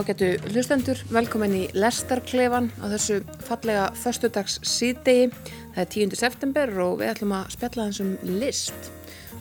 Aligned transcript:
Ágætu 0.00 0.30
hlustendur, 0.48 0.96
velkomin 1.12 1.52
í 1.58 1.64
Lestarklefan 1.76 2.70
á 2.80 2.88
þessu 2.88 3.18
fallega 3.44 3.90
förstudags 4.00 4.54
síðdegi. 4.64 5.26
Það 5.74 5.80
er 5.82 5.88
10. 5.92 6.14
september 6.16 6.72
og 6.86 6.94
við 7.02 7.10
ætlum 7.10 7.34
að 7.36 7.50
spjalla 7.52 7.84
þessum 7.90 8.14
list. 8.40 8.88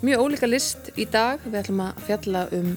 Mjög 0.03 0.26
ólíka 0.26 0.50
list 0.50 0.90
í 1.00 1.05
dag. 1.08 1.40
Við 1.45 1.55
ætlum 1.62 1.80
að 1.86 2.02
fjalla 2.09 2.41
um 2.58 2.73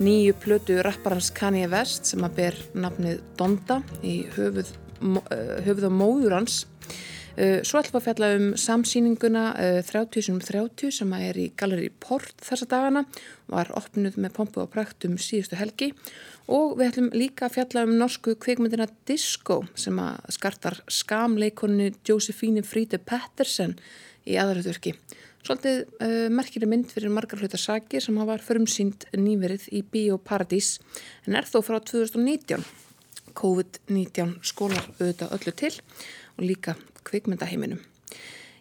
nýju 0.00 0.38
plötu 0.46 0.78
rapparans 0.86 1.28
Kanye 1.36 1.68
West 1.74 2.08
sem 2.08 2.24
að 2.24 2.38
ber 2.40 2.56
nafnið 2.72 3.20
Donda 3.36 3.82
í 4.00 4.14
höfuð, 4.38 4.72
höfuð 5.68 5.88
og 5.90 5.96
móður 5.98 6.38
hans. 6.38 6.62
Uh, 7.36 7.60
svo 7.60 7.82
ætlum 7.82 7.98
við 7.98 8.00
að 8.00 8.06
fjalla 8.06 8.28
um 8.32 8.46
samsýninguna 8.56 9.42
30.30 9.84 10.86
uh, 10.88 10.92
sem 10.96 11.10
er 11.18 11.36
í 11.36 11.50
Galleri 11.52 11.90
Port 12.00 12.32
þessa 12.40 12.68
dagana, 12.70 13.02
var 13.52 13.68
opnuð 13.76 14.16
með 14.16 14.32
pompu 14.38 14.62
og 14.62 14.70
prækt 14.72 15.04
um 15.04 15.18
síðustu 15.20 15.58
helgi 15.60 15.90
og 16.48 16.78
við 16.78 16.86
ætlum 16.88 17.10
líka 17.12 17.50
að 17.50 17.58
fjalla 17.58 17.84
um 17.84 17.92
norsku 18.00 18.38
kvikmyndina 18.40 18.88
Disco 19.08 19.60
sem 19.76 20.00
að 20.00 20.32
skartar 20.38 20.78
skamleikonni 20.88 21.90
Josephine 22.08 22.64
Friede 22.64 23.02
Pettersen 23.04 23.76
í 24.24 24.40
aðræðurki. 24.40 24.96
Svolítið 25.44 25.84
uh, 26.00 26.26
merkileg 26.32 26.72
mynd 26.72 26.90
fyrir 26.90 27.12
margar 27.12 27.44
hlutasakir 27.44 28.02
sem 28.02 28.16
hafa 28.18 28.40
förmsýnd 28.48 29.10
nýverið 29.12 29.68
í 29.76 29.84
Bíóparadís 29.84 30.78
en 31.28 31.36
er 31.36 31.46
þó 31.46 31.60
frá 31.60 31.78
2019. 31.84 32.64
COVID-19 33.36 34.38
skólar 34.48 34.86
auðvitað 34.96 35.34
öllu 35.36 35.52
til 35.60 35.74
og 35.76 36.46
líka 36.48 36.72
kvikmyndaheiminum. 37.06 37.82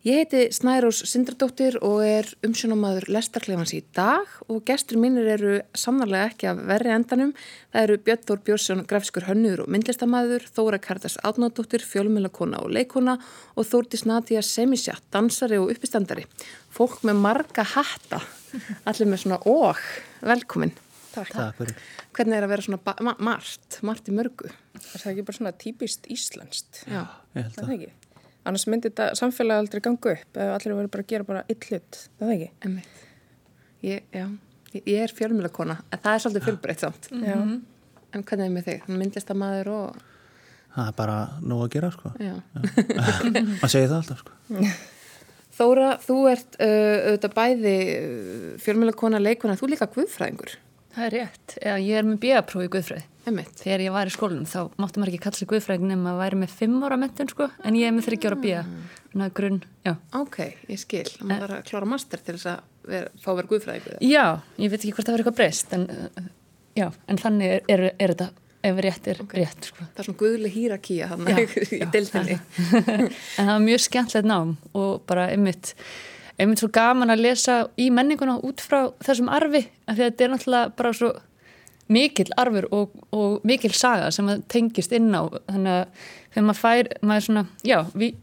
Ég 0.05 0.19
heiti 0.19 0.51
Snærós 0.53 0.99
Sindradóttir 1.09 1.79
og 1.81 2.03
er 2.05 2.27
umsjónamaður 2.45 3.07
Lestarklefans 3.09 3.71
í 3.73 3.79
dag 3.97 4.29
og 4.45 4.59
gestur 4.67 4.99
mínir 5.02 5.25
eru 5.33 5.55
samnarlega 5.73 6.27
ekki 6.29 6.49
af 6.52 6.61
verri 6.69 6.91
endanum. 6.93 7.31
Það 7.73 7.87
eru 7.87 7.95
Björn 8.05 8.27
Þór 8.27 8.43
Björnsson, 8.45 8.83
grafiskur 8.85 9.25
hönnur 9.25 9.63
og 9.63 9.71
myndlistamæður, 9.73 10.45
Þóra 10.53 10.77
Kardas 10.85 11.17
Átnádóttir, 11.25 11.81
fjölmjölakona 11.89 12.61
og 12.61 12.77
leikona 12.77 13.17
og 13.57 13.65
Þórtis 13.65 14.05
Nadia 14.05 14.45
Semisja, 14.45 14.99
dansari 15.09 15.57
og 15.57 15.73
uppistandari. 15.73 16.30
Fólk 16.69 17.02
með 17.02 17.25
marga 17.25 17.65
hatta, 17.73 18.21
allir 18.85 19.09
með 19.09 19.25
svona 19.25 19.41
óg, 19.41 19.81
velkomin. 20.21 20.77
Takk. 21.17 21.33
Takk 21.33 21.61
fyrir. 21.63 21.77
Hvernig 22.13 22.37
er 22.37 22.45
að 22.45 22.53
vera 22.53 22.69
svona 22.69 22.97
ma 23.09 23.17
margt, 23.31 23.81
margt 23.81 24.13
í 24.13 24.13
mörgu? 24.13 24.53
Er 24.77 24.99
það 25.02 25.13
ekki 25.15 25.30
bara 25.31 25.41
svona 25.41 25.59
típist 25.65 26.11
íslenskt? 26.13 26.85
Já, 26.85 27.07
ég 27.33 27.49
held 27.49 27.63
að. 27.65 28.05
Annars 28.45 28.67
myndir 28.69 28.91
þetta 28.91 29.15
samfélagi 29.17 29.63
aldrei 29.63 29.81
ganga 29.81 30.11
upp 30.15 30.38
ef 30.38 30.51
allir 30.53 30.75
verður 30.77 30.91
bara 30.93 31.05
að 31.05 31.13
gera 31.13 31.25
bara 31.25 31.45
eitt 31.49 31.69
hlut, 31.69 32.01
það 32.19 32.33
er 32.33 32.35
ekki? 32.35 32.83
Ég, 33.85 34.03
já, 34.13 34.25
ég 34.81 34.99
er 35.02 35.13
fjölmjölakona, 35.17 35.80
en 35.89 36.02
það 36.03 36.11
er 36.17 36.23
svolítið 36.23 36.45
fjölbreytt 36.49 36.83
samt. 36.86 37.09
Mm 37.11 37.23
-hmm. 37.23 37.55
En 38.15 38.23
hvernig 38.23 38.45
er 38.45 38.53
með 38.53 38.67
þig? 38.70 38.83
Myndlist 38.87 39.31
að 39.31 39.39
maður 39.42 39.71
og... 39.75 40.03
Það 40.75 40.87
er 40.87 40.93
bara 40.97 41.15
nóg 41.42 41.64
að 41.64 41.71
gera, 41.73 41.89
sko. 41.92 42.11
Já. 42.20 42.36
Maður 43.61 43.71
segir 43.71 43.89
það 43.89 43.97
alltaf, 43.97 44.20
sko. 44.20 44.31
Þóra, 45.58 45.89
þú 46.03 46.17
ert 46.27 46.58
uh, 46.59 46.97
auðvitað 47.08 47.36
bæði 47.36 47.75
uh, 47.95 48.47
fjölmjölakona, 48.64 49.21
leikona, 49.23 49.55
þú 49.55 49.71
líka 49.71 49.87
guðfræðingur. 49.87 50.58
Það 50.95 51.05
er 51.05 51.15
rétt. 51.15 51.58
Eða, 51.61 51.77
ég 51.80 51.99
er 51.99 52.08
með 52.08 52.20
bíaprófi 52.25 52.71
guðfræði. 52.75 53.05
Einmitt. 53.25 53.55
Þegar 53.58 53.83
ég 53.86 53.95
var 53.95 54.09
í 54.09 54.13
skólunum 54.13 54.45
þá 54.49 54.59
máttu 54.81 55.02
maður 55.02 55.13
ekki 55.13 55.23
kalla 55.23 55.39
sig 55.39 55.49
guðfræðing 55.49 55.89
nema 55.89 56.13
að 56.13 56.21
væri 56.21 56.39
með 56.43 56.55
fimm 56.59 56.77
ára 56.86 56.99
mentun 57.02 57.31
sko 57.31 57.49
en 57.65 57.77
ég 57.80 57.89
er 57.89 57.95
með 57.95 58.08
þryggjára 58.09 58.37
bíja 58.43 58.61
svona 59.09 59.30
grunn, 59.33 59.59
já. 59.86 59.93
Ok, 60.19 60.39
ég 60.69 60.81
skil. 60.81 61.05
Maður 61.23 61.45
þarf 61.45 61.58
að 61.58 61.67
klára 61.71 61.89
master 61.89 62.21
til 62.21 62.35
þess 62.35 62.49
að 62.52 62.89
vera, 62.91 63.11
fá 63.23 63.30
að 63.31 63.37
vera 63.39 63.52
guðfræðing. 63.53 64.02
Já, 64.05 64.25
ég 64.61 64.73
veit 64.73 64.80
ekki 64.81 64.93
hvort 64.93 65.08
það 65.08 65.15
verður 65.15 65.25
eitthvað 65.25 65.37
breyst 65.39 65.75
en, 65.77 65.85
já, 66.77 66.87
en 67.09 67.21
þannig 67.21 67.53
er, 67.55 67.69
er, 67.71 67.85
er 67.95 68.15
þetta 68.15 68.31
ef 68.65 68.81
rétt 68.81 69.08
er 69.11 69.21
okay. 69.21 69.43
rétt 69.43 69.69
sko. 69.69 69.85
Það 69.85 70.02
er 70.02 70.09
svona 70.09 70.21
guðli 70.21 70.52
hýrakíja 70.53 71.11
þannig 71.14 71.55
í 71.77 71.85
dildinni. 71.93 72.37
en 72.95 73.08
það 73.37 73.53
var 73.53 73.64
mjög 73.65 73.85
skemmtilegt 73.85 74.30
nám 74.30 74.58
og 74.73 75.05
bara 75.09 75.30
einmitt 75.33 75.73
einmitt 76.35 76.61
svo 76.61 76.69
gaman 76.73 77.14
að 77.14 77.23
lesa 77.27 77.61
í 77.80 77.87
menninguna 77.93 78.39
út 78.43 78.64
frá 78.64 78.89
þessum 79.05 79.31
arfi 79.31 79.64
af 79.87 79.95
því 79.95 80.02
að 80.02 80.09
þetta 80.09 80.25
er 80.25 80.33
náttúrulega 80.33 80.73
bara 80.81 80.93
svo 80.97 81.11
mikill 81.91 82.33
arfur 82.41 82.67
og, 82.73 82.93
og 83.13 83.41
mikill 83.45 83.73
saga 83.77 84.11
sem 84.13 84.29
tengist 84.51 84.93
inn 84.95 85.11
á 85.13 85.29
þannig 85.29 85.73
að 85.73 86.05
þegar 86.33 86.47
maður 86.47 86.61
fær 86.61 86.89
maður 87.05 87.25
svona, 87.27 87.43
já, 87.63 87.77
við, 87.93 88.15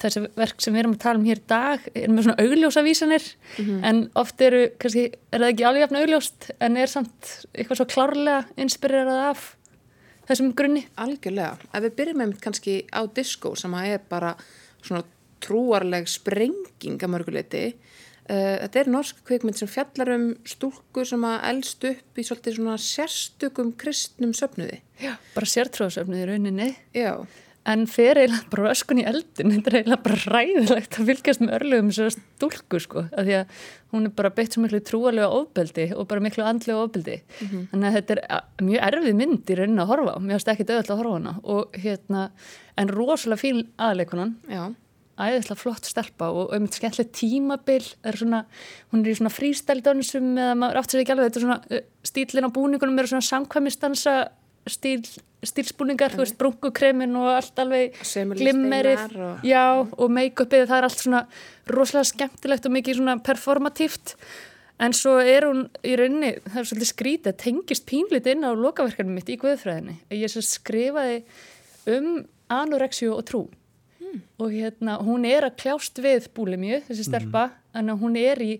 þessi 0.00 0.22
verk 0.34 0.62
sem 0.64 0.74
við 0.74 0.82
erum 0.82 0.94
að 0.96 1.02
tala 1.04 1.20
um 1.20 1.26
hér 1.28 1.42
í 1.42 1.48
dag 1.50 1.84
er 1.92 2.08
með 2.10 2.26
svona 2.26 2.46
augljósa 2.46 2.84
vísanir 2.86 3.26
mm 3.26 3.64
-hmm. 3.64 3.84
en 3.90 4.00
oft 4.14 4.40
eru, 4.40 4.62
kannski, 4.78 5.04
er 5.30 5.40
það 5.40 5.52
ekki 5.52 5.66
alveg 5.68 5.84
jafn 5.84 6.00
augljóst 6.00 6.50
en 6.60 6.76
er 6.76 6.86
samt 6.90 7.34
eitthvað 7.52 7.76
svo 7.76 7.86
klárlega 7.86 8.44
inspirerað 8.56 9.20
af 9.30 9.56
þessum 10.28 10.54
grunni. 10.56 10.86
Algjörlega, 10.96 11.58
ef 11.72 11.82
við 11.84 11.96
byrjum 11.98 12.20
með 12.22 12.38
kannski 12.40 12.76
á 12.88 13.00
disco 13.14 13.54
sem 13.54 13.74
að 13.74 13.90
er 13.94 14.00
bara 14.08 14.34
svona 14.82 15.04
trúarleg 15.44 16.08
sprenging 16.08 17.02
að 17.02 17.12
mörguleiti 17.12 17.64
þetta 18.28 18.80
er 18.80 18.90
norsk 18.92 19.20
kvikmynd 19.28 19.58
sem 19.58 19.68
fjallar 19.68 20.14
um 20.14 20.26
stúlku 20.48 21.04
sem 21.08 21.24
að 21.28 21.48
eldst 21.50 21.88
upp 21.90 22.20
í 22.20 22.24
svolítið 22.24 22.58
svona 22.58 22.76
sérstökum 22.80 23.72
kristnum 23.80 24.32
söfnuði. 24.36 24.80
Já, 25.02 25.16
bara 25.34 25.50
sértróðsöfnuði 25.52 26.22
í 26.24 26.28
rauninni. 26.30 26.68
Já. 26.96 27.24
En 27.64 27.86
fyrir 27.88 28.18
eiginlega 28.20 28.50
bara 28.52 28.72
öskun 28.74 28.98
í 29.00 29.06
eldin, 29.08 29.52
þetta 29.54 29.70
er 29.70 29.76
eiginlega 29.78 30.04
bara 30.04 30.34
ræðilegt 30.34 30.98
að 31.00 31.06
fylgjast 31.08 31.40
með 31.40 31.54
örlugum 31.56 31.86
þessar 31.88 32.10
stúlku 32.12 32.80
sko, 32.84 33.04
af 33.08 33.24
því 33.24 33.36
að 33.38 33.62
hún 33.94 34.08
er 34.08 34.12
bara 34.18 34.32
beitt 34.36 34.56
svo 34.56 34.64
miklu 34.64 34.80
trúalega 34.84 35.30
ofbeldi 35.32 35.86
og 35.96 36.08
bara 36.10 36.24
miklu 36.26 36.44
andlega 36.44 36.82
ofbeldi. 36.84 37.16
Mm 37.24 37.48
-hmm. 37.48 37.66
Þannig 37.72 37.88
að 37.88 37.96
þetta 37.96 38.16
er 38.20 38.66
mjög 38.68 38.86
erfið 38.88 39.16
mynd 39.20 39.48
í 39.48 39.56
rauninni 39.56 39.80
að 39.80 39.92
horfa, 39.94 40.14
mér 40.20 40.36
finnst 40.36 40.52
ekki 40.52 40.68
döðall 40.68 40.92
að 40.92 41.00
horfa 41.00 41.14
hana 41.16 41.34
og 41.42 41.78
hérna, 41.84 42.30
en 42.76 42.88
rosalega 42.88 43.40
fín 43.40 43.66
aðleikunan. 43.78 44.36
Já 44.48 44.74
æðislega 45.14 45.60
flott 45.60 45.88
stelpa 45.88 46.30
og 46.34 46.54
um 46.56 46.64
þetta 46.66 46.80
skemmtileg 46.80 47.12
tímabil 47.14 47.90
er 48.06 48.18
svona, 48.18 48.44
hún 48.92 49.04
er 49.04 49.12
í 49.12 49.18
svona 49.18 49.34
frístældansum 49.34 50.32
eða 50.34 50.56
maður 50.58 50.80
áttur 50.80 50.96
sér 50.96 51.04
ekki 51.04 51.14
alveg 51.14 51.28
þetta 51.28 51.40
er 51.40 51.46
svona 51.46 51.60
uh, 51.68 51.84
stílinn 52.10 52.48
á 52.48 52.56
búningunum 52.56 52.98
eru 53.02 53.12
svona 53.12 53.28
samkvæmistansa 53.28 54.16
stíl, 54.70 55.04
stílsbúningar, 55.44 56.12
mm. 56.12 56.16
þú 56.16 56.24
veist, 56.24 56.38
brunkukremin 56.40 57.18
og 57.20 57.28
allt 57.34 57.60
alveg 57.60 57.98
glimmerið. 58.38 59.04
og... 59.20 59.44
já, 59.46 59.64
og 59.84 60.10
make-upið, 60.10 60.66
það 60.70 60.78
er 60.78 60.88
allt 60.88 61.04
svona 61.04 61.22
rosalega 61.70 62.10
skemmtilegt 62.10 62.68
og 62.68 62.76
mikið 62.78 63.00
svona 63.00 63.18
performatíft. 63.24 64.16
En 64.82 64.94
svo 64.96 65.18
er 65.22 65.46
hún 65.46 65.66
í 65.86 65.94
rauninni, 65.98 66.32
það 66.48 66.60
er 66.60 66.70
svolítið 66.70 66.90
skrítið 66.90 67.36
tengist 67.44 67.84
pínlit 67.86 68.26
inn 68.30 68.42
á 68.42 68.50
lokaverkanum 68.58 69.14
mitt 69.14 69.30
í 69.30 69.36
Guðfræðinni, 69.38 70.00
ég 70.18 70.32
skrifaði 70.42 71.20
um 71.92 72.24
anorexju 72.50 73.12
og 73.14 73.22
trú 73.28 73.44
mm. 74.14 74.22
og 74.38 74.54
hérna 74.54 74.96
hún 75.02 75.26
er 75.28 75.48
að 75.48 75.58
kljást 75.64 76.00
við 76.04 76.30
búlimju, 76.36 76.80
þessi 76.88 77.08
stelpa 77.08 77.48
mm. 77.50 77.60
en 77.80 77.94
hún 78.00 78.16
er 78.20 78.42
í 78.42 78.54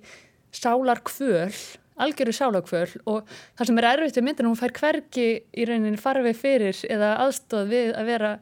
sálarkvöl 0.55 1.53
algjöru 1.95 2.35
sálarkvöl 2.35 2.89
og 3.07 3.29
það 3.55 3.69
sem 3.69 3.81
er 3.81 3.89
erfitt 3.93 4.19
við 4.19 4.27
myndin 4.29 4.49
hún 4.51 4.59
fær 4.59 4.75
hverki 4.75 5.27
í 5.55 5.67
rauninni 5.69 6.01
farfið 6.01 6.41
fyrir 6.41 6.81
eða 6.91 7.13
aðstóð 7.25 7.69
við 7.71 7.93
að 7.95 8.11
vera 8.11 8.33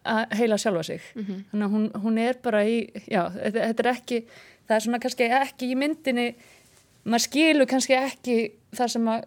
að 0.00 0.38
heila 0.38 0.56
sjálfa 0.58 0.82
sig 0.82 1.02
mm 1.14 1.24
-hmm. 1.24 1.42
þannig 1.50 1.66
að 1.66 1.72
hún, 1.74 1.90
hún 2.02 2.18
er 2.18 2.38
bara 2.42 2.64
í 2.64 2.88
já, 3.06 3.28
þetta, 3.30 3.66
þetta 3.66 3.82
er 3.82 3.90
ekki 3.92 4.24
það 4.66 4.76
er 4.76 4.80
svona 4.80 4.98
kannski 4.98 5.24
ekki 5.24 5.70
í 5.70 5.76
myndinni 5.76 6.34
maður 7.04 7.26
skilur 7.26 7.66
kannski 7.66 7.94
ekki 7.94 8.36
það 8.72 8.88
sem 8.88 9.08
að 9.08 9.24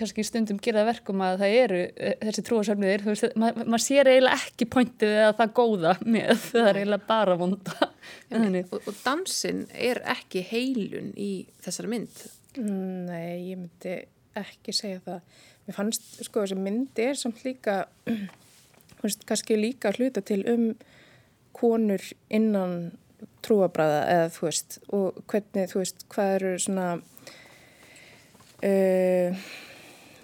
kannski 0.00 0.24
stundum 0.24 0.58
gera 0.62 0.84
verkum 0.88 1.20
að 1.24 1.42
það 1.42 1.56
eru 1.60 1.80
eh, 1.88 2.16
þessi 2.22 2.44
trúasöfniðir, 2.48 3.04
þú 3.04 3.12
veist, 3.12 3.36
maður 3.40 3.70
mað 3.74 3.84
sér 3.84 4.10
eiginlega 4.10 4.46
ekki 4.46 4.68
pointið 4.74 5.14
eða 5.18 5.34
það 5.40 5.54
góða 5.60 5.94
með, 6.06 6.30
það 6.50 6.68
er 6.70 6.80
eiginlega 6.80 7.08
bara 7.10 7.36
vonda. 7.40 7.90
og, 8.62 8.76
og 8.78 8.90
dansin 9.02 9.64
er 9.74 10.02
ekki 10.14 10.44
heilun 10.50 11.12
í 11.20 11.30
þessari 11.64 11.92
mynd? 11.92 12.24
Nei, 12.60 13.50
ég 13.50 13.60
myndi 13.60 13.96
ekki 14.40 14.74
segja 14.74 15.02
það. 15.04 15.38
Mér 15.66 15.76
fannst, 15.76 16.08
sko, 16.26 16.44
þessi 16.44 16.58
myndi 16.58 17.06
er 17.10 17.20
samt 17.20 17.44
líka, 17.46 17.82
veist, 19.04 19.26
kannski 19.28 19.58
líka 19.60 19.92
hluta 19.96 20.24
til 20.24 20.42
um 20.50 20.70
konur 21.56 22.02
innan 22.32 22.92
trúabræða 23.44 24.04
eða 24.14 24.28
þú 24.32 24.46
veist, 24.46 24.78
og 24.96 25.24
hvernig, 25.28 25.72
þú 25.72 25.82
veist, 25.82 26.06
hvað 26.12 26.36
eru 26.38 26.54
svona... 26.64 26.92
Uh, 28.60 29.48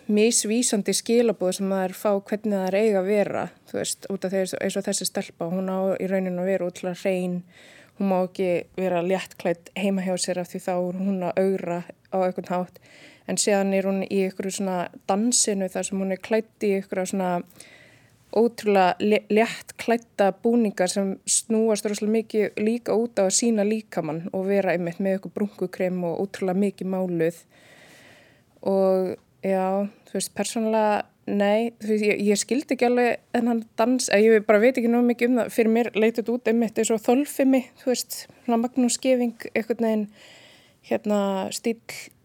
misvísandi 0.06 0.94
skilabóð 0.94 1.56
sem 1.58 1.70
það 1.72 1.84
er 1.84 1.94
fá 1.98 2.10
hvernig 2.14 2.58
það 2.58 2.66
er 2.68 2.76
eiga 2.80 3.00
að 3.00 3.08
vera 3.10 3.46
þú 3.70 3.78
veist, 3.80 4.06
út 4.12 4.26
af 4.26 4.34
því 4.34 4.42
eins 4.62 4.76
og 4.78 4.86
þessi 4.86 5.08
stelpa 5.08 5.48
hún 5.50 5.72
á 5.72 5.78
í 5.98 6.06
rauninu 6.10 6.44
að 6.44 6.52
vera 6.52 6.68
útla 6.70 6.92
hrein 7.00 7.40
hún 7.98 8.10
má 8.10 8.18
ekki 8.24 8.50
vera 8.76 9.02
léttklætt 9.02 9.70
heima 9.76 10.04
hjá 10.04 10.16
sér 10.20 10.40
af 10.42 10.50
því 10.50 10.60
þá 10.66 10.74
hún 10.98 11.22
að 11.24 11.40
augra 11.40 11.78
á 12.12 12.16
eitthvað 12.24 12.52
hátt. 12.52 12.80
En 13.26 13.40
séðan 13.40 13.74
er 13.74 13.88
hún 13.88 14.04
í 14.04 14.20
ykkur 14.28 14.50
svona 14.52 14.76
dansinu 15.08 15.68
þar 15.72 15.88
sem 15.88 16.02
hún 16.02 16.14
er 16.14 16.22
klætt 16.22 16.66
í 16.66 16.76
ykkur 16.80 17.02
svona 17.08 17.30
ótrúlega 18.36 19.22
létt 19.32 19.72
klætta 19.80 20.30
búningar 20.44 20.92
sem 20.92 21.14
snúast 21.24 21.86
rosalega 21.88 22.18
mikið 22.18 22.60
líka 22.60 22.94
út 22.94 23.16
á 23.16 23.24
að 23.26 23.36
sína 23.38 23.64
líkamann 23.64 24.26
og 24.32 24.48
vera 24.50 24.74
einmitt 24.76 25.00
með 25.00 25.20
ykkur 25.20 25.34
brunkukrem 25.38 26.02
og 26.04 26.26
ótrúlega 26.26 26.62
mikið 26.66 26.92
máluð. 26.92 27.38
Og 28.66 29.16
já, 29.46 29.66
þú 30.08 30.18
veist, 30.18 30.32
persónulega 30.38 31.04
nei, 31.26 31.72
þú 31.82 31.92
veist, 31.92 32.06
ég, 32.06 32.24
ég 32.30 32.40
skildi 32.40 32.76
ekki 32.76 32.88
alveg 32.88 33.38
en 33.38 33.52
hann 33.52 33.62
dans, 33.78 34.10
ég 34.14 34.46
bara 34.48 34.62
veit 34.62 34.74
ekki 34.74 34.90
náðu 34.90 35.10
mikið 35.10 35.32
um 35.32 35.40
það, 35.42 35.54
fyrir 35.56 35.74
mér 35.76 35.92
leytið 35.98 36.34
út 36.34 36.50
einmitt 36.50 36.82
eins 36.82 36.92
og 36.94 37.02
þolfimi, 37.04 37.62
þú 37.82 37.92
veist, 37.92 38.18
Magnús 38.50 38.98
Geving, 39.02 39.48
eitthvað 39.52 39.86
neginn 39.86 40.04
hérna 40.86 41.22
stíl 41.54 41.80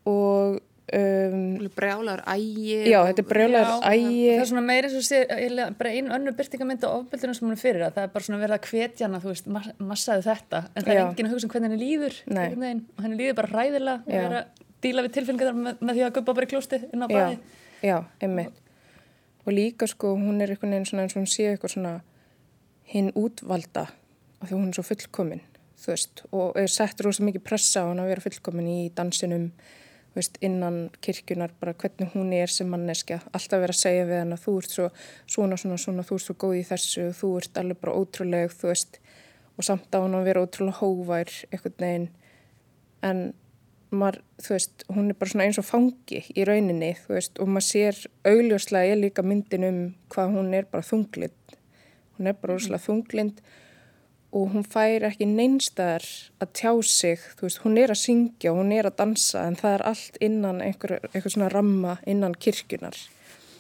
og 0.10 0.60
Um, 0.92 1.70
brjálar 1.72 2.20
ægi 2.28 2.90
já, 2.92 2.98
þetta 3.08 3.22
er 3.22 3.28
brjálar 3.30 3.70
ægi. 3.88 4.26
það 4.34 4.42
er 4.42 4.48
svona 4.50 4.64
meira 4.66 4.90
eins 4.90 4.98
og 5.00 5.06
sé 5.08 5.22
bara 5.80 5.92
einu 5.94 6.12
önnu 6.12 6.34
byrtingamynda 6.36 6.90
ofbeldunum 6.92 7.38
sem 7.38 7.46
hún 7.48 7.54
er 7.56 7.62
fyrir 7.62 7.86
það 7.86 7.94
það 7.96 8.08
er 8.08 8.12
bara 8.12 8.26
svona 8.26 8.40
verið 8.42 8.56
að 8.58 8.68
hvetja 8.68 9.08
hana 9.08 9.22
þú 9.24 9.32
veist, 9.32 9.48
massaðu 9.80 10.26
þetta. 10.26 10.62
En 10.76 10.84
það 10.84 10.92
er 10.92 11.00
já. 11.00 11.04
enginn 11.06 11.30
að 11.30 11.36
hugsa 11.38 11.48
um 11.48 11.54
hvernig 11.54 11.72
henni 11.72 11.86
líður 11.86 12.18
og 12.28 13.06
henni 13.06 13.20
líður 13.22 13.38
bara 13.40 13.54
ræðilega 13.54 13.96
og 14.02 14.20
er 14.20 14.36
að 14.42 14.60
díla 14.84 15.06
við 15.06 15.18
tilfengar 15.20 15.54
með, 15.56 15.82
með 15.82 15.98
því 15.98 16.06
að 16.08 16.16
guppa 16.18 16.36
bara 16.38 16.48
í 16.48 16.52
klústi 16.52 16.82
inn 16.88 17.06
á 17.06 17.08
bæði 17.12 17.38
já, 17.82 17.98
einmitt. 18.22 18.58
Og 19.46 19.56
líka 19.56 19.88
sko, 19.90 20.14
hún 20.18 20.42
er 20.42 20.54
einhvern 20.54 20.76
veginn 20.76 20.90
svona 20.90 21.06
eins 21.06 21.16
og 21.16 21.24
hún 21.24 21.30
sé 21.30 21.48
eitthvað 21.50 21.76
svona 21.76 21.94
hinn 22.92 23.12
útvalda 23.18 23.88
og 24.42 24.50
því 24.50 24.58
hún 24.58 24.70
er 24.70 24.78
svo 24.78 24.86
fullkomin 24.86 25.44
þú 25.82 25.94
veist, 25.94 26.24
og 26.30 26.58
er 26.60 26.70
sett 26.70 27.02
rosa 27.02 27.26
mikið 27.26 27.46
pressa 27.46 27.86
á 27.86 27.90
hann 27.90 28.02
að 28.02 28.12
vera 28.12 28.26
fullkomin 28.26 28.70
í 28.70 28.82
dansinum 28.96 29.50
veist, 30.16 30.38
innan 30.44 30.90
kirkjunar 31.02 31.54
bara 31.60 31.74
hvernig 31.74 32.14
hún 32.14 32.34
er 32.36 32.52
sem 32.52 32.70
manneskja 32.70 33.22
alltaf 33.32 33.64
verið 33.64 33.78
að 33.78 33.82
segja 33.82 34.08
við 34.10 34.22
hann 34.22 34.36
að 34.36 34.46
þú 34.46 34.56
ert 34.62 34.76
svo 34.76 34.88
svona, 35.26 35.58
svona, 35.58 35.80
svona, 35.82 36.06
þú 36.08 36.18
ert 36.18 36.28
svo 36.28 36.38
góð 36.44 36.58
í 36.60 36.64
þessu 36.70 37.08
þú 37.18 37.32
ert 37.40 37.62
alveg 37.62 37.82
bara 37.82 37.98
ótrúleg, 37.98 38.56
þú 38.58 38.72
veist 38.74 39.00
og 39.58 39.68
samt 39.68 39.96
á 39.96 40.00
hann 40.04 40.18
að 40.18 40.28
vera 40.30 40.44
ótrúlega 40.46 40.82
hóvær 40.82 41.34
eitthvað 41.50 41.86
neginn 41.86 42.10
en 43.08 43.24
maður, 43.92 44.22
þú 44.40 44.54
veist, 44.56 44.86
hún 44.88 45.12
er 45.12 45.18
bara 45.20 45.32
svona 45.34 45.48
eins 45.50 45.60
og 45.60 45.68
fangi 45.68 46.22
í 46.32 46.46
rauninni, 46.48 46.94
þú 47.04 47.16
veist 47.18 47.42
og 47.44 47.52
maður 47.52 47.68
sér 47.68 48.04
augljóslega 48.32 48.94
ég 48.94 49.02
líka 49.02 49.26
myndin 49.26 49.68
um 49.68 49.82
hvað 50.14 50.38
hún 50.38 50.54
er 50.56 50.70
bara 50.72 50.88
þunglind 50.88 51.58
hún 52.22 52.30
er 52.30 52.38
bara 52.38 52.56
ótrúlega 52.56 52.86
þunglind 52.86 53.42
og 54.32 54.54
hún 54.54 54.64
fær 54.64 55.04
ekki 55.10 55.28
neinstæðar 55.28 56.06
að 56.40 56.52
tjá 56.56 56.72
sig, 56.88 57.24
þú 57.36 57.48
veist, 57.48 57.64
hún 57.66 57.80
er 57.82 57.92
að 57.92 58.00
syngja 58.00 58.54
og 58.54 58.62
hún 58.62 58.72
er 58.76 58.88
að 58.88 59.00
dansa 59.02 59.44
en 59.48 59.58
það 59.60 59.74
er 59.76 59.84
allt 59.90 60.20
innan 60.24 60.62
einhver, 60.64 60.94
einhver 61.12 61.34
svona 61.34 61.50
ramma 61.52 61.98
innan 62.08 62.38
kirkjunar. 62.40 62.96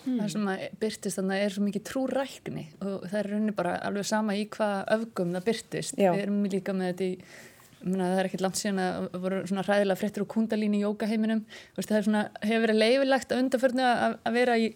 Hmm. 0.05 0.21
Það 0.21 0.31
sem 0.33 0.47
að 0.49 0.63
byrtist 0.81 1.19
þannig 1.19 1.33
að 1.33 1.41
það 1.41 1.47
er 1.47 1.55
svo 1.55 1.65
mikið 1.65 1.83
trúrækni 1.89 2.63
og 2.79 3.03
það 3.03 3.17
er 3.19 3.29
rauninni 3.29 3.55
bara 3.57 3.75
alveg 3.89 4.07
sama 4.09 4.37
í 4.39 4.47
hvað 4.55 4.77
öfgum 4.95 5.35
það 5.35 5.47
byrtist. 5.49 5.99
Já. 5.99 6.09
Við 6.15 6.23
erum 6.23 6.39
líka 6.55 6.77
með 6.77 6.93
þetta 6.93 7.09
í, 7.09 7.35
það 7.83 8.19
er 8.19 8.29
ekkert 8.29 8.45
langt 8.45 8.59
síðan 8.59 8.81
að 8.83 9.19
voru 9.23 9.41
svona 9.49 9.65
ræðilega 9.67 9.99
frettir 9.99 10.25
og 10.25 10.31
kundalín 10.31 10.77
í 10.77 10.83
jókaheiminum. 10.83 11.43
Það 11.77 12.07
svona, 12.07 12.23
hefur 12.45 12.65
verið 12.67 12.81
leifilegt 12.81 13.33
að 13.33 13.43
undarförnu 13.45 13.85
að, 13.87 14.17
að 14.27 14.37
vera 14.39 14.57
í 14.61 14.71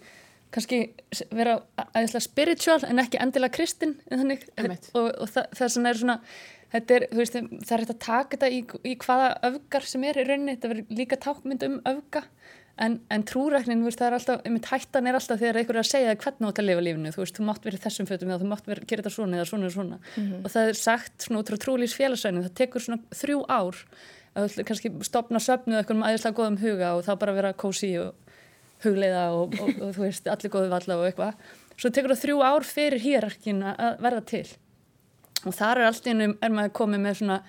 kannski 0.56 0.81
vera 1.36 1.57
aðeinslega 1.81 2.24
spiritual 2.24 2.80
en 2.88 3.02
ekki 3.04 3.19
endilega 3.19 3.56
kristin 3.57 3.96
og, 4.07 5.10
og 5.10 5.31
það, 5.31 5.50
það 5.57 5.72
sem 5.74 5.90
er 5.90 6.00
svona 6.00 6.18
er, 6.75 7.07
veist, 7.16 7.36
það 7.36 7.74
er 7.75 7.84
hægt 7.84 7.94
að 7.94 8.04
taka 8.06 8.38
þetta 8.38 8.52
í, 8.52 8.62
í 8.92 8.96
hvaða 9.04 9.31
öfgar 9.50 9.88
sem 9.88 10.06
er 10.07 10.19
í 10.19 10.25
rauninni. 10.28 10.56
Þetta 10.56 10.72
verður 10.72 11.00
líka 11.00 11.19
tákmynd 11.25 11.66
um 11.68 11.78
öfga 11.92 12.24
en, 12.81 12.98
en 13.13 13.24
trúræknin, 13.24 13.83
veist, 13.86 14.00
það 14.01 14.07
er 14.07 14.18
alltaf 14.18 14.72
hættan 14.72 15.07
er 15.07 15.18
alltaf 15.18 15.39
þegar 15.39 15.60
einhverju 15.62 15.81
að 15.81 15.89
segja 15.89 16.16
hvernig 16.16 16.42
þú 16.42 16.51
ætti 16.51 16.63
að 16.63 16.69
lifa 16.69 16.83
lífinu, 16.88 17.13
þú 17.16 17.22
veist, 17.24 17.38
þú 17.38 17.45
mátt 17.48 17.68
verið 17.68 17.86
þessum 17.86 18.10
fötum 18.10 18.33
eða 18.33 18.42
þú 18.42 18.50
mátt 18.51 18.68
verið, 18.68 18.88
gera 18.89 19.06
þetta 19.06 19.16
svona 19.16 19.39
eða 19.39 19.48
svona 19.51 19.66
eða 19.66 19.75
svona 19.77 19.98
mm 20.01 20.24
-hmm. 20.24 20.44
og 20.44 20.51
það 20.51 20.69
er 20.69 20.80
sagt 20.81 21.16
svona 21.24 21.39
út 21.39 21.50
frá 21.50 21.57
trúlýs 21.63 21.95
félagsvæðinu, 21.95 22.44
það 22.44 22.60
tekur 22.62 22.81
svona 22.81 23.01
þrjú 23.22 23.39
ár 23.48 23.75
að 24.36 24.63
kannski 24.68 24.92
stopna 25.01 25.39
söfnu 25.39 25.77
eitthvað 25.77 25.98
með 25.98 26.07
aðeinslega 26.07 26.38
góðum 26.38 26.60
huga 26.60 26.95
og 26.95 27.06
þá 27.06 27.13
bara 27.19 27.33
vera 27.33 27.54
kósi 27.54 27.92
og 28.00 28.13
hugleiða 28.83 29.31
og, 29.31 29.56
og, 29.62 29.69
og 29.81 29.95
þú 29.95 30.01
veist, 30.04 30.28
allir 30.28 30.51
góðu 30.51 30.69
valla 30.69 30.98
og 31.00 31.06
eitthvað. 31.07 31.33
Svo 31.78 31.89
tekur 31.89 32.12
það 32.12 32.24
þrjú 32.24 32.42
ár 32.44 32.63
fyrir 32.63 33.00
hýrarkin 33.00 33.63
að 33.63 34.01
verða 34.04 34.25
til 34.25 34.48
og 35.45 35.54
þar 35.54 35.81
er 35.81 35.89
alltaf 35.89 36.12
innum, 36.12 36.38
er 36.42 36.54
maður 36.54 36.75
komið 36.80 37.04
með 37.06 37.18
svona 37.19 37.39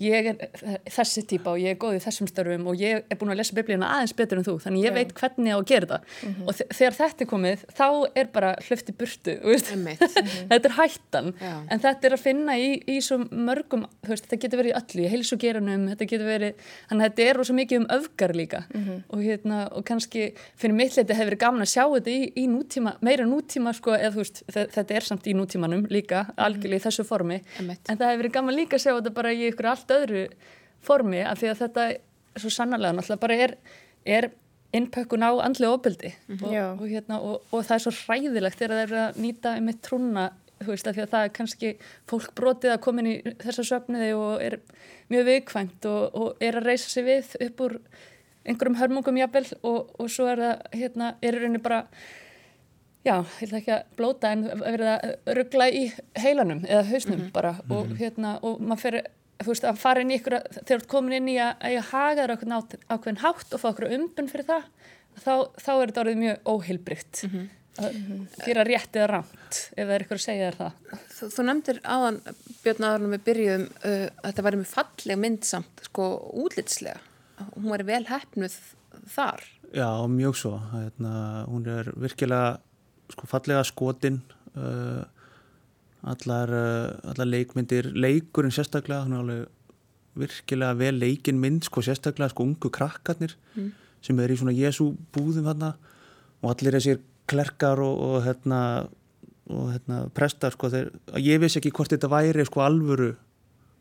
ég 0.00 0.28
er 0.28 0.80
þessi 0.92 1.24
típa 1.28 1.54
og 1.54 1.62
ég 1.62 1.72
er 1.74 1.78
góð 1.80 1.96
í 1.96 2.00
þessum 2.04 2.28
störfum 2.28 2.66
og 2.68 2.80
ég 2.80 3.06
er 3.08 3.18
búin 3.18 3.32
að 3.32 3.40
lesa 3.40 3.56
biblíuna 3.56 3.88
aðeins 3.96 4.14
betur 4.16 4.40
en 4.40 4.46
þú, 4.46 4.56
þannig 4.64 4.84
ég 4.84 4.92
Já. 4.92 4.96
veit 4.96 5.14
hvernig 5.16 5.48
ég 5.48 5.56
á 5.56 5.60
að 5.60 5.68
gera 5.70 5.86
það 5.86 6.00
mm 6.06 6.34
-hmm. 6.34 6.46
og 6.46 6.52
þegar 6.76 6.94
þetta 7.00 7.24
er 7.24 7.30
komið 7.30 7.64
þá 7.78 7.88
er 8.14 8.26
bara 8.32 8.50
hlöfti 8.66 8.92
burtu 8.92 9.32
mm 9.40 9.56
-hmm. 9.56 10.48
þetta 10.50 10.68
er 10.68 10.76
hættan 10.80 11.34
Já. 11.40 11.54
en 11.70 11.78
þetta 11.80 12.06
er 12.06 12.12
að 12.12 12.20
finna 12.20 12.52
í, 12.58 12.68
í 12.86 13.00
svo 13.00 13.16
mörgum 13.30 13.86
veist, 14.06 14.24
þetta 14.26 14.42
getur 14.42 14.58
verið 14.58 14.72
í 14.72 14.78
öllu, 14.80 15.02
í 15.02 15.08
heilsugeranum 15.08 15.88
þetta 15.88 16.04
getur 16.04 16.26
verið, 16.26 16.52
þannig 16.88 17.04
að 17.04 17.08
þetta 17.08 17.22
er 17.22 17.44
svo 17.44 17.54
mikið 17.54 17.78
um 17.80 17.86
öfgar 17.86 18.32
líka 18.36 18.60
mm 18.74 18.84
-hmm. 18.84 19.02
og, 19.08 19.18
hérna, 19.22 19.68
og 19.72 19.84
kannski 19.84 20.34
fyrir 20.56 20.74
mitt 20.74 20.96
leiti 20.96 21.12
hefur 21.12 21.30
verið 21.30 21.38
gaman 21.38 21.62
að 21.62 21.72
sjá 21.72 21.84
þetta 21.88 22.10
í, 22.10 22.32
í 22.36 22.46
nútíma, 22.46 22.96
meira 23.00 23.24
nútíma 23.24 23.72
sko, 23.72 23.94
eða, 23.94 24.14
veist, 24.16 24.42
þetta 24.52 24.94
er 24.94 25.00
samt 25.02 25.26
í 25.26 25.32
nútímanum 25.32 25.86
líka, 25.88 26.22
mhm. 26.22 26.32
algjörlega 26.36 26.80
í 26.80 26.84
þessu 26.86 27.04
formi 27.04 27.40
en 27.60 27.96
það 27.96 28.08
hefur 28.10 28.22
verið 28.22 28.32
allt 29.86 30.00
öðru 30.00 30.24
formi 30.86 31.22
af 31.26 31.40
því 31.40 31.52
að 31.52 31.62
þetta 31.64 31.86
svo 32.36 32.50
sannarlega 32.52 32.96
náttúrulega 32.96 33.22
bara 33.22 33.38
er, 33.46 33.54
er 34.04 34.30
innpökkun 34.76 35.24
á 35.24 35.30
andli 35.44 35.66
ofbeldi 35.66 36.12
mm 36.12 36.36
-hmm. 36.36 36.46
og, 36.46 36.80
og, 36.80 36.88
hérna, 36.88 37.20
og, 37.20 37.42
og 37.50 37.64
það 37.64 37.74
er 37.74 37.84
svo 37.84 37.92
hræðilegt 37.92 38.58
þegar 38.58 38.76
það 38.76 38.82
er 38.82 38.98
að 39.04 39.22
nýta 39.22 39.60
með 39.60 39.80
trúna 39.82 40.26
þú 40.60 40.68
veist 40.72 40.86
að 40.86 40.94
því 40.96 41.02
að 41.02 41.12
það 41.12 41.24
er 41.24 41.32
kannski 41.36 41.70
fólk 42.08 42.34
brotið 42.34 42.72
að 42.72 42.80
koma 42.80 43.00
inn 43.00 43.12
í 43.12 43.16
þessa 43.44 43.64
söfniði 43.64 44.12
og 44.16 44.42
er 44.42 44.58
mjög 45.08 45.24
viðkvæmt 45.30 45.86
og 45.86 46.36
er 46.40 46.56
að 46.56 46.66
reysa 46.66 46.88
sig 46.90 47.04
við 47.04 47.34
upp 47.48 47.60
úr 47.60 47.80
einhverjum 48.46 48.78
hörmungum 48.80 49.18
jafnvel 49.20 49.46
og 49.62 50.08
svo 50.10 50.28
er 50.30 50.38
það 50.38 50.62
hérna, 50.72 51.14
er 51.20 51.34
í 51.34 51.38
rauninni 51.38 51.62
bara 51.62 51.86
já, 53.04 53.20
ég 53.40 53.46
ætla 53.46 53.60
ekki 53.60 53.74
að 53.74 53.84
blóta 53.98 54.32
en 54.32 54.46
verða 54.60 54.96
að 54.96 55.34
ruggla 55.38 55.68
í 55.68 55.84
heilanum 56.18 56.64
eða 56.64 56.82
hausnum 56.90 57.18
mm 57.18 57.24
-hmm. 57.26 57.32
bara 57.32 57.54
og 57.68 57.86
mhm. 57.86 57.96
hérna 57.96 58.38
og 58.42 58.60
maður 58.60 58.82
fyrir 58.82 59.06
þú 59.42 59.52
veist, 59.52 59.66
að 59.68 59.80
fara 59.80 60.02
inn 60.02 60.12
í 60.12 60.18
ykkur 60.20 60.38
þegar 60.38 60.66
þú 60.68 60.76
ert 60.78 60.88
komin 60.90 61.18
inn 61.18 61.30
í 61.32 61.36
að, 61.42 61.52
að 61.60 61.76
ég 61.76 61.90
haga 61.92 62.22
þér 62.22 62.34
ákveðin 62.36 63.22
hátt 63.22 63.56
og 63.56 63.62
fá 63.62 63.68
okkur 63.70 63.92
umbun 63.96 64.30
fyrir 64.32 64.48
það 64.48 64.68
þá, 65.20 65.32
þá 65.60 65.70
er 65.72 65.90
þetta 65.90 66.02
orðið 66.04 66.20
mjög 66.22 66.50
óheilbrygt 66.52 67.22
mm 67.24 67.32
-hmm. 67.32 67.48
að 67.80 68.46
gera 68.46 68.64
rétt 68.68 68.96
eða 68.96 69.08
ránt 69.12 69.58
ef 69.76 69.82
það 69.82 69.94
er 69.96 70.04
ykkur 70.06 70.20
að 70.20 70.24
segja 70.26 70.50
þér 70.50 70.58
það. 70.60 71.02
Þú, 71.16 71.28
þú 71.34 71.46
nefndir 71.48 71.80
áðan, 71.84 72.20
Björn 72.62 72.88
Aðarnum 72.88 73.16
við 73.16 73.26
byrjuðum 73.28 73.66
uh, 73.66 74.06
að 74.06 74.30
þetta 74.30 74.46
væri 74.46 74.62
með 74.62 74.72
falleg 74.72 75.20
myndsamt, 75.24 75.84
sko, 75.88 76.08
útlitslega. 76.44 77.00
Hún 77.54 77.72
væri 77.72 77.88
vel 77.90 78.04
hefnuð 78.08 78.56
þar. 79.12 79.44
Já, 79.76 79.88
mjög 80.08 80.36
svo. 80.40 80.54
Hérna, 80.72 81.44
hún 81.50 81.66
er 81.68 81.92
virkilega 81.96 82.56
sko, 83.12 83.28
fallega 83.28 83.64
skotin 83.66 84.22
uh, 84.56 85.04
allar, 86.12 86.52
eh, 86.54 87.10
allar 87.10 87.28
leikmyndir 87.28 87.90
leikurinn 87.94 88.54
sérstaklega 88.54 89.04
hann 89.04 89.16
er 89.16 89.24
alveg 89.24 89.52
virkilega 90.16 90.78
vel 90.78 91.00
leikin 91.00 91.40
mynd 91.40 91.66
sko 91.66 91.82
sérstaklega 91.84 92.32
sko 92.32 92.46
ungu 92.46 92.70
krakkarnir 92.72 93.34
mm. 93.56 93.72
sem 94.04 94.22
er 94.22 94.32
í 94.32 94.38
svona 94.40 94.54
Jésu 94.56 94.92
búðum 95.12 95.50
hann 95.50 95.66
og 95.72 96.48
allir 96.52 96.78
þessir 96.78 97.02
klerkar 97.28 97.82
og, 97.82 97.98
og 97.98 98.24
hérna 98.24 98.60
og 99.46 99.70
hérna 99.74 100.06
prestar 100.14 100.54
sko 100.54 100.70
þeir, 100.72 100.90
ég 101.22 101.38
vissi 101.42 101.60
ekki 101.60 101.74
hvort 101.74 101.92
þetta 101.92 102.10
væri 102.10 102.46
sko 102.48 102.64
alvöru 102.64 103.12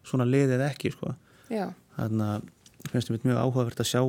svona 0.06 0.28
liðið 0.30 0.66
ekki 0.68 0.92
sko 0.94 1.16
þannig 1.50 2.28
að 2.28 2.52
finnst 2.92 3.10
þetta 3.10 3.30
mjög 3.30 3.42
áhugavert 3.42 3.82
að 3.82 3.90
sjá 3.90 4.02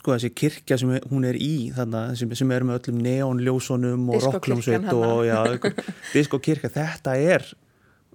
sko 0.00 0.16
þessi 0.16 0.32
kirkja 0.32 0.78
sem 0.80 0.94
hún 1.10 1.26
er 1.28 1.36
í 1.36 1.70
þannig 1.76 2.16
sem, 2.20 2.36
sem 2.40 2.52
er 2.56 2.64
með 2.66 2.80
öllum 2.80 3.02
neonljósunum 3.04 4.06
og 4.14 4.24
rockljómsveit 4.26 4.88
og 4.96 5.26
já, 5.28 5.40
diskokirkja, 6.16 6.72
þetta 6.72 7.16
er 7.20 7.44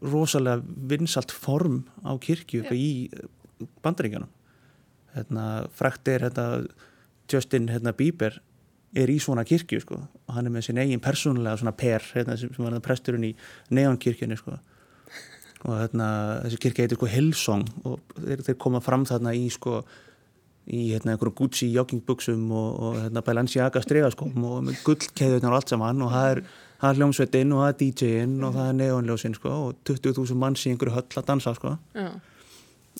rosalega 0.05 0.65
vinsalt 0.91 1.31
form 1.31 1.83
á 2.01 2.17
kirkju 2.21 2.65
í 2.73 2.89
bandaríkjanum 3.85 4.31
hérna, 5.15 5.45
frækt 5.75 6.07
er 6.07 6.27
hérna, 6.27 6.65
Justin 7.31 7.69
hérna, 7.69 7.93
Bieber 7.95 8.39
er 8.95 9.11
í 9.11 9.17
svona 9.19 9.45
kirkju 9.47 9.81
sko. 9.83 9.99
Og 10.27 10.37
hann 10.37 10.47
er 10.47 10.53
með 10.53 10.69
sin 10.69 10.79
eigin 10.79 11.03
persónulega 11.03 11.59
svona 11.59 11.75
per 11.75 12.03
hérna, 12.13 12.37
sem, 12.39 12.51
sem 12.55 12.65
var 12.65 12.79
presturinn 12.83 13.27
í 13.27 13.33
neonkirkjunni 13.75 14.37
sko. 14.39 14.57
Og 15.65 15.77
hérna, 15.79 16.09
þessi 16.45 16.61
kirkja 16.63 16.85
heitir 16.85 16.99
sko 16.99 17.09
Hillsong 17.11 17.65
og 17.87 18.17
þeir, 18.19 18.43
þeir 18.49 18.59
koma 18.61 18.83
fram 18.83 19.07
þarna 19.09 19.33
í 19.35 19.47
sko 19.53 19.81
í 20.65 20.91
hérna 20.91 21.13
einhverjum 21.13 21.35
Gucci 21.37 21.69
joggingbuksum 21.73 22.45
og, 22.51 22.69
og 22.79 22.99
hérna 23.03 23.23
Balenciaga 23.25 23.81
stregaskóm 23.85 24.37
og 24.49 24.71
gullkeðunar 24.85 25.53
og 25.53 25.59
allt 25.59 25.73
saman 25.73 26.05
og 26.05 26.13
það 26.13 26.29
er, 26.31 26.41
er 26.89 26.99
hljómsveitin 26.99 27.53
og 27.53 27.61
það 27.63 27.73
er 27.73 27.77
DJ-in 27.81 28.37
og 28.43 28.55
það 28.55 28.69
er 28.69 28.79
neonljósin 28.79 29.37
sko 29.37 29.57
og 29.67 29.75
20.000 29.89 30.39
manns 30.41 30.65
í 30.65 30.73
einhverju 30.73 30.95
höll 30.97 31.21
að 31.21 31.29
dansa 31.29 31.53
sko 31.57 31.75
Já. 31.93 32.09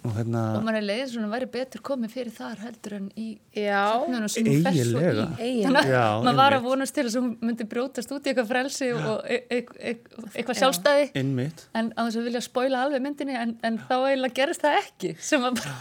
Og 0.03 0.11
hérna 0.17 0.41
og 0.57 0.63
mann 0.65 0.75
er 0.75 0.83
leið 0.85 1.05
svona 1.13 1.29
væri 1.31 1.47
betur 1.53 1.81
komið 1.87 2.11
fyrir 2.13 2.33
þar 2.35 2.59
heldur 2.65 2.95
en 2.97 3.05
í 3.15 3.27
Já, 3.55 3.79
söfnunum 4.03 4.27
sem 4.29 4.49
hún 4.49 4.65
svo 4.65 4.99
Eiginlega. 4.99 5.27
í 5.39 5.53
þannig 5.63 5.87
Já, 5.89 6.01
að 6.03 6.25
maður 6.25 6.35
var 6.41 6.45
að 6.51 6.57
einmitt. 6.57 6.67
vonast 6.67 6.95
til 6.97 7.05
að 7.05 7.15
hún 7.21 7.29
myndi 7.47 7.67
brjótast 7.71 8.11
út 8.11 8.27
í 8.27 8.31
eitthvað 8.33 8.49
frelsi 8.51 8.89
og 8.93 9.23
e 9.25 9.37
e 9.49 9.61
e 9.79 9.93
eitthvað 10.35 10.59
sjálfstæði. 10.59 11.07
Innmitt 11.21 11.63
en 11.73 11.93
á 11.95 12.01
þess 12.03 12.19
að 12.19 12.27
vilja 12.27 12.41
spoila 12.45 12.83
alveg 12.85 13.01
myndinni 13.07 13.37
en, 13.39 13.55
en 13.63 13.79
þá 13.87 13.95
eiginlega 14.09 14.35
gerist 14.41 14.61
það 14.67 14.77
ekki 14.83 15.15
sem 15.31 15.47
að 15.47 15.61
bara 15.63 15.79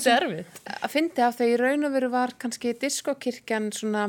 sagt- 0.00 0.08
erfitt. 0.16 0.64
að 0.80 0.90
fyndi 0.96 1.22
af 1.28 1.36
þegar 1.38 1.52
í 1.52 1.60
raun 1.60 1.84
og 1.90 1.92
veru 1.98 2.10
var 2.16 2.34
kannski 2.40 2.72
diskokirkjan 2.80 3.70
svona 3.76 4.08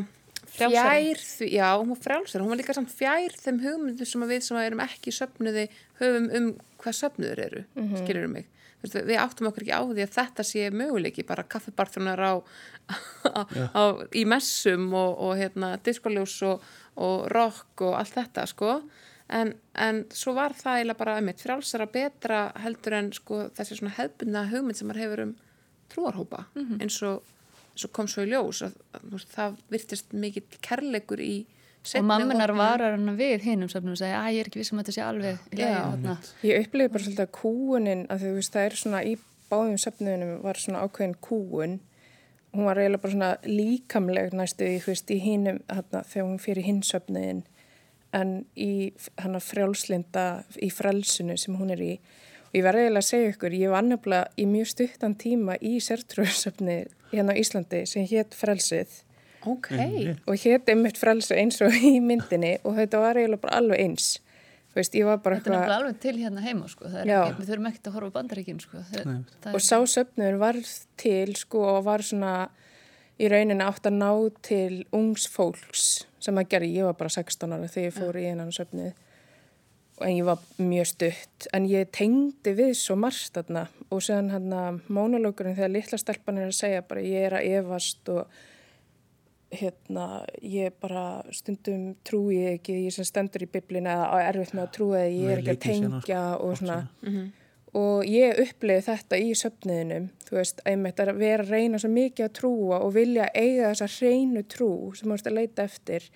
fjær, 0.52 1.16
því, 1.16 1.48
já, 1.56 1.68
hún 1.80 1.90
var 1.94 2.00
frjálsar 2.04 2.42
hún 2.44 2.50
var 2.52 2.60
líka 2.60 2.74
samt 2.76 2.92
fjær 2.92 3.32
þeim 3.40 3.62
hugmyndu 3.64 4.06
sem 4.08 4.24
að 4.26 4.34
við 4.34 4.42
sem 4.48 4.58
að 4.58 4.66
erum 4.68 4.82
ekki 4.84 5.14
söfnuði 5.16 5.68
höfum 6.02 6.26
um 6.40 6.50
hvað 6.82 6.98
söfnuður 6.98 7.40
eru, 7.46 7.62
mm 7.78 7.94
skilur 8.02 8.28
mig. 8.28 8.48
Þú 8.48 8.50
veist, 8.50 8.61
við 8.82 9.18
áttum 9.22 9.50
okkur 9.52 9.66
ekki 9.66 9.78
á 9.78 9.82
því 9.84 10.06
að 10.06 10.16
þetta 10.16 10.46
sé 10.48 10.70
möguleiki, 10.74 11.26
bara 11.28 11.46
kaffibarþunar 11.50 12.22
á, 12.22 12.34
á, 13.78 13.84
í 14.18 14.26
messum 14.26 14.90
og, 14.98 15.14
og 15.22 15.38
hérna 15.40 15.76
diskoljós 15.86 16.40
og, 16.50 16.66
og 17.02 17.28
rock 17.34 17.86
og 17.86 18.00
allt 18.00 18.18
þetta 18.18 18.48
sko. 18.50 18.80
En, 19.32 19.54
en 19.80 20.02
svo 20.12 20.34
var 20.36 20.56
það 20.58 20.80
eiginlega 20.82 21.00
bara 21.00 21.14
einmitt 21.20 21.44
frjálsara 21.44 21.88
betra 21.92 22.42
heldur 22.66 22.98
en 22.98 23.14
sko 23.16 23.46
þessi 23.56 23.78
svona 23.80 23.94
hefbundna 23.96 24.48
hugmynd 24.50 24.80
sem 24.80 24.90
maður 24.90 25.04
hefur 25.06 25.24
um 25.28 25.38
trúarhópa 25.92 26.42
eins, 26.84 26.98
og, 27.08 27.24
eins 27.72 27.86
og 27.88 27.94
kom 27.96 28.10
svo 28.12 28.26
í 28.26 28.32
ljós 28.32 28.64
að, 28.68 28.76
að, 28.98 29.26
það 29.32 29.58
virtist 29.72 30.12
mikill 30.12 30.60
kærleikur 30.68 31.24
í 31.24 31.34
og 31.82 32.06
mamminar 32.06 32.54
varar 32.54 32.94
hann 32.94 33.16
við 33.18 33.46
hinum 33.48 33.70
söfnum 33.72 33.96
og 33.96 34.00
segja 34.02 34.20
að 34.22 34.36
ég 34.36 34.44
er 34.44 34.50
ekki 34.52 34.62
vissum 34.62 34.78
að 34.78 34.84
þetta 34.86 34.96
sé 34.98 35.06
alveg 35.06 35.40
Já. 35.58 36.16
Ég 36.46 36.66
upplifði 36.66 36.94
bara 36.94 37.06
svolítið 37.06 37.24
að 37.26 37.32
kúunin, 37.38 38.04
að 38.14 38.26
þú 38.26 38.34
veist, 38.38 38.54
það 38.54 38.68
er 38.68 38.78
svona 38.82 39.02
í 39.02 39.16
báðum 39.52 39.80
söfnunum 39.82 40.36
var 40.44 40.62
svona 40.62 40.84
ákveðin 40.86 41.18
kúun. 41.26 41.80
Hún 42.52 42.68
var 42.68 42.82
eiginlega 42.82 43.02
bara 43.02 43.16
svona 43.16 43.32
líkamleg 43.48 44.36
næstu 44.38 44.68
í, 44.68 44.78
þú 44.84 44.94
veist, 44.94 45.12
í 45.12 45.20
hinum, 45.24 45.62
þarna, 45.72 46.04
þegar 46.14 46.28
hún 46.28 46.42
fyrir 46.44 46.68
hinn 46.68 46.82
söfnuðin, 46.86 47.44
en 48.14 48.34
í 48.60 48.72
hana 49.24 49.42
frjálslinda, 49.42 50.26
í 50.60 50.70
frelsinu 50.70 51.38
sem 51.40 51.58
hún 51.58 51.72
er 51.74 51.82
í. 51.82 51.94
Og 52.52 52.60
ég 52.60 52.66
verði 52.68 52.86
eiginlega 52.86 53.06
að 53.06 53.10
segja 53.10 53.34
ykkur, 53.34 53.56
ég 53.56 53.72
var 53.72 53.86
nefnilega 53.88 54.36
í 54.36 54.48
mjög 54.52 54.74
stuttan 54.74 55.16
tíma 55.16 55.56
í 55.64 55.78
sértrúarsöfni 55.82 56.82
hérna 57.14 57.36
á 57.36 57.40
Íslandi 57.40 57.86
sem 57.88 58.06
hétt 58.08 58.36
frelsið 58.38 59.00
ok, 59.48 59.72
og 60.28 60.44
hétt 60.44 60.70
einmitt 60.72 61.00
frelsi 61.00 61.38
eins 61.40 61.62
og 61.66 61.76
í 61.76 61.98
myndinni 62.04 62.58
og 62.64 62.78
þetta 62.80 63.02
var 63.04 63.20
eiginlega 63.20 63.46
bara 63.46 63.62
alveg 63.62 63.84
eins. 63.86 64.14
Þú 64.72 64.80
veist, 64.80 64.94
ég 64.96 65.08
var 65.08 65.20
bara 65.20 65.38
þetta 65.38 65.50
er 65.50 65.56
nefnilega 65.58 65.78
alveg 65.82 66.00
til 66.00 66.16
hérna 66.16 66.44
heima 66.46 66.68
sko. 66.72 66.88
Er 66.88 67.04
ekki, 67.04 67.42
við 67.42 67.50
þurfum 67.50 67.70
ekkert 67.72 67.90
að 67.90 67.96
horfa 67.98 68.16
bandaríkin 68.16 68.62
sko. 68.64 68.84
það 68.92 69.56
og 69.58 69.64
sá 69.66 69.78
söfnur 69.94 70.40
var 70.40 70.60
til 71.02 71.36
sko 71.36 71.64
og 71.74 71.84
var 71.90 72.06
svona 72.08 72.36
í 73.20 73.28
rauninni 73.30 73.66
átt 73.66 73.90
að 73.90 73.98
ná 74.00 74.12
til 74.48 74.84
ungs 74.96 75.28
fólks 75.30 75.88
sem 76.22 76.38
að 76.38 76.54
gera, 76.54 76.70
ég 76.70 76.88
var 76.88 76.96
bara 76.98 77.12
16 77.12 77.52
ára 77.52 77.68
þegar 77.68 77.90
ég 77.90 77.98
fór 77.98 78.20
í 78.22 78.28
einan 78.30 78.54
söfnið 78.56 78.94
en 80.02 80.16
ég 80.16 80.26
var 80.26 80.40
mjög 80.58 80.88
stutt. 80.92 81.48
En 81.54 81.68
ég 81.70 81.90
tengdi 81.94 82.54
við 82.58 82.74
svo 82.80 82.98
margt 83.00 83.36
þarna. 83.36 83.68
Og 83.92 84.04
séðan 84.04 84.32
hann 84.34 84.56
að 84.56 84.80
mónulókurinn 84.94 85.58
þegar 85.58 85.74
litla 85.76 86.00
stelpan 86.00 86.40
er 86.42 86.50
að 86.50 86.58
segja 86.58 86.86
bara 86.88 87.04
ég 87.06 87.28
er 87.28 87.38
að 87.38 87.50
efast 87.60 88.12
og 88.14 88.40
hérna, 89.52 90.24
ég 90.42 90.74
bara 90.80 91.22
stundum 91.36 91.92
trúi 92.08 92.40
ég 92.40 92.58
ekki, 92.60 92.78
ég 92.86 92.96
sem 92.96 93.08
stendur 93.08 93.44
í 93.44 93.50
biblin 93.52 93.90
eða 93.92 94.24
erfitt 94.30 94.56
með 94.56 94.64
að 94.64 94.74
trúi 94.78 94.98
eða 94.98 95.12
ég 95.12 95.32
er 95.34 95.42
ekki 95.42 95.54
að 95.54 95.62
tengja 95.66 96.00
sko, 96.06 96.48
og 96.48 96.58
svona. 96.62 96.80
sína. 97.02 97.24
og 97.82 98.08
ég 98.08 98.42
upplifði 98.46 98.88
þetta 98.88 99.20
í 99.20 99.30
söfniðinum 99.42 100.10
þú 100.28 100.40
veist, 100.40 100.64
einmitt 100.68 101.04
að 101.04 101.14
vera 101.20 101.46
að 101.46 101.54
reyna 101.56 101.82
svo 101.84 101.92
mikið 101.92 102.28
að 102.28 102.36
trúa 102.40 102.80
og 102.80 102.94
vilja 102.96 103.30
eiga 103.36 103.72
þessa 103.74 103.90
hreinu 103.98 104.44
trú 104.56 104.72
sem 104.96 105.08
þú 105.08 105.16
veist 105.18 105.32
að 105.32 105.40
leita 105.40 105.68
eftir. 105.68 106.10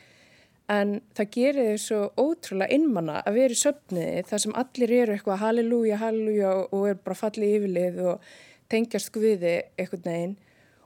En 0.71 0.95
það 1.13 1.27
gerir 1.35 1.67
þið 1.69 1.81
svo 1.83 1.99
ótrúlega 2.17 2.73
innmanna 2.73 3.19
að 3.21 3.35
vera 3.37 3.53
í 3.53 3.59
söfniði 3.59 4.23
þar 4.31 4.41
sem 4.41 4.55
allir 4.63 4.93
eru 4.97 5.13
eitthvað 5.13 5.43
halleluja, 5.43 5.99
halleluja 6.01 6.53
og 6.65 6.87
er 6.89 6.97
bara 7.03 7.19
fallið 7.19 7.57
yfirlið 7.59 7.99
og 8.09 8.31
tengjast 8.71 9.11
guði 9.13 9.59
eitthvað 9.77 10.09
neginn 10.09 10.35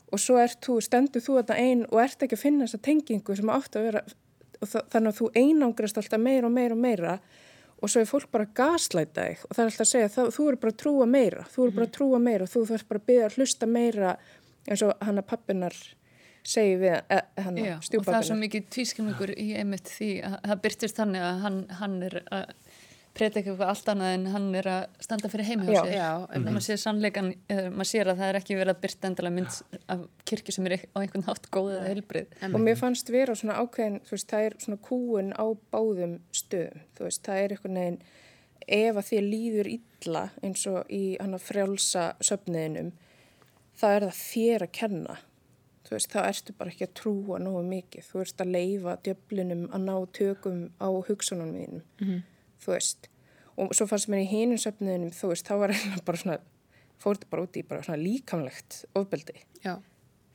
og 0.10 0.22
svo 0.22 0.40
þú, 0.66 0.80
stendur 0.84 1.24
þú 1.24 1.38
þarna 1.40 1.60
einn 1.62 1.84
og 1.90 2.02
ert 2.04 2.26
ekki 2.26 2.38
að 2.38 2.44
finna 2.46 2.66
þessa 2.66 2.82
tengingu 2.88 3.36
sem 3.38 3.54
átt 3.54 3.78
að 3.78 3.88
vera 3.90 4.04
þannig 4.60 5.12
að 5.12 5.20
þú 5.20 5.30
einangrast 5.40 6.00
alltaf 6.02 6.20
meira 6.22 6.50
og 6.50 6.56
meira 6.56 6.76
og 6.76 6.82
meira. 6.84 7.20
Og 7.80 7.88
svo 7.88 8.02
er 8.02 8.10
fólk 8.10 8.28
bara 8.34 8.44
að 8.44 8.56
gaslæta 8.60 9.24
þig 9.30 9.46
og 9.46 9.54
það 9.56 9.62
er 9.62 9.70
alltaf 9.70 9.86
að 9.86 9.92
segja 9.94 10.10
það, 10.12 10.34
þú 10.36 10.48
eru 10.50 10.58
bara 10.60 10.74
að 10.74 10.80
trúa 10.82 11.06
meira 11.08 11.46
þú 11.48 11.62
eru 11.64 11.76
bara 11.78 11.88
að 11.88 11.94
trúa 11.96 12.20
meira 12.20 12.48
þú 12.50 12.64
þarf 12.68 12.90
bara 12.90 13.00
að 13.00 13.06
byrja 13.08 13.30
að 13.30 13.38
hlusta 13.38 13.70
meira 13.70 14.10
eins 14.68 14.84
og 14.84 15.06
hann 15.08 15.22
að 15.22 15.28
pappinar 15.30 15.78
segi 16.50 16.76
við 16.82 16.96
eh, 16.98 17.22
hann 17.40 17.60
að 17.62 17.98
og 18.00 18.06
það 18.08 18.18
er 18.18 18.28
svo 18.28 18.38
mikið 18.40 18.68
tvískilningur 18.76 19.34
í 19.36 19.48
einmitt 19.60 19.92
því 19.92 20.10
að 20.28 20.36
það 20.44 20.62
byrtist 20.66 21.00
þannig 21.00 21.26
að 21.30 21.42
hann, 21.46 21.60
hann 21.80 21.98
er 22.10 22.18
að 22.26 22.54
preta 23.18 23.40
eitthvað 23.40 23.66
allt 23.66 23.90
annað 23.92 24.14
en 24.16 24.28
hann 24.34 24.48
er 24.60 24.70
að 24.70 24.84
standa 25.04 25.32
fyrir 25.32 25.48
heimi 25.50 25.76
á 25.76 25.84
Já, 25.90 26.10
og 26.24 26.46
maður 26.46 26.66
sér 26.68 26.80
sannleikan, 26.82 27.32
uh, 27.52 27.66
maður 27.74 27.90
sér 27.92 28.12
að 28.12 28.22
það 28.22 28.32
er 28.32 28.40
ekki 28.40 28.58
verið 28.60 28.76
að 28.76 28.82
byrta 28.86 29.10
endilega 29.10 29.36
mynd 29.36 29.82
af 29.96 30.06
kirkju 30.30 30.56
sem 30.56 30.70
er 30.70 30.78
á 30.80 30.98
einhvern 31.02 31.28
hátt 31.28 31.50
góð 31.54 31.74
eða 31.76 31.90
heilbrið 31.90 32.48
og 32.50 32.64
mér 32.64 32.80
fannst 32.80 33.12
vera 33.14 33.36
svona 33.36 33.60
ákveðin 33.60 34.00
þú 34.08 34.16
veist, 34.16 34.30
það 34.32 34.48
er 34.48 34.58
svona 34.64 34.82
kúun 34.86 35.34
á 35.36 35.46
báðum 35.74 36.16
stöðum, 36.32 36.86
þú 36.98 37.08
veist, 37.08 37.24
það 37.26 37.44
er 37.44 37.56
eitthvað 37.56 37.78
neginn 37.80 38.02
ef 38.70 39.00
að 39.00 39.08
þér 39.10 39.26
líður 39.26 39.72
illa 39.74 40.24
eins 40.46 40.66
og 40.70 40.92
í 40.94 41.04
hann 41.20 41.36
að 41.38 41.46
frjálsa 41.48 42.06
söfniðinum, 42.26 42.92
það 43.80 43.96
er 43.96 44.06
það 44.08 44.22
þér 44.22 44.66
að 44.66 44.74
kenna. 44.80 45.20
Þú 45.88 45.96
veist, 45.96 46.12
þá 46.14 46.20
ertu 46.22 46.54
bara 46.60 46.70
ekki 46.74 46.86
að 46.86 46.98
trúa 47.00 47.40
nógu 47.42 47.62
mikið. 47.66 48.06
Þú 48.06 48.20
veist 48.22 48.44
að 48.44 48.52
leifa 48.54 48.98
djöflinum 49.08 49.64
að 49.74 49.86
ná 49.88 49.96
tökum 50.20 50.60
á 50.78 50.90
hugsunum 51.08 51.56
mínum 51.56 52.20
þú 52.64 52.74
veist. 52.76 53.10
Og 53.60 53.74
svo 53.76 53.90
fannst 53.92 54.08
mér 54.12 54.24
í 54.24 54.30
hinum 54.32 54.60
söfniðinum 54.62 55.12
þú 55.16 55.34
veist, 55.34 55.48
þá 55.50 55.56
var 55.66 55.74
eiginlega 55.76 56.06
bara 56.08 56.24
svona 56.24 56.40
fór 57.00 57.16
þetta 57.18 57.32
bara 57.32 57.46
út 57.48 57.58
í 57.60 57.64
bara 57.68 57.84
svona 57.86 58.02
líkamlegt 58.04 58.84
ofbeldi. 59.00 59.36
Já. 59.64 59.78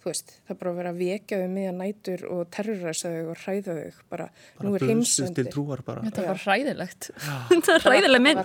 Þú 0.04 0.10
veist, 0.10 0.32
það 0.44 0.52
er 0.52 0.56
bara 0.60 0.70
að 0.70 0.76
vera 0.82 0.90
að 0.92 0.98
vekja 1.00 1.36
þau 1.40 1.48
miðan 1.54 1.78
nætur 1.80 2.22
og 2.28 2.40
terroræsa 2.52 3.08
þau 3.14 3.30
og 3.32 3.38
hræða 3.40 3.76
þau 3.78 4.02
bara, 4.12 4.26
nú 4.60 4.72
bara 4.74 4.84
er 4.84 4.90
heimsendir 4.90 5.46
trúar 5.48 5.80
bara. 5.86 6.02
Þetta 6.04 6.24
var 6.26 6.42
hræðilegt. 6.42 7.08
Það 7.24 7.70
er 7.72 7.86
hræðileg 7.86 8.22
mynd. 8.26 8.42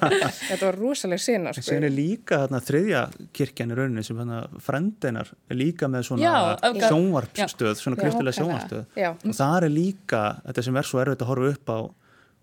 þetta 0.00 0.60
var 0.62 0.78
rosalega 0.84 1.20
sena 1.26 1.52
En 1.52 1.58
sko. 1.58 1.66
síðan 1.68 1.86
er 1.90 1.92
líka 1.98 2.38
þarna 2.46 2.62
þriðja 2.70 3.02
kirkjan 3.36 3.74
í 3.74 3.78
rauninni 3.82 4.06
sem 4.08 4.22
hérna 4.22 4.40
frendinar 4.64 5.34
er 5.52 5.60
líka 5.60 5.90
með 5.92 6.08
svona 6.08 6.32
öfga- 6.70 6.88
sjónvarpstöð, 6.94 7.74
svona 7.82 8.00
kristilega 8.00 8.38
sjónvarpstöð 8.40 9.04
og 9.12 9.36
það 9.36 9.58
er 9.68 9.72
líka, 9.76 10.24
þetta 10.48 10.66
sem 10.70 10.80
er 10.80 10.88
svo 10.94 11.04
erfitt 11.04 11.26
að 11.26 11.32
horfa 11.34 11.52
upp 11.58 11.72
á 11.76 11.78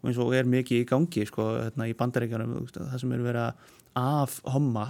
og 0.04 0.10
eins 0.12 0.20
og 0.20 0.34
er 0.36 0.50
mikið 0.52 0.84
í 0.84 0.88
gangi 0.88 1.24
sko, 1.30 1.48
hérna, 1.62 1.88
í 1.88 1.96
veist, 1.96 2.76
það 2.76 3.00
sem 3.00 3.16
er 3.16 3.24
verið 3.24 3.46
að 3.48 3.70
afhomma 4.04 4.88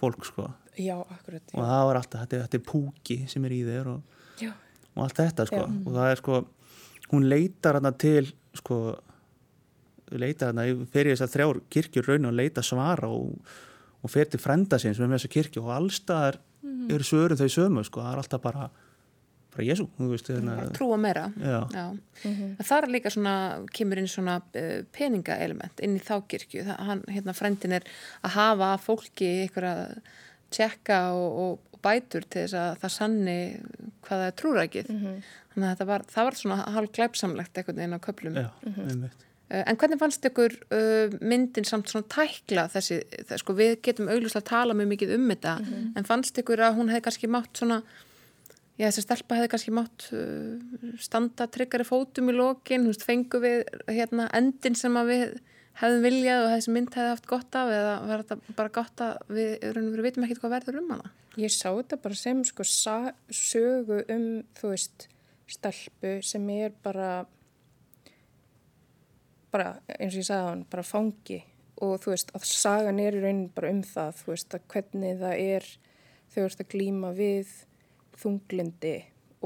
fólk 0.00 0.26
sko. 0.28 0.50
Já, 0.76 0.98
akkurat 1.00 1.54
og 1.54 1.62
já. 1.62 1.64
það 1.64 1.84
var 1.88 1.98
alltaf, 2.02 2.20
þetta, 2.26 2.40
þetta 2.44 2.58
er 2.58 2.66
púki 2.68 3.16
sem 3.32 3.44
er 3.48 3.54
í 3.56 3.62
þér 3.64 3.88
og, 3.94 4.18
og 4.92 5.02
allt 5.06 5.20
þetta 5.22 5.46
sko. 5.48 5.62
Og 5.64 5.96
það 5.96 6.10
er 6.10 6.20
sko, 6.20 6.40
hún 7.14 7.28
leitar 7.32 7.78
hérna 7.78 7.94
til 7.96 8.28
sko 8.56 8.80
leitar 10.12 10.52
hérna, 10.52 10.66
fyrir 10.92 11.14
þess 11.14 11.24
að 11.24 11.32
þrjár 11.34 11.62
kirkjur 11.72 12.10
raun 12.12 12.28
og 12.28 12.36
leita 12.36 12.64
svara 12.66 13.08
og, 13.08 13.54
og 14.04 14.12
fer 14.12 14.28
til 14.30 14.42
frenda 14.42 14.78
sín 14.78 14.94
sem 14.94 15.06
er 15.06 15.14
með 15.14 15.22
þessa 15.22 15.34
kirkju. 15.38 15.64
Og 15.64 15.72
allstaðar 15.80 16.40
eru 16.92 17.06
svöru 17.08 17.38
þau 17.40 17.48
sömu 17.50 17.86
sko, 17.88 18.04
það 18.04 18.12
er 18.12 18.22
alltaf 18.22 18.44
bara 18.44 18.68
bara 19.56 19.66
Jésu, 19.66 19.86
hérna, 19.98 20.56
trúa 20.76 20.98
meira 21.00 21.26
já, 21.40 21.58
Já. 21.72 21.84
Það 22.60 22.76
er 22.78 22.88
líka 22.94 23.12
svona, 23.12 23.34
kemur 23.76 24.00
inn 24.02 24.10
svona 24.10 24.38
uh, 24.42 24.80
peningaelement 24.96 25.82
inn 25.84 25.98
í 25.98 26.04
þá 26.04 26.14
kirkju. 26.30 26.66
Það, 26.68 26.80
hann, 26.90 27.04
hérna, 27.12 27.36
frendin 27.36 27.78
er 27.78 27.88
að 28.22 28.36
hafa 28.36 28.70
fólki 28.84 29.30
ykkur 29.46 29.68
að 29.70 29.82
tjekka 30.54 31.00
og, 31.16 31.40
og, 31.44 31.62
bætur 31.86 32.24
til 32.24 32.40
þess 32.40 32.56
að 32.58 32.78
það 32.82 32.90
sanni 32.90 33.40
hvað 34.02 34.22
það 34.22 34.24
er 34.26 34.32
trúrækið. 34.40 34.88
Þannig 35.52 35.66
að 35.66 35.68
þetta 35.70 35.86
var, 35.86 36.04
það 36.10 36.26
var 36.26 36.38
svona 36.40 36.56
hálf 36.74 36.94
glæpsamlegt 36.96 37.60
einhvern 37.60 37.78
veginn 37.78 37.94
á 37.94 38.06
köplum. 38.06 38.38
já, 38.40 38.48
einmitt 38.64 39.26
Uh, 39.46 39.62
En 39.62 39.78
hvernig 39.78 40.00
fannst 40.00 40.26
ykkur 40.26 40.56
uh, 40.74 41.12
myndin 41.22 41.66
samt 41.66 41.90
svona 41.90 42.08
tækla 42.10 42.66
þessi, 42.72 42.98
sko, 43.38 43.54
við 43.54 43.76
getum 43.86 44.08
auglustlega 44.10 44.42
að 44.42 44.48
tala 44.48 44.74
mjög 44.74 44.88
mikið 44.94 45.12
um 45.14 45.28
þetta, 45.30 45.52
en 45.94 46.08
fannst 46.08 46.40
ykkur 46.42 46.64
að 46.66 46.80
hún 46.80 46.90
hefði 46.90 47.04
kannski 47.06 47.30
mátt 47.30 47.60
svona, 47.60 47.76
já 48.76 48.86
þessi 48.88 49.04
stelpa 49.04 49.38
hefði 49.38 49.50
kannski 49.52 49.74
mátt 49.74 50.08
uh, 50.16 50.94
standa 51.00 51.48
tryggari 51.52 51.86
fótum 51.88 52.32
í 52.32 52.36
lokin, 52.36 52.86
þú 52.86 52.92
veist, 52.92 53.06
fengu 53.06 53.40
við 53.42 53.62
hérna 53.88 54.28
endin 54.36 54.76
sem 54.78 54.96
við 55.08 55.38
hefðum 55.80 56.06
viljað 56.06 56.44
og 56.44 56.52
þessi 56.54 56.74
mynd 56.74 56.92
hefði 56.96 57.12
haft 57.12 57.28
gott 57.30 57.58
af 57.58 57.72
eða 57.72 57.94
var 58.08 58.24
þetta 58.24 58.56
bara 58.58 58.74
gott 58.78 59.04
að 59.04 59.34
við, 59.36 59.50
við 59.76 60.04
vitum 60.08 60.26
ekkert 60.26 60.44
hvað 60.44 60.54
verður 60.56 60.80
um 60.82 60.92
hana? 60.94 61.12
Ég 61.36 61.52
sá 61.52 61.68
þetta 61.68 62.00
bara 62.00 62.16
sem 62.16 62.44
sko 62.48 62.64
sögu 62.64 64.00
um, 64.12 64.30
þú 64.56 64.72
veist, 64.72 65.08
stelpu 65.52 66.16
sem 66.26 66.46
er 66.54 66.72
bara, 66.84 67.10
bara 69.52 69.76
eins 69.98 70.16
og 70.16 70.22
ég 70.22 70.28
sagði 70.30 70.48
hann, 70.50 70.64
bara 70.72 70.86
fangi 70.86 71.42
og 71.84 72.00
þú 72.00 72.14
veist 72.14 72.32
að 72.36 72.48
sagan 72.48 73.00
er 73.02 73.16
í 73.16 73.20
raunin 73.20 73.48
bara 73.52 73.70
um 73.74 73.82
það, 73.84 74.22
þú 74.22 74.32
veist 74.32 74.56
að 74.56 74.68
hvernig 74.72 75.18
það 75.20 75.42
er 75.44 75.68
þau 76.32 76.42
ert 76.46 76.62
að 76.62 76.70
glýma 76.72 77.12
við 77.16 77.52
þunglindi 78.20 78.96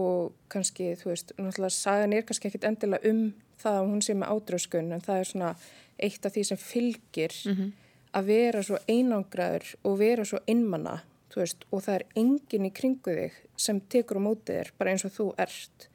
og 0.00 0.32
kannski, 0.52 0.94
þú 0.96 1.12
veist, 1.12 1.32
náttúrulega 1.36 1.74
sagan 1.74 2.14
er 2.14 2.24
kannski 2.26 2.48
ekkit 2.48 2.66
endilega 2.68 3.10
um 3.10 3.22
það 3.60 3.78
að 3.80 3.88
hún 3.90 4.02
sé 4.04 4.16
með 4.16 4.32
ádrauskun 4.34 4.92
en 4.94 5.04
það 5.04 5.20
er 5.20 5.30
svona 5.30 5.52
eitt 6.00 6.26
af 6.26 6.34
því 6.34 6.44
sem 6.48 6.60
fylgir 6.60 7.34
mm 7.44 7.54
-hmm. 7.54 7.70
að 8.12 8.24
vera 8.24 8.62
svo 8.62 8.78
einangraður 8.88 9.74
og 9.84 9.98
vera 9.98 10.24
svo 10.24 10.38
innmanna 10.46 11.00
veist, 11.36 11.64
og 11.70 11.84
það 11.84 11.94
er 11.94 12.04
enginn 12.16 12.66
í 12.66 12.72
kringu 12.74 13.14
þig 13.14 13.32
sem 13.56 13.80
tekur 13.80 14.18
á 14.18 14.26
mótið 14.26 14.56
þér 14.56 14.72
bara 14.78 14.90
eins 14.90 15.04
og 15.04 15.12
þú 15.14 15.34
ert. 15.38 15.88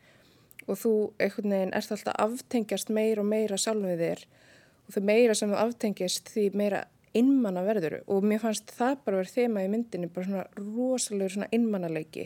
Og 0.67 0.77
þú 0.77 0.94
einhvern 1.20 1.51
veginn 1.51 1.74
ert 1.74 1.91
alltaf 1.91 2.15
aftengjast 2.17 2.89
meira 2.89 3.22
og 3.22 3.27
meira 3.27 3.58
sjálfið 3.58 4.00
þér. 4.00 4.25
Og 4.88 4.94
það 4.94 5.03
meira 5.03 5.34
sem 5.34 5.51
þú 5.51 5.55
aftengjast 5.55 6.29
því 6.29 6.46
meira 6.53 6.86
innmanna 7.15 7.63
verður 7.63 8.01
og 8.12 8.25
mér 8.27 8.41
fannst 8.44 8.72
það 8.75 8.98
bara 9.05 9.22
verið 9.22 9.36
þema 9.38 9.63
í 9.63 9.70
myndinu 9.72 10.10
bara 10.12 10.25
svona 10.25 10.48
rosalega 10.58 11.36
svona 11.36 11.51
innmannaleiki 11.55 12.25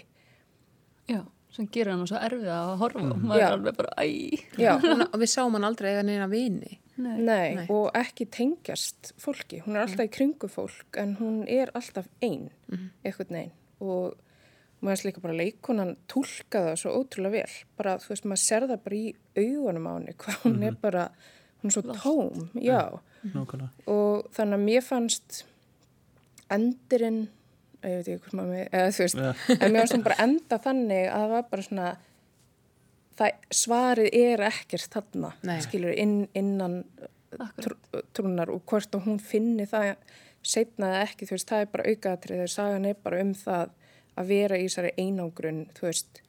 Já 1.09 1.25
sem 1.55 1.67
gerir 1.73 1.95
hann 1.95 2.05
svo 2.07 2.19
erfið 2.21 2.51
að 2.53 2.75
horfa 2.83 3.01
og 3.01 3.23
maður 3.23 3.41
er 3.41 3.55
alveg 3.55 3.77
bara 3.79 4.05
æg 4.05 4.43
og 5.13 5.17
við 5.17 5.31
sáum 5.31 5.57
hann 5.57 5.67
aldrei 5.69 5.91
eða 5.95 6.05
neina 6.05 6.29
vini 6.31 6.77
Nei. 6.99 7.15
Nei, 7.23 7.55
Nei, 7.55 7.65
og 7.71 7.93
ekki 7.95 8.25
tengjast 8.27 9.13
fólki, 9.23 9.61
hún 9.63 9.77
er 9.77 9.85
alltaf 9.85 10.09
í 10.09 10.11
kringu 10.11 10.49
fólk 10.51 10.97
en 10.99 11.13
hún 11.21 11.45
er 11.47 11.71
alltaf 11.77 12.09
einn 12.19 12.49
mm 12.67 12.75
-hmm. 12.75 12.89
eitthvað 13.03 13.31
neinn 13.31 13.53
og 13.79 14.17
maður 14.83 14.99
er 14.99 15.05
líka 15.07 15.21
bara 15.23 15.39
leikunan 15.39 15.95
tólka 16.07 16.59
það 16.65 16.75
svo 16.81 16.91
ótrúlega 16.99 17.31
vel, 17.31 17.55
bara 17.77 17.97
þú 17.97 18.09
veist 18.09 18.25
maður 18.25 18.43
ser 18.43 18.67
það 18.67 18.83
bara 18.83 18.95
í 18.95 19.15
augunum 19.37 19.87
á 19.87 19.91
henni 19.95 20.13
hvað 20.13 20.35
hún 20.43 20.51
mm 20.51 20.59
-hmm. 20.59 20.67
er 20.67 20.71
mhm. 20.71 20.81
bara, 20.81 21.11
hún 21.61 21.67
er 21.67 21.71
svo 21.71 21.81
Lost. 21.85 22.03
tóm 22.03 22.49
já, 22.53 22.99
mm 23.23 23.31
-hmm. 23.31 23.69
og 23.85 24.25
þannig 24.31 24.59
að 24.59 24.65
mér 24.65 24.81
fannst 24.81 25.45
endurinn 26.49 27.29
ég 27.83 27.95
veit 27.95 28.07
ekki 28.07 28.19
hvort 28.23 28.37
maður 28.39 28.53
með, 28.53 28.69
eða 28.71 28.93
þú 28.95 29.03
veist 29.05 29.19
yeah. 29.19 29.43
en 29.55 29.73
mér 29.73 29.81
finnst 29.81 29.95
það 29.95 30.07
bara 30.07 30.23
enda 30.25 30.61
þannig 30.65 31.03
að 31.07 31.23
það 31.23 31.33
var 31.33 31.45
bara 31.51 31.67
svona 31.67 31.89
það, 33.19 33.43
svarið 33.61 34.17
er 34.19 34.45
ekkert 34.49 34.95
þarna 34.95 35.33
Nei. 35.47 35.59
skilur 35.65 35.95
inn, 35.95 36.17
innan 36.37 36.81
tr 37.61 37.75
trúnar 38.15 38.49
og 38.53 38.63
hvort 38.69 38.95
og 38.97 39.05
hún 39.05 39.19
finni 39.21 39.67
það 39.69 39.93
setnaði 40.45 41.03
ekki, 41.03 41.27
þú 41.27 41.35
veist, 41.35 41.49
það 41.51 41.61
er 41.61 41.73
bara 41.73 41.91
aukaðatrið 41.91 42.39
þegar 42.39 42.53
sagan 42.53 42.87
er 42.89 42.97
bara 43.03 43.21
um 43.23 43.35
það 43.37 43.75
að 44.19 44.31
vera 44.31 44.57
í 44.59 44.65
þessari 44.65 44.93
einangrun, 44.97 45.61
þú 45.77 45.85
veist 45.87 46.23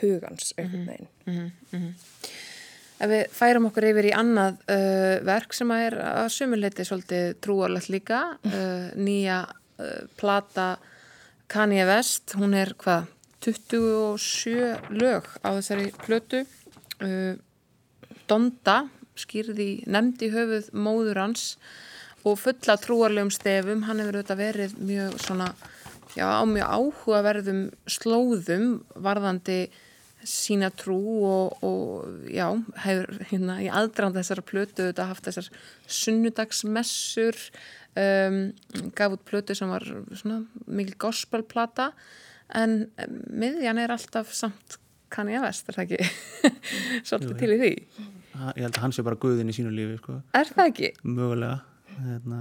hugans, 0.00 0.52
einhvern 0.58 0.82
mhm. 0.82 0.90
veginn 0.90 1.08
mm 1.26 1.34
-hmm, 1.34 1.50
mm 1.70 1.80
-hmm. 1.82 1.94
Ef 3.04 3.10
við 3.10 3.24
færum 3.30 3.66
okkur 3.66 3.84
yfir 3.84 4.04
í 4.04 4.12
annað 4.14 4.54
uh, 4.70 5.24
verk 5.26 5.52
sem 5.52 5.70
að 5.70 5.80
er 5.86 5.94
að 5.98 6.28
sumuleiti 6.28 6.84
svolítið 6.84 7.34
trúarlegt 7.40 7.88
líka, 7.88 8.38
uh, 8.58 8.94
nýja 8.96 9.46
plata 10.18 10.74
Kanye 11.50 11.84
West, 11.88 12.34
hún 12.38 12.54
er 12.56 12.72
hvað 12.80 13.10
27 13.44 14.94
lög 14.96 15.26
á 15.44 15.48
þessari 15.58 15.90
plötu. 16.04 16.44
Uh, 17.02 17.36
Donda 18.30 18.86
skýrði 19.18 19.84
nefndi 19.90 20.30
höfuð 20.32 20.70
móður 20.72 21.20
hans 21.20 21.44
og 22.24 22.38
fulla 22.40 22.78
trúarlegum 22.80 23.30
stefum, 23.34 23.84
hann 23.84 24.00
hefur 24.00 24.18
auðvitað 24.18 24.40
verið 24.40 24.76
mjög 24.80 25.18
svona, 25.20 25.50
já, 26.16 26.24
á 26.24 26.42
mjög 26.48 26.70
áhugaverðum 26.78 27.60
slóðum 27.84 28.68
varðandi 28.96 29.58
sína 30.24 30.70
trú 30.72 30.98
og, 31.28 31.58
og 31.60 31.93
já, 32.34 32.46
hefur 32.84 33.24
hérna 33.30 33.58
í 33.64 33.70
aðdrand 33.70 34.18
þessara 34.18 34.44
plötu 34.46 34.84
auðvitað 34.84 35.10
haft 35.12 35.28
þessar 35.28 35.50
sunnudagsmessur 36.00 37.40
um, 38.04 38.38
gaf 38.98 39.16
út 39.16 39.26
plötu 39.28 39.56
sem 39.58 39.70
var 39.70 39.86
svona 40.12 40.42
mikil 40.66 40.96
gospelplata 41.06 41.92
en 42.54 42.84
miðjan 43.30 43.80
er 43.82 43.94
alltaf 43.94 44.34
samt 44.36 44.78
kanni 45.14 45.36
að 45.38 45.46
vest, 45.46 45.70
er 45.70 45.78
það 45.78 45.84
ekki 45.84 46.52
svolítið 47.08 47.38
til 47.38 47.54
í 47.54 47.60
því? 47.60 47.72
Ég 48.34 48.64
held 48.66 48.74
að 48.74 48.82
hann 48.82 48.94
sé 48.96 49.04
bara 49.06 49.18
guðin 49.22 49.50
í 49.52 49.54
sínu 49.54 49.70
lífi 49.70 50.00
sko. 50.00 50.18
Er 50.34 50.48
það 50.50 50.70
ekki? 50.72 50.90
Mögulega 51.06 51.60
hérna, 52.02 52.40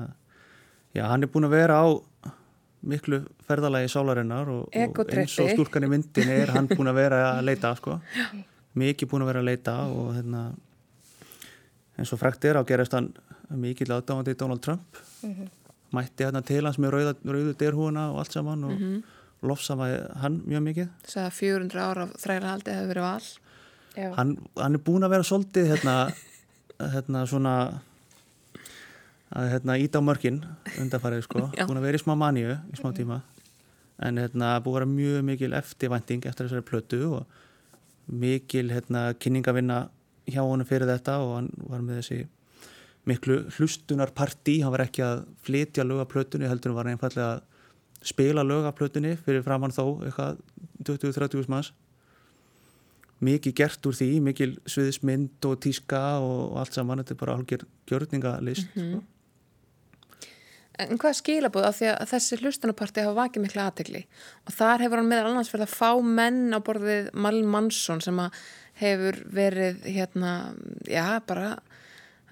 Já, 0.94 1.08
hann 1.10 1.26
er 1.26 1.30
búin 1.34 1.48
að 1.48 1.56
vera 1.56 1.78
á 1.82 1.86
miklu 2.84 3.24
ferðalagi 3.48 3.90
sálarinnar 3.90 4.50
og, 4.52 4.66
og 4.70 5.14
eins 5.16 5.38
og 5.42 5.54
stúlkan 5.54 5.88
í 5.88 5.90
myndin 5.90 6.30
er 6.34 6.52
hann 6.54 6.68
búin 6.70 6.92
að 6.92 7.00
vera 7.00 7.22
að 7.32 7.46
leita 7.48 7.72
sko. 7.80 8.00
mikið 8.80 9.10
búin 9.10 9.26
að 9.26 9.32
vera 9.32 9.44
að 9.44 9.50
leita 9.50 9.74
og 9.88 10.14
hérna, 10.16 10.44
eins 11.98 12.14
og 12.14 12.22
frækt 12.22 12.46
er 12.50 12.58
á 12.58 12.64
gerast 12.66 12.96
hann 12.98 13.12
mikið 13.50 13.92
látáðandi 13.94 14.38
Donald 14.38 14.62
Trump. 14.62 14.98
Mm 15.22 15.34
-hmm. 15.34 15.50
mætti 15.94 16.26
hérna 16.26 16.42
til 16.42 16.66
hans 16.66 16.78
með 16.78 16.90
rauðu, 16.92 17.16
rauðu 17.26 17.54
derhúuna 17.54 18.12
og 18.12 18.20
allt 18.20 18.32
saman 18.32 18.64
og 18.64 18.72
mm 18.72 18.78
-hmm 18.78 19.04
lofsamaði 19.44 20.02
hann 20.22 20.42
mjög 20.48 20.66
mikið. 20.68 20.92
Sæða 21.10 21.32
400 21.38 21.84
ára 21.84 22.06
þrælahaldi 22.20 22.76
hefur 22.76 22.92
verið 22.94 23.08
val. 23.08 23.32
Hann, 24.18 24.32
hann 24.58 24.78
er 24.78 24.84
búin 24.88 25.06
að 25.06 25.14
vera 25.14 25.28
svolítið 25.28 25.70
hérna, 25.70 25.96
hérna 26.96 27.26
svona 27.30 27.56
að 29.34 29.52
hérna 29.52 29.78
íta 29.82 30.02
á 30.02 30.04
mörgin 30.06 30.42
undanfarið 30.82 31.26
sko, 31.28 31.48
búin 31.68 31.82
að 31.82 31.88
vera 31.88 32.00
í 32.00 32.04
smá 32.04 32.16
manju 32.18 32.56
í 32.56 32.80
smá 32.80 32.92
tíma. 32.96 33.22
En 34.04 34.22
hérna 34.22 34.56
búin 34.64 34.74
að 34.74 34.80
vera 34.80 34.92
mjög 34.94 35.28
mikil 35.30 35.54
eftirvænting 35.58 36.26
eftir 36.30 36.48
þessari 36.48 36.68
plötu 36.68 37.04
og 37.20 37.40
mikil 38.08 38.72
hérna 38.74 39.14
kynningavinna 39.20 39.90
hjá 40.28 40.42
honum 40.42 40.68
fyrir 40.68 40.88
þetta 40.88 41.20
og 41.24 41.36
hann 41.38 41.50
var 41.70 41.82
með 41.82 42.02
þessi 42.02 42.20
miklu 43.06 43.42
hlustunarparti, 43.58 44.62
hann 44.64 44.72
var 44.72 44.86
ekki 44.86 45.04
að 45.04 45.26
flytja 45.44 45.84
löga 45.84 46.06
plötunni, 46.08 46.48
heldur 46.48 46.72
hann 46.72 46.80
var 46.80 46.92
einfallega 46.92 47.32
að 47.34 47.42
spila 48.04 48.44
lögaflutinni 48.44 49.16
fyrir 49.24 49.44
framann 49.46 49.74
þó 49.74 50.04
eitthvað 50.04 50.40
20-30 50.84 51.50
manns. 51.52 51.72
Mikið 53.24 53.56
gert 53.56 53.88
úr 53.88 53.96
því, 53.96 54.10
mikið 54.26 54.56
sviðismynd 54.68 55.48
og 55.48 55.60
tíska 55.64 56.02
og 56.20 56.58
allt 56.60 56.76
saman. 56.76 57.00
Þetta 57.00 57.14
er 57.16 57.20
bara 57.22 57.36
algjör 57.38 57.64
gjörningalist 57.88 58.76
mm 58.76 58.82
-hmm. 58.82 59.02
En 60.82 60.98
hvað 60.98 61.20
skilabúð 61.20 61.68
af 61.68 61.78
því 61.78 61.90
að 61.92 62.08
þessi 62.10 62.40
hlustunaparti 62.42 63.04
hafa 63.06 63.18
vakið 63.20 63.44
miklu 63.44 63.62
aðtegli 63.62 64.06
og 64.48 64.56
þar 64.56 64.86
hefur 64.86 65.02
hann 65.02 65.12
meðal 65.12 65.30
annars 65.30 65.52
verið 65.54 65.68
að 65.68 65.76
fá 65.78 65.92
menn 66.02 66.48
á 66.50 66.60
borðið 66.66 67.12
Malin 67.14 67.52
Mansson 67.54 68.02
sem 68.02 68.22
hefur 68.82 69.20
verið 69.30 69.86
hérna, 69.86 70.32
já 70.90 71.22
bara 71.28 71.52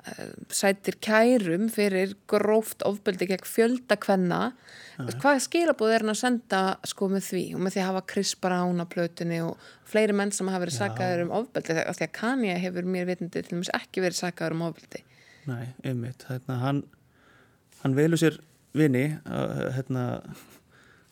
Eh, 0.01 0.29
sætir 0.49 0.95
kærum 0.97 1.67
fyrir 1.69 2.15
gróft 2.29 2.81
ofbeldi 2.87 3.27
gegn 3.29 3.45
fjöldakvenna 3.45 4.39
hvað 5.21 5.41
skilabóð 5.45 5.91
er 5.93 6.01
hann 6.01 6.13
að 6.15 6.17
senda 6.17 6.61
sko 6.89 7.09
með 7.11 7.27
því? 7.27 7.41
Og 7.53 7.61
með 7.61 7.75
því 7.75 7.81
að 7.83 7.89
hafa 7.91 8.01
Chris 8.09 8.31
Brown 8.41 8.81
á 8.81 8.85
plötunni 8.89 9.37
og 9.45 9.67
fleiri 9.91 10.15
menn 10.17 10.33
sem 10.33 10.49
hafa 10.49 10.63
verið 10.63 10.77
sakaður 10.79 11.21
um 11.27 11.35
ofbeldi 11.37 11.75
þegar 11.75 11.99
því 11.99 12.07
að 12.07 12.15
Kanye 12.17 12.55
hefur 12.63 12.89
mér 12.95 13.05
vitandi 13.11 13.35
til 13.35 13.51
dæmis 13.51 13.69
ekki 13.77 14.01
verið 14.01 14.17
sakaður 14.23 14.57
um 14.57 14.65
ofbeldi. 14.71 15.03
Nei, 15.51 15.67
einmitt, 15.85 16.25
hérna, 16.31 16.57
hann 16.63 16.81
hann 17.83 17.97
velur 17.97 18.19
sér 18.19 18.39
vini 18.77 19.07
hérna 19.75 20.05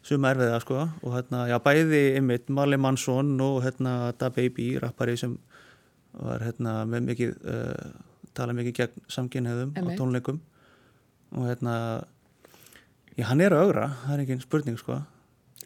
suma 0.05 0.31
erfiða 0.33 0.59
sko 0.63 0.79
og 0.85 1.13
hérna, 1.13 1.45
já 1.49 1.57
bæði 1.63 2.03
einmitt 2.17 2.49
Marley 2.49 2.79
Mansson 2.79 3.35
og 3.43 3.61
hérna 3.65 4.13
Da 4.17 4.29
Baby, 4.33 4.71
rappari 4.81 5.17
sem 5.19 5.37
var 6.13 6.43
hérna 6.43 6.83
með 6.89 7.11
mikið 7.11 7.35
uh, 7.43 7.91
tala 8.37 8.55
mikið 8.57 8.77
gegn 8.79 9.05
samkynniðum 9.11 9.75
á 9.75 9.89
tónleikum 9.99 10.39
og 11.35 11.45
hérna 11.49 11.75
já, 13.17 13.27
hann 13.29 13.43
er 13.43 13.53
að 13.53 13.67
augra, 13.67 13.89
það 14.05 14.15
er 14.15 14.25
ekki 14.25 14.43
spurning 14.45 14.79
sko 14.81 15.01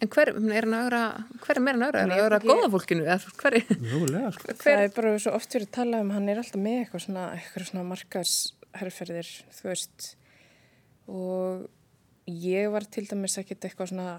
En 0.01 0.09
hver 0.11 0.33
er 0.33 0.65
hann 0.65 0.73
að 0.75 0.81
augra 0.83 1.01
hver 1.45 1.59
er 1.59 1.63
meira 1.63 1.77
hann 1.77 1.83
að 1.85 1.91
augra? 1.93 1.99
Er 1.99 2.03
hann 2.03 2.15
að 2.15 2.23
augra 2.25 2.39
góða 2.43 2.69
fólkinu? 2.73 3.03
Hver 3.39 3.55
er? 3.55 3.69
Júlega, 3.93 4.31
sko. 4.35 4.47
hver? 4.49 4.57
Það 4.63 4.81
er 4.81 4.89
bara 4.97 5.11
svo 5.21 5.35
oft 5.37 5.53
fyrir 5.53 5.67
að 5.69 5.75
tala 5.77 6.01
um 6.03 6.09
hann 6.11 6.27
er 6.33 6.41
alltaf 6.41 6.59
með 6.59 6.79
eitthvað 6.81 7.03
svona, 7.05 7.27
eitthvað 7.37 7.69
svona 7.69 7.85
markarsherrferðir 7.91 9.29
þú 9.53 9.69
veist 9.69 10.09
og 11.11 11.65
ég 12.27 12.69
var 12.71 12.85
til 12.87 13.05
dæmis 13.09 13.37
ekkert 13.41 13.65
eitthvað 13.67 13.91
svona 13.91 14.11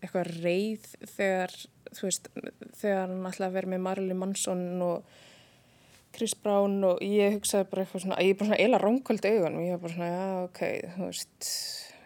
eitthvað 0.00 0.30
reið 0.40 0.86
þegar 1.12 1.52
þú 1.90 2.06
veist, 2.06 2.30
þegar 2.80 3.02
hann 3.04 3.26
alltaf 3.28 3.52
verið 3.52 3.74
með 3.74 3.84
Marli 3.84 4.16
Mansson 4.16 4.64
og 4.84 5.10
Chris 6.14 6.34
Brown 6.34 6.80
og 6.86 7.02
ég 7.04 7.36
hugsaði 7.36 7.68
bara 7.70 7.84
eitthvað 7.84 8.04
svona, 8.06 8.18
ég 8.24 8.32
er 8.32 8.38
bara 8.40 8.50
svona 8.50 8.64
eila 8.64 8.80
ránkvöld 8.82 9.28
auðan 9.28 9.58
og 9.60 9.66
ég 9.66 9.76
var 9.76 9.82
bara 9.84 9.94
svona, 9.94 10.10
já, 10.10 10.24
ok, 10.46 10.62
þú 10.96 11.06
veist, 11.10 11.50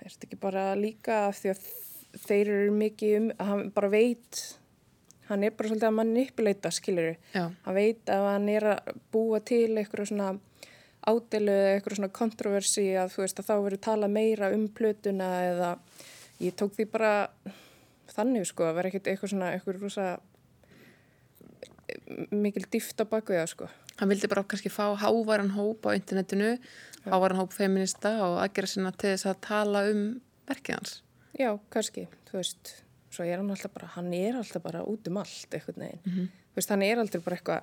er 0.00 0.10
þetta 0.10 0.28
ekki 0.28 0.40
bara 0.42 0.64
líka 0.80 1.20
því 1.38 1.52
að 1.54 1.62
þeir 2.24 2.52
eru 2.56 2.74
mikið 2.82 3.16
um, 3.20 3.30
að 3.38 3.50
hann 3.52 3.64
bara 3.78 3.92
veit, 3.94 4.42
hann 5.30 5.46
er 5.46 5.54
bara 5.56 5.70
svolítið 5.70 5.88
að 5.88 5.96
manipuleita, 6.00 6.74
skilur, 6.74 7.14
hann 7.38 7.78
veit 7.78 8.12
að 8.12 8.26
hann 8.32 8.50
er 8.52 8.68
að 8.74 8.92
búa 9.14 9.40
til 9.46 9.70
eitthvað 9.80 10.10
svona 10.12 10.34
ádelu 11.04 11.52
eða 11.52 11.72
eitthvað 11.74 11.98
svona 11.98 12.16
kontroversi 12.18 12.86
að 12.96 13.12
þú 13.14 13.24
veist 13.24 13.40
að 13.40 13.48
þá 13.48 13.54
verður 13.66 13.82
tala 13.86 14.08
meira 14.08 14.50
um 14.54 14.68
plötuna 14.68 15.30
eða 15.50 15.70
ég 16.40 16.56
tók 16.58 16.74
því 16.76 16.86
bara 16.92 17.12
þannig 18.14 18.46
sko 18.48 18.68
að 18.68 18.78
vera 18.78 18.90
ekkert 18.90 19.10
eitthvað 19.12 19.34
svona 19.34 19.50
eitthvað 19.54 19.82
rosa 19.82 20.06
mikil 22.34 22.64
dýft 22.70 23.00
á 23.00 23.04
baku 23.08 23.36
það 23.36 23.50
sko. 23.52 23.68
Hann 24.00 24.10
vildi 24.10 24.30
bara 24.30 24.44
kannski 24.48 24.72
fá 24.72 24.86
hávaran 24.98 25.52
hóp 25.54 25.86
á 25.86 25.94
internetinu, 25.94 26.56
hávaran 27.06 27.38
hóp 27.38 27.52
feminista 27.54 28.16
og 28.26 28.40
aðgera 28.42 28.70
sinna 28.70 28.92
til 28.94 29.12
þess 29.12 29.28
að 29.30 29.42
tala 29.46 29.84
um 29.92 30.02
verkið 30.48 30.78
hans. 30.78 30.96
Já, 31.38 31.50
kannski, 31.70 32.06
þú 32.30 32.40
veist, 32.40 32.72
svo 33.14 33.26
er 33.26 33.38
hann 33.38 33.52
alltaf 33.54 33.74
bara, 33.74 33.92
hann 33.94 34.12
er 34.16 34.38
alltaf 34.40 34.64
bara 34.64 34.82
út 34.88 35.06
um 35.10 35.20
allt 35.22 35.54
eitthvað 35.54 35.80
neginn. 35.82 36.02
Mm 36.04 36.12
-hmm. 36.12 36.28
Þú 36.50 36.60
veist, 36.60 36.70
hann 36.70 36.82
er 36.82 36.98
alltaf 36.98 37.24
bara 37.24 37.36
eitthvað 37.36 37.62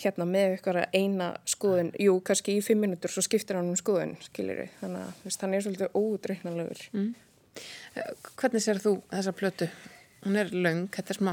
hérna 0.00 0.26
með 0.28 0.56
eitthvað 0.56 0.78
eina 0.96 1.28
skoðun, 1.48 1.92
jú, 2.00 2.16
kannski 2.24 2.56
í 2.56 2.64
fimm 2.64 2.82
minútur 2.84 3.12
svo 3.12 3.24
skiptir 3.24 3.58
hann 3.58 3.70
um 3.72 3.78
skoðun, 3.78 4.14
skilir 4.24 4.62
við. 4.64 4.74
Þannig 4.80 5.04
að, 5.04 5.22
veist, 5.26 5.44
hann 5.44 5.56
er 5.56 5.64
svolítið 5.66 5.98
ódreiknalegur. 6.00 6.82
Mm. 6.96 7.08
Hvernig 8.40 8.64
sér 8.64 8.80
þú 8.82 8.96
þessa 9.10 9.34
plötu? 9.36 9.68
Hún 10.24 10.38
er 10.40 10.52
laung, 10.54 10.86
þetta 10.94 11.14
er 11.14 11.20
smá 11.20 11.32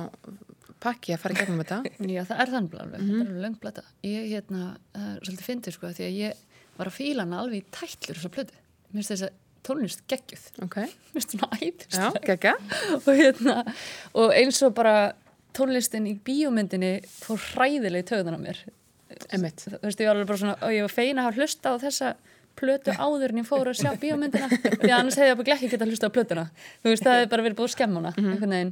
pakki 0.84 1.15
að 1.15 1.22
fara 1.24 1.36
í 1.36 1.39
gegnum 1.39 1.62
þetta. 1.63 1.82
Já, 2.15 2.24
það 2.28 2.43
er 2.43 2.54
þannig 2.56 2.80
alveg, 2.84 3.02
mm 3.02 3.10
-hmm. 3.10 3.19
þetta 3.19 3.36
er 3.36 3.43
laung 3.45 3.60
plata. 3.63 3.86
Ég, 4.08 4.32
hérna, 4.34 4.63
það 4.95 5.12
er 5.12 5.22
svolítið 5.28 5.50
fyndið, 5.50 5.78
sko, 5.78 5.93
því 5.95 6.08
að 6.08 6.17
ég 6.19 6.65
var 6.80 6.91
að 6.91 6.98
fíla 7.00 7.28
hana 7.28 7.43
alveg 7.43 7.62
í 7.62 7.69
tællur 7.76 8.19
þessa 8.19 8.34
plötu. 8.36 8.60
Mér 8.89 9.00
finnst 9.00 9.13
þess 9.13 9.28
að 9.28 9.38
tónlist 9.65 10.04
geggjuð 10.10 10.45
okay. 10.65 10.89
mér 11.13 11.17
finnst 11.17 11.36
svona 11.36 11.50
æðist 11.60 11.98
og, 13.08 13.10
hérna, 13.19 13.58
og 14.17 14.36
eins 14.36 14.62
og 14.65 14.76
bara 14.78 14.95
tónlistin 15.58 16.08
í 16.10 16.16
bíómyndinni 16.26 17.00
fór 17.10 17.40
hræðileg 17.54 18.06
í 18.06 18.10
töðunar 18.10 18.38
á 18.38 18.42
mér. 18.42 18.64
Emitt. 19.34 19.66
þú 19.66 19.80
veist 19.82 20.02
ég 20.02 20.10
var 20.10 20.16
alveg 20.16 20.30
bara 20.30 20.42
svona 20.42 20.58
og 20.62 20.74
ég 20.74 20.86
var 20.86 20.94
feina 20.94 21.26
að 21.28 21.40
hlusta 21.40 21.74
á 21.74 21.76
þessa 21.82 22.12
plötu 22.60 22.94
áður 22.94 23.34
en 23.34 23.42
ég 23.42 23.48
fór 23.48 23.72
að 23.72 23.80
sjá 23.80 23.92
bíómyndina. 24.04 24.50
Því 24.52 24.92
annars 24.94 25.18
hefði 25.18 25.32
ég 25.32 25.40
bara 25.40 25.56
ekki 25.56 25.72
gett 25.72 25.86
að 25.86 25.94
hlusta 25.94 26.10
á 26.12 26.16
plötuna. 26.16 26.46
Þú 26.84 26.94
veist 26.94 27.06
það 27.06 27.18
hefði 27.18 27.32
bara 27.34 27.46
verið 27.48 27.60
búið 27.60 27.74
skemmuna 27.76 28.14
mm 28.16 28.32
-hmm. 28.38 28.72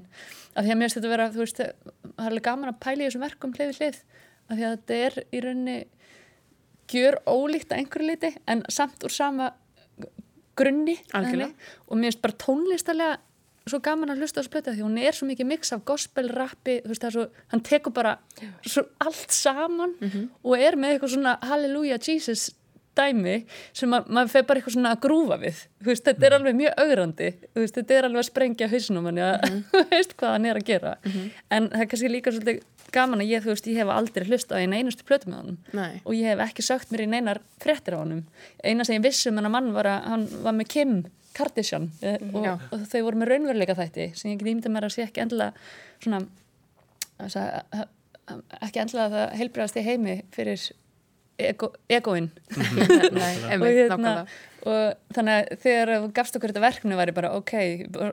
af 0.54 0.66
því 0.66 0.72
að 0.72 0.80
mér 0.82 0.94
þetta 0.94 1.08
að 1.08 1.16
vera 1.16 1.30
þú 1.32 1.44
veist 1.44 1.58
það 1.58 1.68
er 1.68 2.30
alveg 2.30 2.44
gaman 2.44 2.70
að 2.70 2.80
pæla 2.86 3.02
í 3.02 3.06
þessum 3.08 3.26
verkum 3.28 3.54
hlið 3.54 3.68
við 3.68 3.78
hlið. 3.80 4.02
Af 4.48 4.58
því 4.58 4.64
að 4.64 4.76
þetta 4.76 4.94
er 5.06 5.14
í 5.32 5.40
rauninni 5.44 5.78
gjör 6.88 7.20
ólíkt 7.28 7.72
að 7.72 7.80
einhverju 7.82 8.08
liti 8.08 8.36
en 8.48 8.64
samt 8.70 9.04
úr 9.04 9.12
sama 9.12 9.52
grunni 10.58 10.98
og 11.14 11.98
mér 11.98 12.12
finnst 12.12 12.22
bara 12.24 12.40
tónlistarlega 12.44 13.18
svo 13.72 13.80
gaman 13.84 14.14
að 14.14 14.24
hlusta 14.24 14.40
á 14.40 14.42
þessu 14.42 14.54
plötu 14.54 14.76
því 14.76 14.86
hún 14.86 15.00
er 15.02 15.18
svo 15.18 15.28
mikið 15.28 15.50
mix 15.50 15.74
af 15.74 15.84
gospel, 15.86 16.30
rappi 16.30 16.80
svo, 16.94 17.28
hann 17.52 17.64
tekur 17.66 17.94
bara 17.94 18.18
allt 19.00 19.32
saman 19.32 19.96
mm 20.00 20.10
-hmm. 20.10 20.30
og 20.44 20.60
er 20.60 20.76
með 20.76 20.94
eitthvað 20.94 21.14
svona 21.14 21.38
Halleluja 21.42 22.00
Jesus 22.08 22.52
dæmi 22.98 23.46
sem 23.74 23.90
ma 23.90 24.02
maður 24.08 24.34
feir 24.34 24.48
bara 24.48 24.62
eitthvað 24.62 24.76
svona 24.78 24.94
að 24.96 25.04
grúfa 25.06 25.38
við 25.42 25.62
veist, 25.88 26.06
þetta 26.08 26.26
er 26.26 26.32
mhm. 26.32 26.40
alveg 26.40 26.56
mjög 26.62 26.82
augrandi 26.84 27.30
veist, 27.56 27.76
þetta 27.76 27.98
er 27.98 28.08
alveg 28.08 28.24
að 28.24 28.30
sprengja 28.30 28.72
hausnum 28.72 29.06
hann 29.10 29.22
mm 29.22 29.44
-hmm. 29.44 29.86
veist 29.94 30.18
hvað 30.18 30.36
hann 30.36 30.46
er 30.46 30.56
að 30.62 30.68
gera 30.72 30.98
mm 31.04 31.12
-hmm. 31.12 31.30
en 31.50 31.70
það 31.70 31.82
er 31.82 31.92
kannski 31.92 32.10
líka 32.10 32.32
svolítið 32.32 32.64
gaman 32.92 33.22
að 33.22 33.32
ég, 33.34 33.44
þú 33.44 33.52
veist, 33.52 33.68
ég 33.68 33.78
hef 33.78 33.90
aldrei 33.92 34.26
hlust 34.28 34.52
á 34.52 34.56
eina 34.56 34.78
einustu 34.78 35.04
plötu 35.04 35.30
með 35.30 35.38
honum 35.42 35.58
Nei. 35.74 36.02
og 36.06 36.14
ég 36.16 36.32
hef 36.32 36.40
ekki 36.40 36.64
sögt 36.64 36.92
mér 36.92 37.04
í 37.04 37.08
neinar 37.08 37.42
frettir 37.60 37.94
á 37.94 38.00
honum 38.00 38.24
eina 38.64 38.84
sem 38.84 38.96
ég 38.96 39.04
vissum 39.04 39.38
en 39.38 39.46
að 39.46 39.52
mann 39.52 39.74
var 39.74 39.86
að 39.86 40.04
hann 40.08 40.28
var 40.44 40.54
með 40.54 40.68
Kim 40.68 41.04
Kardashian 41.38 41.92
eh, 42.02 42.18
og, 42.34 42.66
og 42.74 42.88
þau 42.90 43.00
voru 43.06 43.22
með 43.22 43.32
raunveruleika 43.34 43.78
þætti 43.78 44.10
sem 44.18 44.34
ég 44.34 44.42
grímdi 44.42 44.72
mér 44.74 44.90
að 44.90 44.98
sé 44.98 45.06
ekki 45.06 45.24
endla 45.24 45.52
svona 46.04 46.24
að, 47.22 47.86
ekki 48.62 48.84
endla 48.84 49.08
að 49.08 49.16
það 49.16 49.40
heilbregast 49.42 49.80
í 49.80 49.86
heimi 49.86 50.20
fyrir 50.36 50.68
ego, 51.38 51.72
egoinn. 51.90 52.32
Og, 53.58 53.64
hérna, 53.64 54.14
og 54.68 55.14
þannig 55.16 55.38
að 55.38 55.62
þegar 55.64 55.92
gafst 56.16 56.36
okkur 56.38 56.52
þetta 56.52 56.64
verknu 56.64 56.98
var 56.98 57.12
ég 57.12 57.16
bara 57.16 57.32
ok, 57.38 57.54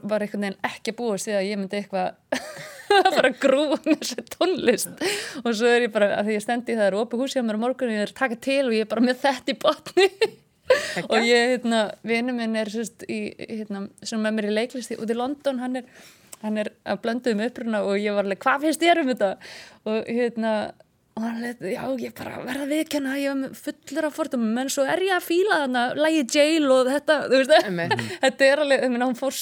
var 0.07 0.23
einhvern 0.23 0.47
veginn 0.47 0.69
ekki 0.69 0.95
búið 0.97 1.25
síðan 1.25 1.41
að 1.41 1.49
ég 1.49 1.61
myndi 1.61 1.81
eitthvað 1.81 2.39
að 3.09 3.19
að 3.25 3.41
grúa 3.43 3.81
með 3.87 4.05
þessu 4.05 4.25
tónlist. 4.37 5.05
Og 5.43 5.51
svo 5.57 5.73
er 5.73 5.89
ég 5.89 5.95
bara, 5.95 6.13
að 6.21 6.29
því 6.29 6.39
ég 6.39 6.45
stendi 6.45 6.79
það 6.79 6.91
er 6.91 6.99
opið 7.01 7.25
húsi 7.25 7.43
á 7.43 7.47
mér 7.47 7.59
á 7.59 7.65
morgun 7.65 7.91
og 7.91 7.97
ég 7.97 8.07
er 8.07 8.15
takað 8.15 8.45
til 8.47 8.63
og 8.69 8.77
ég 8.77 8.87
er 8.87 8.93
bara 8.93 9.07
með 9.09 9.21
þetta 9.25 9.55
í 9.55 9.59
botni 9.65 10.09
og 11.09 11.17
ég, 11.21 11.55
hérna, 11.55 11.87
vinnu 12.07 12.37
minn 12.37 12.59
er 12.61 12.73
sérst 12.73 13.07
í, 13.09 13.21
hérna, 13.39 13.87
sem 14.03 14.23
með 14.23 14.39
mér 14.39 14.51
í 14.51 14.55
leiklisti 14.61 15.01
út 15.01 15.11
í 15.11 15.19
London, 15.19 15.63
hann 15.63 15.83
er 15.83 15.89
hann 16.45 16.61
er 16.61 16.75
að 16.85 16.99
blönduðum 17.05 17.45
uppruna 17.47 17.85
og 17.89 17.95
ég 17.97 18.13
var 18.13 18.27
alveg, 18.27 18.43
hvað 18.43 18.67
finnst 18.67 18.83
ég 18.85 18.99
um 19.01 19.09
þetta 19.09 19.31
og 19.89 20.11
hérna 20.11 20.55
og 21.15 21.23
hann 21.23 21.37
leti, 21.45 21.71
já 21.77 21.83
ég 22.03 22.15
bara 22.19 22.41
verða 22.43 22.65
viðkenna 22.67 23.15
ég 23.23 23.39
var 23.39 23.53
fullur 23.55 24.09
af 24.09 24.17
fordum 24.17 24.47
menn 24.57 24.71
svo 24.73 24.83
er 24.91 25.03
ég 25.07 25.15
að 25.15 25.27
fíla 25.29 25.61
þarna, 25.63 25.83
lægi 25.95 26.25
jail 26.35 26.67
og 26.75 26.91
þetta, 26.91 27.19
þú 27.31 27.41
veist, 27.41 27.69
þetta 28.25 28.49
er 28.49 28.63
alveg 28.65 28.87
minna, 28.89 29.09
hún 29.11 29.19
fór 29.19 29.37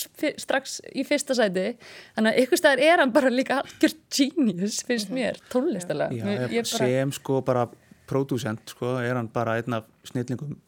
strax 0.45 0.81
í 0.93 1.05
fyrsta 1.09 1.37
sæti 1.39 1.71
þannig 2.17 2.29
að 2.29 2.43
ykkur 2.45 2.61
staðar 2.61 2.85
er 2.89 3.05
hann 3.05 3.15
bara 3.15 3.33
líka 3.33 3.63
algjör 3.63 3.97
genius, 4.13 4.83
finnst 4.85 5.09
mhm. 5.09 5.17
mér 5.17 5.41
tónlistalega. 5.53 6.19
Já, 6.19 6.53
ég, 6.53 6.69
bara... 6.69 6.91
sem 6.93 7.17
sko 7.17 7.41
bara 7.47 7.65
pródúsent, 8.11 8.77
sko, 8.77 8.99
er 9.01 9.17
hann 9.17 9.33
bara 9.33 9.57
einn 9.63 9.81
af 9.81 9.89
snillingum 10.11 10.59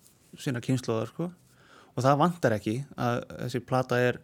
sína 0.40 0.62
kynnslóðar, 0.64 1.11
sko, 1.12 1.29
og 1.94 2.07
það 2.07 2.20
vantar 2.23 2.57
ekki 2.59 2.79
að 2.97 3.20
þessi 3.44 3.61
plata 3.66 4.01
er 4.03 4.20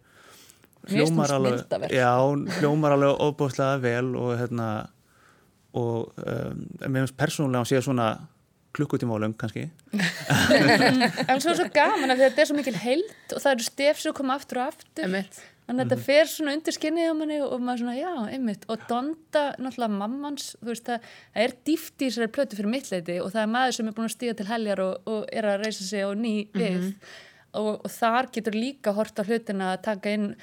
hljómar 0.89 1.35
alveg, 1.35 1.87
já, 1.93 2.11
hljómar 2.59 2.95
alveg 2.97 3.21
óbúslega 3.21 3.79
vel 3.83 4.15
og 4.17 4.33
hérna 4.39 4.67
og 5.77 6.11
um, 6.19 6.63
mér 6.83 7.05
finnst 7.05 7.17
persónulega 7.19 7.63
að 7.63 7.69
sé 7.71 7.81
svona 7.85 8.07
klukkutíma 8.75 9.15
á 9.15 9.23
löng 9.23 9.35
kannski. 9.39 9.67
En 11.31 11.41
svo 11.43 11.51
er 11.51 11.59
svo 11.59 11.67
gaman 11.75 12.13
að 12.13 12.25
þetta 12.25 12.43
er 12.43 12.49
svo 12.49 12.57
mikil 12.57 12.75
held 12.79 13.35
og 13.35 13.43
það 13.43 13.53
eru 13.53 13.67
stef 13.67 14.03
sem 14.03 14.15
koma 14.15 14.37
aftur 14.39 14.61
og 14.61 14.71
aftur. 14.71 15.05
Einmitt. 15.05 15.39
Þannig 15.71 15.85
að 15.85 15.89
þetta 15.89 15.97
mhm. 15.97 16.05
fer 16.05 16.29
svona 16.31 16.53
undir 16.57 16.75
skinnið 16.75 17.09
á 17.09 17.15
manni 17.15 17.39
og 17.45 17.63
maður 17.63 17.81
svona 17.81 17.95
já, 17.95 18.13
einmitt 18.35 18.65
og 18.67 18.85
Donda, 18.89 19.43
náttúrulega 19.55 19.95
mammans 19.95 20.47
veist 20.59 20.87
það, 20.89 21.09
það 21.31 21.45
er 21.47 21.57
dýft 21.69 21.95
í 21.95 22.09
þessari 22.09 22.31
plötu 22.35 22.59
fyrir 22.59 22.73
mittleiti 22.75 23.19
og 23.23 23.31
það 23.31 23.43
er 23.45 23.51
maður 23.55 23.77
sem 23.77 23.91
er 23.91 23.95
búin 23.97 24.09
að 24.09 24.15
stíga 24.17 24.37
til 24.37 24.49
heljar 24.51 24.83
og, 24.83 25.11
og 25.13 25.29
er 25.31 25.47
að 25.47 25.63
reysa 25.63 25.87
sig 25.87 26.03
á 26.03 26.11
ný 26.11 26.33
við 26.51 26.73
mm 26.75 26.81
-hmm. 26.81 27.13
og, 27.63 27.71
og 27.85 27.91
þar 27.91 28.31
getur 28.35 28.59
líka 28.59 28.91
hort 28.91 29.15
á 29.15 29.23
hlutina 29.23 29.73
að 29.73 29.83
taka 29.87 30.11
inn 30.11 30.35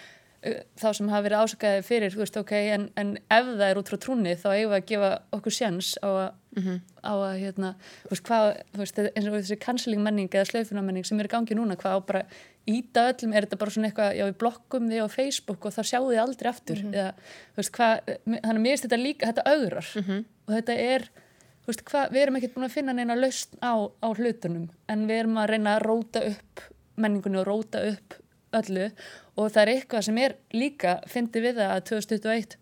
þá 0.79 0.93
sem 0.95 1.09
hafa 1.11 1.25
verið 1.27 1.43
ásakaði 1.43 1.83
fyrir 1.83 2.15
veist, 2.15 2.37
okay, 2.39 2.71
en, 2.71 2.89
en 2.97 3.17
ef 3.19 3.49
það 3.59 3.65
er 3.69 3.81
út 3.81 3.91
frá 3.91 3.99
trúni 3.99 4.37
þá 4.39 4.49
eigum 4.55 4.71
við 4.71 4.77
að 4.79 4.87
gefa 4.93 5.11
okkur 5.35 5.55
sjans 5.57 5.97
á 5.99 6.09
að, 6.09 6.29
mm 6.57 6.63
-hmm. 6.63 6.81
á 7.05 7.13
að 7.13 7.39
hérna, 7.43 7.75
veist, 8.11 8.25
hvað, 8.29 8.47
veist, 8.77 8.99
eins 8.99 9.27
og 9.27 9.37
þessi 9.37 9.59
canceling 9.59 10.03
menning 10.03 10.31
eða 10.35 10.51
slöfunamenning 10.51 11.07
sem 11.07 11.21
er 11.21 11.29
í 11.29 11.35
gangi 11.35 11.55
núna 11.55 11.77
hvað 11.77 11.97
á 11.97 12.01
bara 12.07 12.23
íta 12.67 13.09
öllum, 13.13 13.33
er 13.35 13.47
þetta 13.47 13.59
bara 13.59 13.71
svona 13.71 13.89
eitthvað 13.89 14.17
já 14.17 14.25
við 14.27 14.39
blokkum 14.39 14.91
þig 14.91 15.01
á 15.05 15.09
Facebook 15.09 15.65
og 15.65 15.73
þá 15.73 15.83
sjáum 15.83 16.11
þið 16.11 16.23
aldrei 16.25 16.49
aftur 16.51 16.83
mm 16.83 16.93
-hmm. 16.93 16.99
eða, 16.99 17.13
hvað, 17.57 18.01
þannig 18.25 18.59
að 18.59 18.65
mér 18.65 18.71
finnst 18.73 18.85
þetta 18.85 19.03
líka, 19.03 19.27
þetta 19.27 19.51
augrar 19.53 19.89
mm 19.95 20.03
-hmm. 20.03 20.25
og 20.47 20.55
þetta 20.55 20.73
er 20.73 21.11
hvað, 21.67 22.13
við 22.13 22.23
erum 22.23 22.37
ekkert 22.37 22.55
búin 22.55 22.69
að 22.69 22.77
finna 22.77 22.93
neina 22.93 23.17
lausn 23.17 23.59
á, 23.61 23.75
á 24.03 24.09
hlutunum 24.09 24.71
en 24.89 25.07
við 25.07 25.19
erum 25.21 25.37
að 25.37 25.51
reyna 25.51 25.77
að 25.77 25.85
róta 25.85 26.21
upp 26.25 26.61
menningunni 26.97 27.39
og 27.39 27.47
róta 27.47 27.83
upp 27.85 28.15
öllu 28.57 28.91
og 29.37 29.53
það 29.53 29.63
er 29.63 29.73
eitthvað 29.75 30.07
sem 30.07 30.19
er 30.19 30.37
líka 30.53 31.01
fyndi 31.07 31.43
við 31.45 31.61
það 31.61 31.75
að 31.75 31.85
2021 31.91 32.57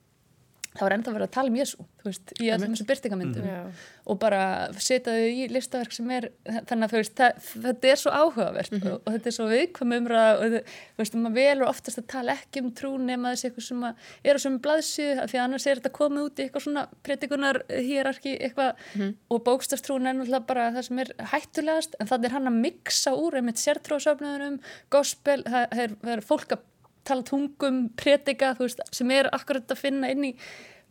þá 0.79 0.85
er 0.87 0.95
ennþá 0.97 1.12
verið 1.15 1.27
að 1.27 1.35
tala 1.37 1.53
um 1.53 1.59
Jésu 1.59 1.85
veist, 2.07 2.33
í 2.43 2.51
allum 2.55 2.75
þessu 2.75 2.87
byrtingamindum 2.89 3.47
mm. 3.47 3.71
og 4.12 4.19
bara 4.23 4.41
setja 4.83 5.15
þau 5.15 5.27
í 5.27 5.47
listaverk 5.53 5.95
sem 5.97 6.11
er 6.15 6.29
þannig 6.69 6.87
að 6.87 6.95
veist, 6.97 7.15
það, 7.19 7.49
þetta 7.67 7.91
er 7.91 8.01
svo 8.01 8.12
áhugavert 8.12 8.73
mm 8.73 8.81
-hmm. 8.81 8.93
og, 8.93 9.01
og 9.03 9.17
þetta 9.17 9.31
er 9.31 9.37
svo 9.37 9.49
viðkvæm 9.51 9.95
umræða 9.99 10.35
og 10.37 10.57
þú 10.57 11.03
veist, 11.03 11.19
maður 11.23 11.39
velur 11.41 11.71
oftast 11.71 12.03
að 12.03 12.09
tala 12.12 12.37
ekki 12.37 12.62
um 12.62 12.71
trú 12.81 12.93
nema 13.01 13.33
þessi 13.35 13.49
eitthvað 13.49 13.67
sem 13.69 13.85
er 13.87 14.39
á 14.39 14.43
svömu 14.45 14.62
blaðsíðu, 14.67 15.27
því 15.33 15.43
annars 15.43 15.67
er 15.67 15.81
þetta 15.81 15.95
komið 16.01 16.29
út 16.29 16.39
í 16.39 16.47
eitthvað 16.47 16.67
svona 16.67 16.87
pretikunar 17.03 17.62
hýrarki 17.71 18.37
eitthvað 18.37 18.73
mm 18.77 19.03
-hmm. 19.03 19.15
og 19.31 19.45
bókstafstrún 19.49 20.07
er 20.07 20.15
náttúrulega 20.15 20.47
bara 20.47 20.71
það 20.73 20.83
sem 20.83 20.99
er 20.99 21.12
hættulegast 21.33 21.97
en 22.01 22.07
þannig 22.07 22.27
er 22.27 22.37
hann 22.37 22.47
að 22.53 22.61
miksa 22.61 23.11
úr 23.15 23.37
einmitt 23.37 23.59
sértróðsöfnöðunum, 23.59 24.61
gospel 24.91 25.43
það 25.43 25.67
er, 25.73 25.91
það 26.03 26.17
er 26.17 26.21
fólk 26.21 26.53
að 26.53 26.65
tala 27.07 27.27
tungum, 27.27 27.88
predika, 27.97 28.55
veist, 28.59 28.83
sem 28.92 29.11
er 29.14 29.31
akkurat 29.33 29.71
að 29.73 29.83
finna 29.83 30.11
inn 30.12 30.31
í 30.31 30.33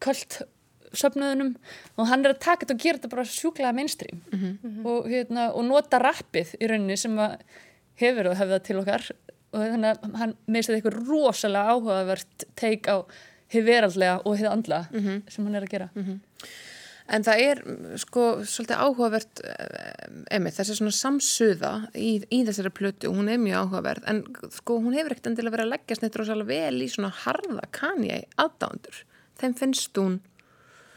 kvöld 0.03 0.41
söfnuðunum 0.95 1.53
og 1.97 2.09
hann 2.09 2.25
er 2.25 2.33
að 2.33 2.41
taka 2.45 2.63
þetta 2.63 2.75
og 2.75 2.83
gera 2.83 2.99
þetta 2.99 3.11
bara 3.13 3.27
sjúklega 3.29 3.75
mainstream 3.75 4.21
mm 4.31 4.39
-hmm. 4.39 4.85
og, 4.85 5.07
hérna, 5.11 5.51
og 5.53 5.65
nota 5.67 5.99
rappið 5.99 6.55
í 6.59 6.69
rauninni 6.71 6.97
sem 6.97 7.17
hefur 8.01 8.31
og 8.31 8.37
hefða 8.39 8.59
til 8.63 8.79
okkar 8.81 9.09
og 9.51 9.59
þannig 9.61 9.89
að 9.91 10.15
hann 10.19 10.35
meðst 10.47 10.69
eitthvað 10.69 10.99
rosalega 11.07 11.73
áhugavert 11.73 12.47
teik 12.55 12.87
á 12.87 13.03
hefur 13.47 13.67
veraldlega 13.67 14.21
og 14.23 14.37
hefur 14.37 14.51
andla 14.51 14.85
mm 14.91 14.99
-hmm. 14.99 15.21
sem 15.29 15.45
hann 15.45 15.55
er 15.55 15.63
að 15.63 15.71
gera 15.71 15.89
mm 15.95 16.03
-hmm. 16.03 16.19
En 17.05 17.21
það 17.21 17.41
er 17.45 17.59
sko 18.01 18.21
svolítið 18.49 18.79
áhugavert 18.81 19.41
emið, 20.33 20.55
þessi 20.57 20.77
svona 20.79 20.93
samsuða 20.97 21.73
í, 21.93 22.15
í 22.33 22.39
þessari 22.47 22.71
plötu 22.73 23.11
og 23.11 23.19
hún 23.19 23.29
er 23.29 23.41
mjög 23.41 23.59
áhugaverð 23.67 24.07
en 24.09 24.23
sko 24.55 24.79
hún 24.81 24.95
hefur 24.97 25.13
ekkert 25.13 25.29
endilega 25.29 25.53
verið 25.59 25.67
að 25.67 25.73
leggja 25.75 25.99
snittur 25.99 26.23
og 26.23 26.29
svolítið 26.31 26.53
vel 26.55 26.79
í 26.81 26.87
svona 26.89 27.11
harða 27.23 27.67
kanja 27.77 28.21
í 28.23 28.25
aðdándur. 28.41 29.03
Þeim 29.37 29.53
finnst 29.59 30.01
hún 30.01 30.17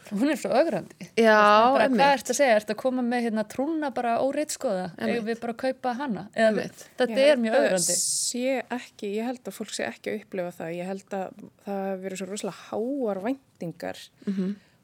hún 0.09 0.31
er 0.33 0.39
svo 0.41 0.49
ögrandi 0.57 1.05
Já, 1.19 1.75
einmitt. 1.77 1.99
hvað 1.99 2.13
ert 2.15 2.31
að 2.33 2.37
segja, 2.39 2.55
ert 2.57 2.71
að 2.73 2.79
koma 2.81 3.03
með 3.05 3.27
hérna 3.27 3.43
trúna 3.45 3.91
bara 3.93 4.15
óreitt 4.25 4.53
skoða, 4.55 4.87
eigum 4.97 5.27
við 5.27 5.41
bara 5.43 5.55
kaupa 5.61 5.93
hana 5.99 6.23
eða 6.33 6.47
Einmitt. 6.49 6.85
þetta 6.97 7.19
Ég 7.19 7.33
er 7.33 7.43
mjög 7.43 7.53
held 7.53 7.61
að 7.61 7.67
ögrandi 7.67 7.97
sé 7.99 8.55
ekki, 8.79 9.11
ég 9.19 9.29
held 9.29 9.51
að 9.51 9.57
fólk 9.59 9.75
sé 9.75 9.85
ekki 9.85 10.13
að 10.13 10.23
upplifa 10.23 10.55
það. 10.57 10.71
Ég 10.79 10.89
held 10.89 11.15
að 11.19 11.43
það 11.67 11.93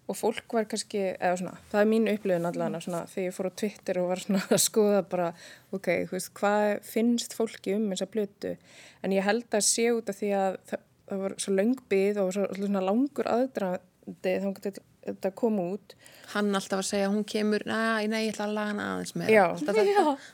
og 0.07 0.17
fólk 0.19 0.53
var 0.53 0.67
kannski, 0.69 0.99
eða 1.17 1.37
svona, 1.41 1.55
það 1.71 1.81
er 1.81 1.87
mín 1.89 2.09
upplifun 2.11 2.45
allan 2.51 2.75
svona, 2.83 3.03
þegar 3.09 3.25
ég 3.29 3.35
fór 3.37 3.49
á 3.49 3.57
Twitter 3.61 3.99
og 4.01 4.09
var 4.11 4.21
svona 4.21 4.41
að 4.53 4.61
skoða 4.61 5.03
bara, 5.09 5.29
ok, 5.73 5.87
þú 6.09 6.17
veist, 6.17 6.33
hvað 6.37 6.65
finnst 6.85 7.33
fólki 7.37 7.73
um 7.77 7.87
þessa 7.93 8.09
blötu? 8.13 8.55
En 9.01 9.15
ég 9.15 9.25
held 9.25 9.47
að 9.49 9.65
sé 9.65 9.87
út 9.95 10.11
af 10.13 10.19
því 10.19 10.33
að 10.37 10.59
það, 10.69 10.83
það 11.09 11.23
var 11.25 11.37
svo 11.41 11.55
löng 11.57 11.73
byð 11.89 12.19
og 12.21 12.33
svo 12.37 12.45
svona 12.59 12.83
langur 12.85 13.31
aðdrandi 13.33 14.35
þá 14.43 14.51
getur 14.59 14.85
þetta 15.05 15.29
koma 15.37 15.61
út. 15.75 15.93
hann 16.33 16.47
alltaf 16.57 16.79
að 16.81 16.87
segja, 16.87 17.09
hún 17.13 17.25
kemur, 17.29 17.61
næ, 17.69 18.07
nei, 18.09 18.23
ég 18.25 18.31
ætla 18.33 18.47
að 18.47 18.55
laga 18.57 18.71
hana 18.71 18.85
aðeins 18.95 19.11
með. 19.13 19.27
Já. 19.29 19.43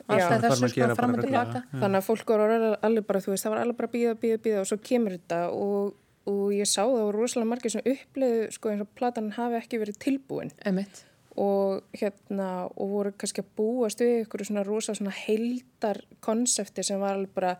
alltaf, 0.08 0.38
þessu 0.40 0.64
að 0.64 0.72
sko 0.72 0.86
fram 0.96 1.12
og 1.12 1.18
bara 1.18 1.26
tilbaka. 1.26 1.60
Þannig 1.82 1.98
að 1.98 2.06
fólk 2.06 2.32
voru 2.32 2.54
alveg- 2.56 3.06
bara, 3.10 3.20
þú 3.20 3.32
veist, 3.34 3.44
það 3.44 3.52
var 3.52 3.60
alveg 3.66 3.76
bara 3.82 3.90
að 3.90 3.96
býða, 3.98 4.14
býða, 4.22 4.38
býða 4.46 4.62
og 4.62 4.70
svo 4.70 4.78
kemur 4.88 5.16
þetta 5.18 5.40
og, 5.52 5.92
og 6.30 6.52
ég 6.54 6.68
sá 6.68 6.82
það 6.82 6.98
voru 6.98 7.22
rosalega 7.22 7.50
margir 7.50 7.72
sem 7.74 7.86
uppliðu 7.92 8.50
sko 8.54 8.70
eins 8.70 8.84
og 8.84 8.92
platan 8.98 9.32
hafi 9.36 9.58
ekki 9.58 9.80
verið 9.82 9.98
tilbúin. 10.04 10.52
Einmitt. 10.64 11.04
og 11.32 11.80
hérna 11.96 12.68
og 12.76 12.90
voru 12.92 13.10
kannski 13.16 13.40
að 13.40 13.54
búast 13.56 14.02
við 14.04 14.26
ykkur 14.26 14.42
svona 14.44 14.66
rosa 14.66 14.92
svona 14.92 15.14
heildar 15.16 16.02
konsepti 16.20 16.84
sem 16.84 17.00
var 17.00 17.16
alveg 17.16 17.32
bara 17.32 17.54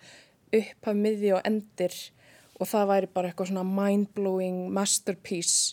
upphaf 0.52 0.98
miði 0.98 1.32
og 1.32 1.40
endir. 1.48 1.94
Og 2.60 2.68
það 2.68 2.90
væri 2.90 3.08
bara 3.14 3.30
eitthvað 3.30 3.48
svona 3.48 3.64
mind-blowing 3.64 4.66
masterpiece. 4.70 5.72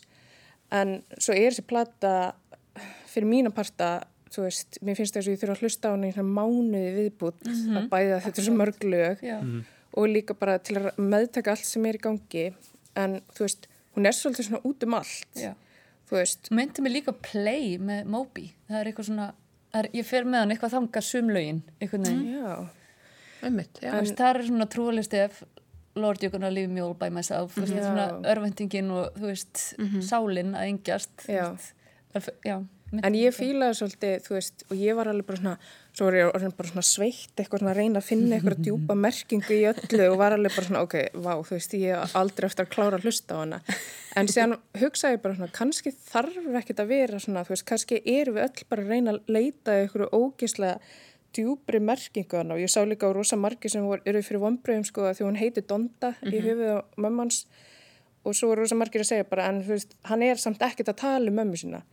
En 0.72 1.02
svo 1.20 1.36
er 1.36 1.52
þessi 1.52 1.66
plata 1.68 2.14
fyrir 3.12 3.28
mína 3.28 3.52
parta 3.52 4.00
þú 4.34 4.46
veist, 4.46 4.80
mér 4.86 4.98
finnst 4.98 5.18
þess 5.18 5.28
að 5.28 5.34
ég 5.34 5.42
þurfa 5.42 5.56
að 5.58 5.64
hlusta 5.66 5.92
á 5.92 5.94
hana 5.96 6.10
í 6.10 6.16
svona 6.16 6.36
mánuði 6.38 6.90
viðbútt 6.96 7.48
að 7.50 7.88
bæða 7.92 8.20
þetta 8.26 8.42
er 8.42 8.48
svo 8.48 8.58
mörg 8.58 8.84
lög. 8.86 9.24
Já. 9.26 9.38
og 9.98 10.12
líka 10.12 10.36
bara 10.38 10.60
til 10.62 10.78
að 10.80 10.90
meðtaka 11.02 11.56
allt 11.56 11.66
sem 11.66 11.86
er 11.90 11.98
í 11.98 12.04
gangi 12.04 12.44
en 12.96 13.20
þú 13.36 13.46
veist, 13.46 13.68
hún 13.96 14.10
er 14.10 14.16
svolítið 14.16 14.50
svona 14.50 14.62
út 14.70 14.84
um 14.88 14.98
allt 15.00 15.36
Já. 15.36 15.54
þú 16.10 16.18
veist, 16.18 16.50
myndi 16.56 16.82
mig 16.86 16.96
líka 16.96 17.14
play 17.14 17.78
með 17.78 18.10
Moby 18.16 18.50
það 18.70 18.80
er 18.80 18.92
eitthvað 18.92 19.10
svona, 19.12 19.30
er, 19.74 19.90
ég 19.94 20.06
fer 20.06 20.28
með 20.28 20.44
hann 20.44 20.56
eitthvað 20.56 20.76
þanga 20.78 21.06
sumlaugin, 21.12 21.64
einhvern 21.80 22.10
veginn 22.10 22.28
já 22.40 22.58
Einmitt, 23.40 23.78
já. 23.80 23.94
Þú 23.94 24.00
veist, 24.02 24.18
það 24.20 24.30
er 24.36 24.46
svona 24.50 24.66
trúalisti 24.68 25.20
ef 25.24 25.44
Lord 26.00 26.24
you're 26.24 26.32
gonna 26.32 26.52
leave 26.52 26.68
me 26.72 26.82
all 26.84 26.94
by 26.94 27.10
myself 27.10 27.58
mm 27.58 27.64
-hmm. 27.64 27.78
Já. 27.78 27.84
svona 27.84 28.32
örvendingin 28.32 28.92
og 28.92 29.14
þú 29.16 29.26
veist 29.26 29.76
sálin 30.02 30.56
að 30.56 30.68
engjast 30.68 31.28
Já. 31.28 31.58
veist, 32.14 32.30
já 32.46 32.64
En 33.06 33.16
ég 33.18 33.36
fílaði 33.36 33.78
svolítið, 33.78 34.14
þú 34.26 34.34
veist, 34.34 34.64
og 34.70 34.80
ég 34.80 34.98
var 34.98 35.10
alveg 35.12 35.28
bara 35.28 35.40
svona, 35.40 35.56
svo 35.94 36.08
var 36.08 36.18
ég 36.18 36.56
bara 36.58 36.72
svona 36.72 36.86
sveitt, 36.88 37.34
eitthvað 37.36 37.62
svona 37.62 37.74
að 37.76 37.82
reyna 37.84 38.02
að 38.02 38.08
finna 38.08 38.38
eitthvað 38.38 38.62
djúpa 38.66 38.96
merkingu 38.98 39.54
í 39.54 39.60
öllu 39.70 40.08
og 40.08 40.18
var 40.22 40.36
alveg 40.38 40.56
bara 40.56 40.70
svona, 40.70 40.82
ok, 40.88 40.96
vá, 41.20 41.32
þú 41.46 41.58
veist, 41.58 41.76
ég 41.78 42.00
hef 42.02 42.16
aldrei 42.18 42.50
eftir 42.50 42.66
að 42.66 42.72
klára 42.74 43.00
að 43.00 43.06
hlusta 43.06 43.38
á 43.38 43.42
hana. 43.44 43.62
En 44.18 44.32
síðan 44.32 44.58
hugsaði 44.82 45.20
ég 45.20 45.22
bara 45.26 45.38
svona, 45.38 45.54
kannski 45.60 45.94
þarf 46.10 46.50
ekkert 46.64 46.82
að 46.82 46.96
vera 46.96 47.22
svona, 47.22 47.46
þú 47.46 47.56
veist, 47.56 47.68
kannski 47.70 48.02
erum 48.18 48.40
við 48.40 48.48
öll 48.48 48.68
bara 48.74 48.86
að 48.88 48.96
reyna 48.96 49.14
að 49.14 49.32
leita 49.38 49.76
að 49.76 49.84
eitthvað 49.86 50.18
ógislega 50.18 50.80
djúpri 51.36 51.80
merkingu 51.84 52.40
hana 52.40 52.56
og 52.56 52.64
ég 52.64 52.72
sá 52.74 52.82
líka 52.86 53.10
á 53.10 53.14
rosa 53.14 53.38
margi 53.38 53.70
sem 53.70 53.86
voru, 53.86 54.02
eru 54.10 54.22
fyrir 54.26 54.42
vonbröðum 54.42 54.86
sko 54.88 55.06
að 55.06 55.20
því 55.20 55.28
hún 55.28 55.38
heiti 55.38 55.62
Donda 55.62 56.16
í 56.26 56.42
höfuð 56.42 56.72
á 56.74 56.78
mömmans 56.98 57.44
og 58.26 58.36
svo 58.36 58.50
voru 58.52 58.66
rosa 58.66 58.78
margir 58.80 59.04
að 59.04 59.12
segja 59.12 59.28
bara 59.30 59.46
en 59.52 59.62
veist, 59.68 59.94
hann 60.10 60.26
er 60.26 60.42
samt 60.42 60.64
ekkert 60.66 60.90
að 60.94 61.02
tala 61.04 61.30
um 61.30 61.38
mömmu 61.38 61.60
sína 61.62 61.84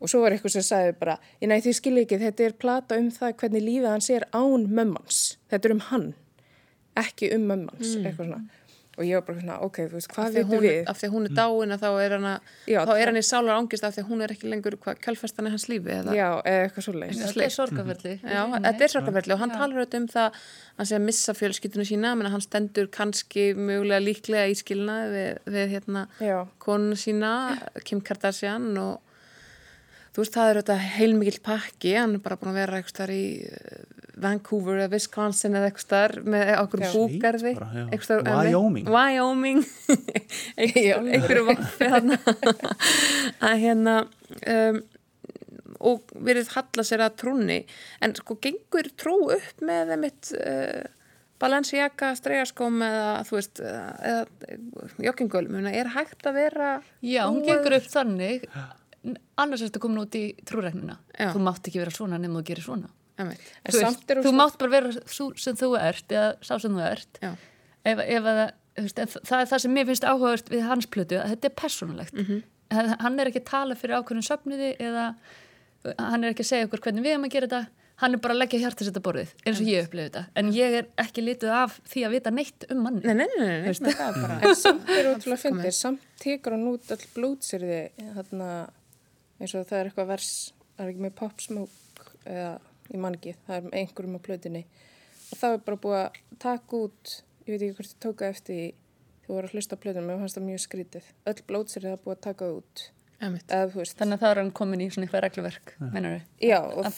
og 0.00 0.10
svo 0.10 0.24
var 0.24 0.34
eitthvað 0.34 0.56
sem 0.56 0.66
sagði 0.66 0.96
bara 1.00 1.18
ég 1.40 1.50
næ 1.50 1.56
því 1.64 1.76
skilja 1.78 2.04
ekki, 2.06 2.20
þetta 2.24 2.48
er 2.48 2.58
plata 2.64 2.98
um 3.00 3.08
það 3.14 3.38
hvernig 3.42 3.64
lífið 3.68 3.88
hans 3.92 4.10
er 4.12 4.28
án 4.34 4.68
mömmans. 4.68 5.22
Þetta 5.52 5.70
er 5.70 5.76
um 5.76 5.86
hann, 5.90 6.10
ekki 7.04 7.32
um 7.36 7.48
mömmans 7.52 7.96
eitthvað 8.00 8.28
svona. 8.28 8.44
Og 8.94 9.02
ég 9.02 9.18
var 9.18 9.24
bara 9.26 9.40
svona, 9.40 9.54
ok, 9.66 9.78
þú 9.90 9.96
veist, 9.98 10.08
hvað 10.14 10.36
veitum 10.36 10.52
hún, 10.52 10.60
við? 10.62 10.76
af 10.90 10.98
því 11.00 11.06
að 11.08 11.14
hún 11.16 11.24
er 11.26 11.32
dáin 11.34 11.74
að 11.74 11.80
þá 11.82 11.88
er 12.04 12.12
hann, 12.14 12.26
að, 12.30 12.50
Já, 12.70 12.76
þá 12.86 12.92
er 12.94 13.10
hann 13.10 13.18
í 13.18 13.22
sálar 13.26 13.56
ángist 13.58 13.86
af 13.86 13.94
því 13.96 14.02
að 14.04 14.10
hún 14.12 14.22
er 14.22 14.34
ekki 14.34 14.50
lengur 14.52 14.76
hvað 14.84 15.00
kjálfestan 15.02 15.48
er 15.48 15.54
hans 15.56 15.64
lífi 15.66 15.90
eða 15.96 16.14
já, 16.14 16.26
eitthvað 16.52 16.86
svo 16.86 16.94
leið 16.94 17.22
þetta 17.24 17.42
er 17.42 17.54
sorgaferli 17.56 18.12
Já, 18.22 18.40
þetta 18.54 18.86
er 18.86 18.92
sorgarferðli 18.94 19.34
og 19.34 19.42
hann 19.42 19.54
talar 19.54 19.80
auðvitað 19.80 19.98
um 19.98 20.06
það 20.12 20.38
hann 20.78 20.90
sé 20.90 20.98
að 21.00 21.06
missa 21.08 21.34
fjölskyldinu 21.40 21.88
sína 21.90 22.12
menn 22.14 22.30
að 22.30 22.36
hann 22.36 22.46
stendur 22.46 22.90
kannski 22.94 23.48
mögulega 23.58 24.04
líklega 24.04 24.46
í 24.52 24.54
skilnaði 24.62 25.10
við, 25.16 25.42
við 25.56 25.74
hérna 25.74 26.06
Já. 26.22 26.36
konuna 26.62 27.00
sína, 27.02 27.32
Kim 27.82 28.04
Kardashian 28.04 28.70
og 28.78 29.02
þú 30.14 30.22
veist 30.22 30.36
það 30.38 30.50
er 30.52 30.60
auðvitað 30.60 30.86
heilmikill 30.94 31.40
pakki, 31.44 31.92
hann 31.98 32.14
er 32.18 32.22
bara 32.24 32.38
búin 32.40 32.52
að 32.52 32.58
vera 32.62 32.78
eitthvað 32.80 33.00
þar 33.02 33.12
í 33.14 33.24
eh, 33.48 33.84
Vancouver 34.24 34.78
eða 34.84 34.92
Wisconsin 34.94 35.58
eða 35.58 35.68
eitthvað 35.72 35.90
þar 35.94 36.14
með 36.34 36.50
okkur 36.60 36.82
búgarði. 36.94 37.54
Staðar- 37.58 37.88
eh, 38.30 38.50
Wyoming. 38.54 38.90
Wyoming. 38.94 39.62
Einhverju 40.62 41.46
vaffi 41.50 41.88
þarna. 41.90 42.18
Að 43.50 43.56
hérna 43.64 43.96
um, 44.54 44.82
og 45.84 46.14
verið 46.24 46.52
halla 46.54 46.84
sér 46.86 47.02
að 47.04 47.16
trúni 47.20 47.56
en 48.04 48.14
sko 48.16 48.38
gengur 48.42 48.86
trú 49.00 49.16
upp 49.34 49.64
með 49.66 49.90
þeimitt 49.92 50.30
uh, 50.38 50.84
Balenciaga, 51.42 52.12
streyjaskóm 52.16 52.78
eða 52.86 53.08
þú 53.26 53.34
veist, 53.36 53.60
eða, 53.60 53.88
eða 54.06 54.54
joggingölum, 55.08 55.66
er 55.68 55.90
hægt 55.92 56.24
að 56.30 56.38
vera 56.38 56.68
já, 57.04 57.24
hún 57.26 57.42
gengur 57.44 57.74
upp 57.80 57.90
þannig 57.90 58.46
annars 59.40 59.64
ertu 59.66 59.80
komin 59.82 60.02
út 60.02 60.16
í 60.18 60.24
trúregnina 60.48 60.98
Já. 61.12 61.30
þú 61.34 61.42
mátt 61.44 61.68
ekki 61.68 61.82
vera 61.82 61.94
svona 61.94 62.20
nema 62.20 62.40
þú 62.40 62.46
gerir 62.50 62.66
svona. 62.66 62.90
Þú, 63.14 63.78
samt 63.78 64.10
er 64.10 64.20
þú 64.24 64.32
hún 64.32 64.40
mátt 64.40 64.58
bara 64.58 64.74
vera 64.74 65.04
sú 65.06 65.28
sem 65.38 65.56
þú 65.58 65.74
ert 65.78 66.14
eða 66.14 66.32
sá 66.42 66.56
sem 66.58 66.74
þú 66.74 66.82
ert. 66.88 67.20
Já. 67.22 67.30
ef, 67.84 68.02
ef 68.16 68.28
að, 68.32 68.42
veist, 68.80 69.00
það 69.14 69.38
er 69.44 69.52
það 69.52 69.62
sem 69.64 69.76
mér 69.76 69.88
finnst 69.90 70.08
áhugavert 70.08 70.50
við 70.50 70.66
hans 70.70 70.90
plötu, 70.90 71.20
að 71.20 71.34
þetta 71.34 71.50
er 71.50 71.56
persónulegt. 71.60 72.16
Mhm. 72.16 72.42
-hmm. 72.72 73.00
hann 73.04 73.20
er 73.20 73.30
ekki 73.30 73.42
að 73.44 73.50
tala 73.52 73.78
fyrir 73.78 74.00
ákveðnum 74.00 74.28
söfnuði 74.28 74.74
eða 74.80 75.14
hann 75.98 76.24
er 76.24 76.32
ekki 76.32 76.42
að 76.42 76.52
segja 76.52 76.66
okkur 76.66 76.80
hvernig 76.80 77.04
við 77.04 77.12
erum 77.12 77.28
að 77.28 77.34
gera 77.36 77.46
þetta. 77.46 77.66
Hann 78.02 78.16
er 78.16 78.18
bara 78.18 78.34
að 78.34 78.40
leggja 78.42 78.58
hjarta 78.58 78.84
sitt 78.86 78.96
að 78.98 79.04
borðið 79.06 79.32
eins 79.46 79.60
og 79.62 79.68
ég 79.70 79.84
upplifið 79.86 80.08
þetta, 80.08 80.22
en 80.40 80.48
ég 80.50 80.72
er 80.80 80.86
ekki 80.98 81.22
litið 81.22 81.52
af 81.54 81.76
því 81.86 82.00
að 82.06 82.14
vita 82.16 82.30
neitt 82.34 82.64
um 82.74 82.80
manni 82.82 83.02
Nei, 83.04 83.14
nei, 83.14 83.26
nei, 83.38 83.44
nei, 83.46 83.70
er 83.70 84.48
En 84.48 84.56
samt 84.58 84.90
er 84.90 85.10
ótrúlega 85.12 85.38
fyndið, 85.44 85.74
samt 85.78 86.08
tekur 86.18 86.56
hann 86.56 86.66
út 86.72 86.90
all 86.90 87.04
blótsýrði 87.14 87.78
þarna 88.16 88.48
eins 89.40 89.54
og 89.54 89.66
það 89.68 89.80
er 89.80 89.90
eitthvað 89.90 90.10
vers, 90.12 90.30
það 90.76 90.84
er 90.84 90.92
ekki 90.92 91.04
með 91.04 91.14
pop 91.20 91.44
smoke 91.44 92.08
eða 92.24 92.54
ég 92.90 93.00
man 93.00 93.18
ekki, 93.18 93.34
það 93.46 93.56
er 93.56 93.66
með 93.66 93.76
einhverjum 93.80 94.18
á 94.18 94.26
plötunni. 94.28 94.64
Og 95.32 95.40
það 95.40 95.56
er 95.56 95.62
bara 95.66 95.82
búið 95.84 96.00
að 96.00 96.18
taka 96.44 96.80
út, 96.86 97.14
ég 97.44 97.54
veit 97.54 97.62
ekki 97.62 97.76
hvort 97.78 97.92
þið 97.92 98.02
tóka 98.04 98.30
eftir 98.30 98.58
því 98.58 98.66
þú 99.24 99.38
voru 99.38 99.48
að 99.48 99.56
hlusta 99.56 99.78
á 99.78 99.82
plötunum, 99.82 100.10
mér 100.10 100.20
fannst 100.20 100.38
það 100.38 100.46
mjög 100.50 100.62
skrítið. 100.64 101.08
Öll 101.30 101.40
blótsýrði 101.48 101.88
það 101.88 101.96
er 101.96 102.04
búið 102.04 102.16
að 102.16 102.22
taka 102.28 102.50
út. 102.58 102.84
Eða 103.24 103.84
þannig 103.96 104.18
að 104.18 104.20
það 104.20 104.30
er 104.30 104.40
hann 104.40 104.52
komin 104.58 104.82
í 104.84 104.88
svona 104.92 105.06
eitthvað 105.06 105.22
regluverk 105.24 105.70
meinar 105.80 106.12
við, 106.12 106.24
já 106.44 106.58
og, 106.60 106.88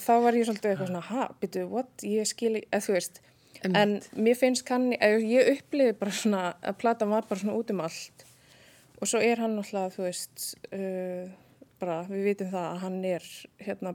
þá 0.00 0.12
var 0.24 0.36
ég 0.38 0.46
svolítið 0.48 0.70
eitthvað 0.70 0.88
svona, 0.88 1.02
ha, 1.10 1.26
býtu, 1.42 1.64
what, 1.68 2.04
ég 2.08 2.28
skil 2.30 2.52
eða 2.62 2.80
þú 2.86 2.94
veist. 2.94 3.20
En 3.64 3.96
mér 4.16 4.38
finnst 4.38 4.64
kann, 4.68 4.86
eða 4.96 5.18
ég 5.28 5.50
uppliði 5.58 5.96
bara 5.98 6.14
svona 6.14 6.44
að 6.64 6.78
platan 6.80 7.12
var 7.12 7.28
bara 7.28 7.42
svona 7.42 7.58
út 7.58 7.72
um 7.74 7.82
allt. 7.84 8.24
Og 9.02 9.10
svo 9.10 9.20
er 9.24 9.42
hann 9.42 9.58
alltaf, 9.60 9.98
þú 9.98 10.06
veist 10.06 10.46
uh, 10.70 11.28
bara, 11.80 12.00
við 12.10 12.26
vitum 12.30 12.50
það 12.54 12.66
að 12.70 12.82
hann 12.84 12.98
er 13.08 13.30
hérna 13.66 13.94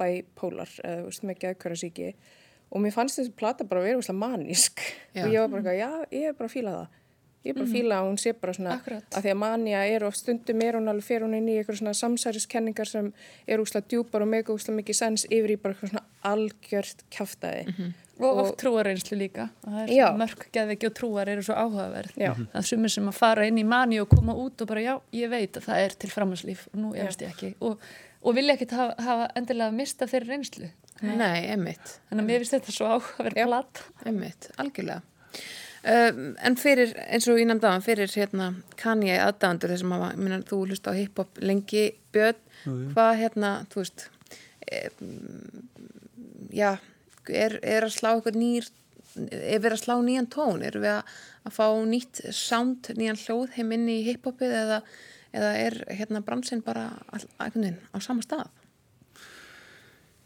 bipolar 0.00 0.70
eða, 0.84 1.02
veist, 1.08 1.26
með 1.26 1.42
geðkværa 1.44 1.80
síki 1.80 2.14
og 2.70 2.82
mér 2.84 2.94
fannst 2.94 3.18
þessi 3.18 3.34
plata 3.36 3.66
bara 3.66 3.82
að 3.82 3.90
vera 3.90 4.14
manísk. 4.16 4.80
Já. 5.14 5.24
og 5.24 5.34
ég 5.34 5.42
var 5.42 5.52
bara, 5.52 5.60
eitthvað, 5.60 5.78
já, 5.80 6.18
ég 6.20 6.28
er 6.30 6.36
bara 6.38 6.50
að 6.50 6.54
fíla 6.54 6.74
það. 6.78 6.96
Ég 7.40 7.54
er 7.54 7.56
bara 7.56 7.64
að 7.64 7.72
fíla 7.72 7.96
að 7.96 8.06
hún 8.06 8.18
sé 8.20 8.32
bara 8.36 8.52
svona 8.52 8.72
Akkurat. 8.76 9.06
að 9.16 9.24
því 9.24 9.30
að 9.32 9.38
manja 9.40 9.78
er 9.88 10.04
of 10.04 10.16
stundum 10.18 10.60
er 10.60 10.76
hún 10.76 10.90
alveg 10.92 11.06
fer 11.06 11.22
hún 11.24 11.36
inn 11.38 11.46
í 11.48 11.54
eitthvað 11.56 11.78
svona 11.78 11.94
samsæriskenningar 11.96 12.90
sem 12.90 13.06
er 13.48 13.62
úrslega 13.62 13.88
djúpar 13.88 14.26
og 14.26 14.28
mega 14.28 14.52
úrslega 14.52 14.76
mikið 14.76 14.98
sens 14.98 15.24
yfir 15.32 15.54
í 15.54 15.56
bara 15.62 15.72
eitthvað 15.72 15.94
svona 15.94 16.02
algjört 16.28 17.06
kjaftaði 17.16 17.62
og 18.20 18.42
oft 18.44 18.58
trúareynslu 18.60 19.18
líka. 19.18 19.48
Og 19.66 19.78
er 19.84 20.18
mörg 20.18 20.44
geðveiki 20.54 20.90
og 20.90 20.94
trúar 20.98 21.30
eru 21.32 21.44
svo 21.46 21.56
áhugaverð. 21.56 22.18
Já. 22.20 22.32
það 22.36 22.60
er 22.62 22.68
sumir 22.68 22.94
sem 22.94 23.08
að 23.10 23.18
fara 23.18 23.46
inn 23.48 23.60
í 23.60 23.66
mani 23.66 24.00
og 24.02 24.10
koma 24.12 24.36
út 24.36 24.60
og 24.62 24.70
bara 24.70 24.84
já, 24.84 24.92
ég 25.16 25.32
veit 25.32 25.56
að 25.56 25.66
það 25.70 25.86
er 25.86 25.96
til 26.04 26.12
framhanslíf 26.12 26.66
og 26.72 26.82
nú 26.82 26.92
efast 26.98 27.24
ég 27.24 27.32
ekki. 27.34 27.54
Og, 27.66 27.80
og 28.20 28.36
vilja 28.36 28.58
ekkit 28.58 28.76
hafa, 28.76 28.94
hafa 29.06 29.30
endilega 29.40 29.74
mista 29.74 30.10
þeirri 30.10 30.34
reynslu. 30.34 30.70
Nei, 31.00 31.48
einmitt, 31.48 31.96
þannig 32.10 32.22
að 32.22 32.28
mér 32.28 32.42
finnst 32.42 32.56
þetta 32.58 32.76
svo 32.76 32.92
áhugaverð 32.94 33.42
platt 33.48 33.82
einmitt, 34.04 34.50
algjörlega. 34.60 35.00
Um, 35.80 36.34
En 36.44 36.58
fyrir, 36.60 36.90
eins 37.08 37.24
og 37.32 37.38
ég 37.40 37.46
nefndi 37.48 37.64
á 37.64 37.80
fyrir 37.80 38.10
hérna 38.12 38.50
Kanye 38.76 39.14
aðdæfandur 39.16 39.72
þessum 39.72 39.94
að, 39.96 40.02
minna, 40.20 40.42
þú 40.44 40.58
hlust 40.66 40.84
á 40.84 40.92
hip-hop 40.92 41.40
lengi 41.40 41.86
björn, 42.12 42.36
hvað 42.92 43.12
hérna 43.22 43.52
þú 43.72 43.80
veist 43.80 44.04
um, 45.00 45.14
já, 46.52 46.74
er, 47.34 47.58
er 47.62 47.86
að 47.86 47.94
slá 47.96 48.10
eitthvað 48.16 48.36
nýr 48.40 48.68
er 49.30 49.58
verið 49.60 49.74
að 49.76 49.82
slá 49.84 49.94
nýjan 50.06 50.28
tón 50.30 50.62
er 50.62 50.76
við 50.78 50.92
að, 50.92 51.14
að 51.48 51.54
fá 51.56 51.64
nýtt 51.90 52.20
sound, 52.36 52.92
nýjan 52.96 53.18
hljóð 53.18 53.56
heim 53.56 53.72
inn 53.74 53.88
í 53.90 53.96
hiphopið 54.06 54.52
eða 54.64 54.82
eða 55.30 55.50
er 55.62 55.76
hérna 55.94 56.20
bransinn 56.26 56.62
bara 56.66 56.88
all, 57.14 57.22
veginn 57.54 57.76
á 57.94 57.98
sama 58.02 58.22
stað? 58.22 58.48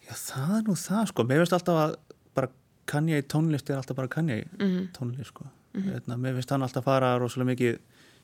Já, 0.04 0.12
það 0.16 0.54
er 0.58 0.62
nú 0.68 0.76
það, 0.80 1.02
sko. 1.10 1.24
Mér 1.28 1.42
finnst 1.42 1.56
alltaf 1.56 1.80
að 1.80 1.96
bara 2.36 2.48
Kanye 2.88 3.22
tónlist 3.28 3.68
er 3.72 3.76
alltaf 3.80 3.96
bara 3.96 4.08
Kanye 4.12 4.44
Mhm. 4.58 4.88
tónlist, 4.96 5.32
sko. 5.32 5.44
Hérna, 5.74 6.16
mér 6.20 6.34
finnst 6.38 6.50
hann 6.52 6.62
alltaf 6.62 6.84
fara 6.84 7.18
rosalega 7.18 7.50
mikið 7.52 7.78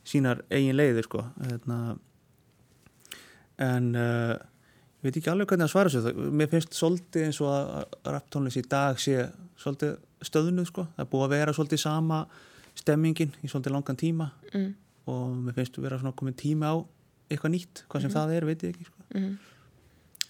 sínar 0.05 0.41
eigin 0.51 0.77
leiðir, 0.77 1.05
sko. 1.09 1.25
Hérna, 1.49 1.99
en 3.59 3.95
uh, 3.97 4.37
ég 5.01 5.07
veit 5.09 5.17
ekki 5.17 5.31
alveg 5.33 5.49
hvernig 5.49 5.67
að 5.67 5.73
svara 5.73 5.93
þessu. 5.93 6.13
Mér 6.41 6.51
finnst 6.53 6.77
svolítið 6.77 7.27
eins 7.27 7.41
og 7.41 7.51
að 7.55 7.71
að 7.81 8.15
rapptónlist 8.15 8.61
í 8.61 8.65
dag 8.69 8.99
sé 9.01 9.17
svolítið 9.61 9.97
stöðnuð, 10.29 10.67
sko. 10.69 10.87
Það 10.97 11.05
er 11.07 11.11
búið 11.15 11.25
að 11.27 11.35
vera 11.37 11.55
svolítið 11.57 11.81
sama 11.81 12.19
stemmingin 12.81 13.33
í 13.45 13.49
svolítið 13.49 13.73
langan 13.77 13.97
tíma 14.01 14.31
Mm. 14.55 14.75
og 15.07 15.37
mér 15.47 15.55
finnst 15.55 15.79
vera 15.81 15.99
svona 15.99 16.13
komin 16.17 16.35
tími 16.35 16.67
á 16.69 16.75
eitthvað 17.31 17.53
nýtt, 17.55 17.85
hvað 17.89 18.01
sem 18.03 18.11
það 18.11 18.35
er, 18.37 18.45
veit 18.45 18.63
ég 18.63 18.75
ekki, 18.75 18.85
sko. 18.85 19.07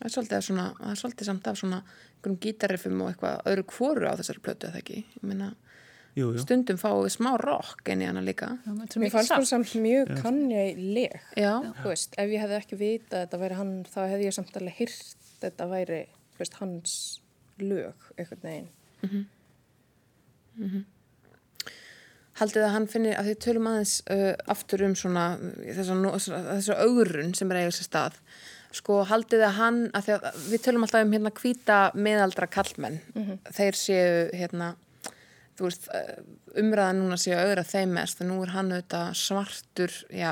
Það 0.00 0.06
er 0.06 0.12
svolítið, 0.14 0.42
svona, 0.46 0.66
það 0.78 0.90
er 0.90 1.00
svolítið 1.00 1.24
samt 1.28 1.46
af 1.50 1.58
svona 1.58 1.82
gítarriffum 2.40 3.00
og 3.02 3.10
eitthvað 3.10 3.42
öðru 3.50 3.64
kvoru 3.66 4.06
á 4.08 4.14
þessari 4.20 4.40
plötu 4.44 4.68
eða 4.68 4.80
ekki. 4.80 5.04
Ég 5.16 5.22
meina, 5.28 5.54
Jú, 6.18 6.32
jú. 6.34 6.42
stundum 6.42 6.78
fáum 6.80 7.04
við 7.04 7.12
smá 7.14 7.30
rock 7.38 7.88
inn 7.92 8.02
í 8.02 8.08
hana 8.08 8.22
líka. 8.24 8.48
Mér 8.66 9.12
fannst 9.14 9.30
hún 9.36 9.46
samt. 9.46 9.74
mjög 9.78 10.10
kannjæleg. 10.20 11.18
Já, 11.38 11.52
Þú 11.82 11.92
veist, 11.92 12.16
ef 12.18 12.32
ég 12.34 12.42
hefði 12.42 12.58
ekki 12.58 12.78
vitað 12.80 13.18
að 13.20 13.26
þetta 13.26 13.42
væri 13.44 13.58
hann, 13.60 13.74
þá 13.86 14.00
hefði 14.10 14.26
ég 14.26 14.36
samt 14.36 14.56
alveg 14.58 14.78
hýrt 14.80 15.28
þetta 15.40 15.68
væri, 15.70 16.00
þú 16.34 16.42
veist, 16.42 16.56
hans 16.60 16.96
lög, 17.60 18.08
einhvern 18.18 18.42
veginn. 18.48 18.68
haldið 22.40 22.64
að 22.64 22.74
hann 22.74 22.88
finnir, 22.90 23.16
að 23.20 23.28
því 23.30 23.34
tölum 23.44 23.68
aðeins 23.70 23.94
uh, 24.10 24.32
aftur 24.52 24.84
um 24.86 24.94
svona 24.98 25.26
þessa 25.60 26.78
augrun 26.86 27.34
sem 27.36 27.50
er 27.52 27.60
eiginlega 27.60 27.76
sér 27.78 27.88
stað 27.88 28.20
sko 28.76 29.00
haldið 29.10 29.42
að 29.44 29.56
hann, 29.58 29.80
að 29.98 30.06
því 30.06 30.14
að 30.14 30.38
við 30.52 30.62
tölum 30.64 30.84
alltaf 30.86 31.04
um 31.04 31.12
hérna 31.16 31.32
hvíta 31.40 31.78
meðaldra 31.98 32.46
kallmenn 32.46 33.00
þeir 33.50 33.78
séu 33.78 34.12
hérna 34.36 34.74
þú 35.60 35.68
veist, 35.68 35.88
uh, 35.92 36.20
umræðan 36.60 37.02
núna 37.04 37.18
séu 37.20 37.36
augra 37.38 37.64
þeim 37.68 37.92
mest, 37.98 38.22
en 38.24 38.30
nú 38.32 38.38
er 38.44 38.52
hann 38.56 38.72
auðvitað 38.72 39.10
svartur, 39.20 39.96
já, 40.16 40.30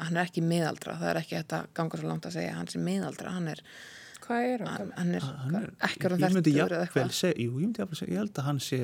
hann 0.00 0.16
er 0.16 0.22
ekki 0.24 0.44
meðaldra, 0.46 0.96
það 1.00 1.10
er 1.12 1.20
ekki 1.22 1.38
þetta 1.38 1.60
ganga 1.76 2.00
svo 2.00 2.08
langt 2.10 2.28
að 2.30 2.38
segja 2.38 2.56
hann 2.56 2.70
sé 2.72 2.80
meðaldra, 2.82 3.34
hann 3.36 3.52
er 3.52 3.66
Hvað 4.22 4.48
er 4.48 4.60
hann? 4.62 4.72
hann, 4.72 4.90
hann 4.96 5.14
er, 5.18 5.24
Hann 5.42 5.56
er, 5.58 5.70
ekki 5.82 6.10
myndi 6.14 6.52
þertur 6.54 6.76
eða 6.76 6.84
eitthvað 6.86 7.24
jú, 7.42 7.46
ég 7.46 7.54
myndi 7.58 7.82
jafnvel 7.82 7.98
segja, 7.98 8.12
ég 8.12 8.20
held 8.22 8.38
að 8.38 8.46
hann 8.48 8.60
sé 8.62 8.78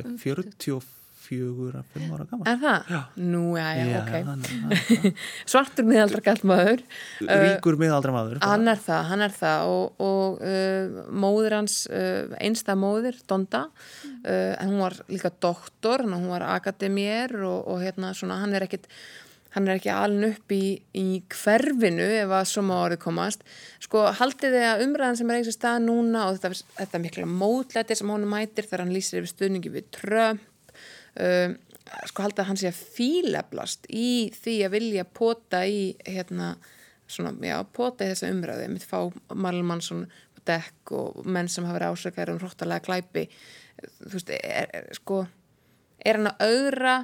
44 1.28 1.82
að 1.82 1.92
5 1.94 2.14
ára 2.14 2.26
gammal. 2.30 2.46
Er 2.48 2.60
það? 2.62 2.88
Já. 2.94 3.00
Nú, 3.28 3.42
já, 3.58 3.66
já, 3.76 3.98
ok. 4.00 4.12
hann, 4.28 4.46
hann, 4.64 5.20
Svartur 5.52 5.88
meðaldra 5.88 6.24
kallmaður 6.24 6.82
hann, 7.20 7.44
ríkur 7.44 7.78
miðaldra 7.80 8.14
maður. 8.14 8.40
Hann 8.44 8.72
er 8.72 8.82
það, 8.86 9.04
hann 9.12 9.26
er 9.26 9.36
það 9.36 9.74
og, 9.74 10.02
og 10.08 10.42
uh, 10.42 10.98
móðir 11.26 11.58
hans, 11.58 11.78
uh, 11.92 12.34
einstað 12.40 12.82
móðir, 12.82 13.22
Donda, 13.28 13.66
uh, 13.68 14.52
en 14.56 14.72
hún 14.72 14.82
var 14.86 14.98
líka 15.12 15.32
doktor, 15.34 16.04
hann 16.04 16.18
hún 16.18 16.32
var 16.32 16.48
akademier 16.56 17.36
og, 17.42 17.64
og 17.68 17.82
hérna 17.84 18.14
svona, 18.16 18.40
hann 18.42 18.56
er 18.56 18.68
ekkit, 18.68 18.88
hann 19.54 19.68
er 19.68 19.78
ekki 19.78 19.92
alin 19.92 20.28
upp 20.28 20.52
í, 20.54 20.78
í 20.96 21.06
hverfinu 21.32 22.04
ef 22.22 22.34
að 22.36 22.50
svo 22.50 22.64
má 22.68 22.74
orðið 22.80 23.02
komast. 23.04 23.44
Sko, 23.84 24.04
haldið 24.18 24.56
þið 24.56 24.66
að 24.68 24.84
umræðan 24.86 25.20
sem 25.20 25.32
er 25.32 25.40
eigin 25.40 25.56
stað 25.56 25.80
núna 25.86 26.26
og 26.28 26.38
þetta, 26.38 26.68
þetta 26.82 27.02
mikla 27.04 27.28
mótlæti 27.30 27.96
sem 27.98 28.12
hún 28.12 28.28
mætir 28.28 28.68
þegar 28.68 28.84
hann 28.84 28.94
lýsir 28.94 29.22
yfir 29.22 29.32
stuðningi 29.32 29.72
við 29.72 29.88
Trump, 29.96 30.47
uh, 31.22 31.54
sko 32.08 32.24
haldið 32.24 32.42
að 32.44 32.50
hann 32.50 32.60
sé 32.60 32.70
að 32.70 32.82
fíleblast 32.96 33.88
í 33.88 34.10
því 34.36 34.56
að 34.66 34.74
vilja 34.76 35.06
pota 35.18 35.62
í 35.66 35.82
hérna 36.06 36.54
svona, 37.08 37.32
já, 37.44 37.56
pota 37.72 38.04
í 38.04 38.12
þessa 38.12 38.32
umræði 38.34 38.70
mitt 38.72 38.86
fá 38.86 38.98
Marlon 39.34 39.68
Mansson 39.68 40.06
dekk 40.48 40.92
og 40.96 41.26
menn 41.28 41.48
sem 41.52 41.66
hafa 41.68 41.78
verið 41.78 41.94
ásökar 41.94 42.32
um 42.32 42.38
hróttalega 42.40 42.84
glæpi. 42.86 43.26
Þú 43.78 44.14
veist, 44.14 44.32
er, 44.32 44.70
er, 44.74 44.88
sko 44.96 45.22
er 45.98 46.18
hann 46.18 46.30
að 46.30 46.46
augra 46.46 46.94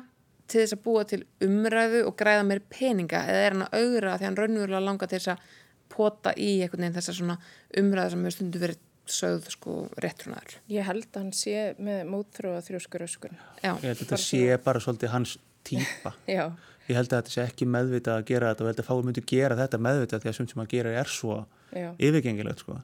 til 0.48 0.61
þess 0.61 0.77
að 0.77 0.83
búa 0.85 1.05
til 1.09 1.20
umræðu 1.44 2.03
og 2.09 2.16
græða 2.18 2.46
meir 2.46 2.62
peninga 2.70 3.22
eða 3.29 3.44
er 3.44 3.57
hann 3.57 3.66
að 3.66 3.77
augra 3.81 4.16
því 4.18 4.29
hann 4.29 4.40
raunverulega 4.40 4.85
langar 4.85 5.11
til 5.11 5.20
þess 5.20 5.35
að 5.35 5.53
pota 5.94 6.35
í 6.37 6.50
einhvern 6.64 6.85
veginn 6.85 6.96
þessa 6.98 7.14
svona 7.16 7.38
umræðu 7.81 8.14
sem 8.14 8.24
hefur 8.24 8.37
stundu 8.37 8.62
verið 8.62 8.83
sögð 9.11 9.49
sko 9.55 9.75
réttrunar 10.01 10.55
Ég 10.73 10.87
held 10.88 11.09
að 11.12 11.19
hann 11.21 11.33
sé 11.37 11.57
með 11.79 12.05
mótþróa 12.12 12.61
þrjóskur 12.64 13.05
öskun. 13.09 13.35
já, 13.62 13.73
Ég 13.75 13.88
held 13.90 13.99
að 13.99 14.05
þetta 14.05 14.21
sé 14.25 14.45
bara 14.64 14.81
svolítið 14.85 15.12
hans 15.14 15.37
típa. 15.64 16.14
Já, 16.37 16.47
Ég 16.88 16.97
held 16.99 17.12
að 17.12 17.21
þetta 17.23 17.33
sé 17.33 17.43
ekki 17.49 17.67
meðvitað 17.69 18.19
að 18.21 18.25
gera 18.29 18.49
þetta 18.53 18.64
og 18.64 18.67
ég 18.69 18.73
held 18.75 18.81
að 18.83 18.88
fáið 18.90 19.05
myndi 19.09 19.23
gera 19.31 19.57
þetta 19.57 19.79
meðvitað 19.81 20.25
því 20.25 20.29
að 20.29 20.38
sem 20.38 20.49
sem 20.53 20.62
að 20.64 20.73
gera 20.75 20.90
er 21.01 21.09
svo 21.09 21.37
já. 21.73 21.87
yfirgengilegt, 21.99 22.61
sko. 22.64 22.81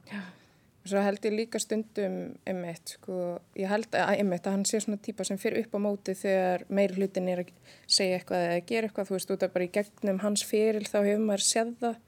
Svo 0.81 0.97
held 1.05 1.25
ég 1.27 1.35
líka 1.37 1.59
stundum 1.61 2.15
einmitt, 2.49 2.95
sko, 2.97 3.17
ég 3.53 3.69
held 3.69 3.93
að 3.93 4.15
einmitt 4.15 4.47
að 4.49 4.55
hann 4.55 4.63
sé 4.65 4.79
svona 4.81 4.97
típa 4.97 5.21
sem 5.27 5.37
fyrir 5.37 5.67
upp 5.67 5.75
á 5.77 5.79
móti 5.85 6.15
þegar 6.17 6.63
meir 6.73 6.95
hlutin 6.97 7.29
er 7.29 7.43
að 7.43 7.51
segja 7.85 8.17
eitthvað 8.17 8.45
eða 8.47 8.63
gera 8.71 8.89
eitthvað, 8.89 9.11
þú 9.11 9.17
veist, 9.19 9.33
út 9.35 9.45
af 9.45 9.53
bara 9.53 9.67
í 9.67 9.73
gegnum 9.77 10.21
hans 10.25 10.41
fyrir 10.49 10.89
þá 10.89 10.97
hefur 11.05 11.21
maður 11.27 11.45
séð 11.45 11.75
það 11.83 11.99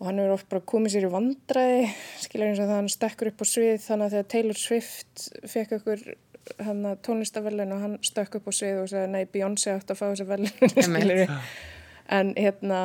og 0.00 0.08
hann 0.08 0.20
hefur 0.22 0.34
oft 0.38 0.48
bara 0.48 0.64
komið 0.72 0.94
sér 0.94 1.06
í 1.06 1.12
vandræði, 1.12 1.88
skilja 2.24 2.48
eins 2.48 2.62
og 2.62 2.70
það 2.70 2.78
hann 2.78 2.92
stekkur 2.92 3.30
upp 3.30 3.44
á 3.44 3.46
svið 3.52 3.82
þannig 3.84 4.06
að 4.06 4.14
þegar 4.16 4.30
Taylor 4.34 4.60
Swift 4.60 5.26
fekk 5.52 5.76
að 5.76 5.84
tónlistaverlun 7.04 7.74
og 7.76 7.82
hann 7.84 7.98
stökk 8.04 8.40
upp 8.40 8.48
á 8.48 8.52
svið 8.56 8.80
og 8.80 8.88
sagði 8.90 9.12
nei, 9.12 9.24
Beyoncé 9.28 9.74
átt 9.76 9.92
að 9.92 10.00
fá 10.00 10.06
þessi 10.08 10.84
skilja 10.88 11.38
en 12.10 12.32
hérna 12.34 12.80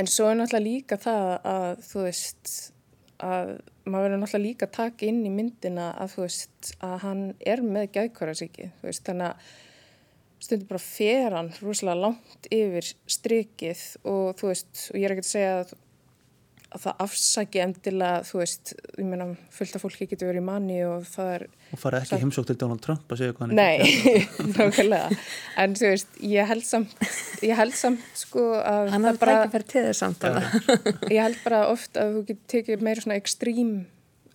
en 0.00 0.10
svo 0.10 0.28
er 0.30 0.38
náttúrulega 0.40 0.66
líka 0.66 0.98
það 1.00 1.30
að 1.46 1.82
þú 1.86 2.04
veist 2.06 2.52
að 3.20 3.54
maður 3.84 4.06
verður 4.06 4.22
náttúrulega 4.22 4.46
líka 4.46 4.68
að 4.68 4.76
taka 4.76 5.08
inn 5.08 5.24
í 5.26 5.32
myndina 5.32 5.90
að 6.00 6.14
þú 6.14 6.22
veist 6.26 6.70
að 6.84 6.94
hann 7.04 7.24
er 7.54 7.64
með 7.64 7.90
gæðkvarasíki 7.96 8.70
þú 8.80 8.88
veist 8.88 9.06
þannig 9.08 9.30
að 9.30 9.50
stundum 10.40 10.70
bara 10.70 10.82
fer 10.82 11.36
hann 11.36 11.50
rosalega 11.60 12.06
langt 12.06 12.48
yfir 12.54 12.92
strikið 13.10 13.84
og 14.08 14.40
þú 14.40 14.52
veist 14.52 14.86
og 14.88 15.00
ég 15.00 15.06
er 15.06 15.14
ekki 15.16 15.26
að 15.26 15.30
segja 15.30 15.56
að, 15.58 15.74
að 16.70 16.82
það 16.84 17.02
afsaki 17.04 17.60
endilega 17.64 18.24
þú 18.26 18.40
veist, 18.40 18.72
ég 18.94 19.06
meina 19.06 19.26
fullt 19.54 19.76
af 19.76 19.82
fólki 19.84 20.06
getur 20.10 20.30
verið 20.30 20.42
í 20.42 20.46
manni 20.46 20.78
og 20.86 21.06
það 21.10 21.30
er 21.34 21.44
Og 21.70 21.78
fara 21.78 22.00
ekki 22.02 22.18
heimsók 22.22 22.48
til 22.48 22.56
Donald 22.58 22.82
Trump 22.84 23.10
að 23.10 23.22
segja 23.22 23.34
hvað 23.36 23.44
hann 23.44 23.54
er 23.54 23.60
Nei, 23.60 24.12
nákvæmlega. 24.56 25.18
En 25.62 25.76
þú 25.78 25.92
veist, 25.92 26.20
ég 26.26 26.50
held 26.50 26.66
samt, 26.66 26.94
ég 27.46 27.58
held 27.58 27.76
samt 27.78 28.04
sko 28.18 28.46
að 28.58 28.92
hann 28.94 29.08
hafði 29.08 29.22
bara 29.24 29.36
ekki 29.38 29.54
fyrir 29.56 29.68
til 29.74 29.84
þess 29.88 30.04
samt 30.04 30.28
ég 31.10 31.18
held 31.22 31.40
bara 31.44 31.64
oft 31.70 31.98
að 32.00 32.16
þú 32.16 32.24
getur 32.30 32.46
tekið 32.54 32.86
meira 32.86 33.04
svona 33.04 33.18
ekstrím 33.20 33.74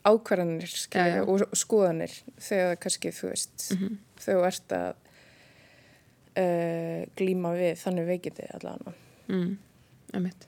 ákvarðanir 0.06 0.70
skilja, 0.70 1.24
og, 1.26 1.48
skoðanir 1.58 2.14
þegar 2.38 2.78
kannski 2.84 3.12
þú 3.16 3.32
veist 3.32 3.70
þegar 3.72 4.28
þú 4.28 4.46
ert 4.52 4.76
að 4.78 4.90
uh, 6.40 7.02
glíma 7.18 7.56
við 7.58 7.76
þannig 7.82 8.10
veikindi 8.12 8.48
allavega. 8.60 8.96
mm, 9.32 9.52
einmitt. 10.14 10.48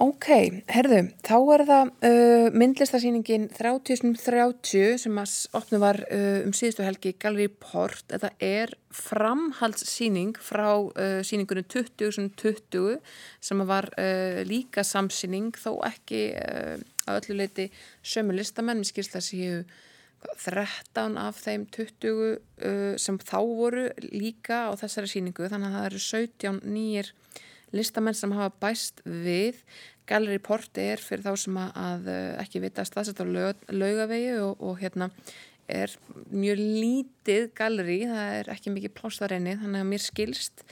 Ok, 0.00 0.26
herðu, 0.72 0.96
þá 1.22 1.34
er 1.54 1.62
það 1.68 1.90
uh, 2.08 2.46
myndlistasýningin 2.56 3.44
3030 3.54 4.96
sem 5.04 5.20
að 5.20 5.34
opnu 5.54 5.78
var 5.82 6.00
uh, 6.08 6.40
um 6.42 6.54
síðustu 6.56 6.82
helgi 6.82 7.12
í 7.12 7.18
Gallery 7.22 7.46
Port. 7.62 8.02
Þetta 8.10 8.32
er 8.42 8.72
framhaldssýning 8.94 10.34
frá 10.42 10.66
uh, 10.80 11.20
sýningunum 11.26 11.68
2020 11.70 12.98
sem 13.44 13.62
var 13.68 13.90
uh, 13.94 14.42
líka 14.48 14.82
samsýning 14.88 15.54
þó 15.62 15.76
ekki 15.86 16.24
uh, 16.42 16.74
að 17.06 17.20
öllu 17.20 17.38
leiti 17.44 17.70
sömu 18.02 18.34
listamenn. 18.34 18.82
Mér 18.82 18.90
skilst 18.90 19.14
það 19.14 19.26
séu 19.28 19.56
hvað, 19.62 20.34
13 20.48 21.20
af 21.22 21.38
þeim 21.44 21.68
20 21.70 22.10
uh, 22.10 22.94
sem 22.98 23.22
þá 23.22 23.38
voru 23.44 23.90
líka 24.10 24.64
á 24.66 24.72
þessari 24.80 25.14
sýningu 25.14 25.52
þannig 25.52 25.70
að 25.70 25.78
það 25.78 25.90
eru 25.92 26.06
17 26.10 26.64
nýjir 26.64 27.14
listamenn 27.14 27.52
sem 27.82 28.36
hafa 28.36 28.52
bæst 28.60 29.02
við. 29.04 29.60
Gallery 30.06 30.38
Port 30.38 30.76
er 30.78 31.00
fyrir 31.00 31.24
þá 31.24 31.36
sem 31.40 31.56
að, 31.56 32.08
uh, 32.12 32.42
ekki 32.42 32.60
vita 32.60 32.84
staðsett 32.84 33.20
á 33.20 33.24
laug, 33.24 33.56
laugavegi 33.72 34.34
og, 34.42 34.60
og 34.60 34.78
hérna 34.82 35.10
er 35.66 35.94
mjög 36.28 36.60
lítið 36.60 37.46
galleri, 37.56 38.02
það 38.10 38.34
er 38.40 38.50
ekki 38.52 38.74
mikið 38.74 38.92
pláss 38.98 39.22
þar 39.22 39.38
einni, 39.38 39.56
þannig 39.56 39.80
að 39.80 39.88
mér 39.94 40.04
skilst 40.04 40.64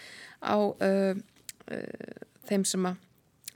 á 0.44 0.56
uh, 0.60 1.14
uh, 1.16 2.20
þeim 2.44 2.66
sem 2.68 2.90
að 2.90 3.00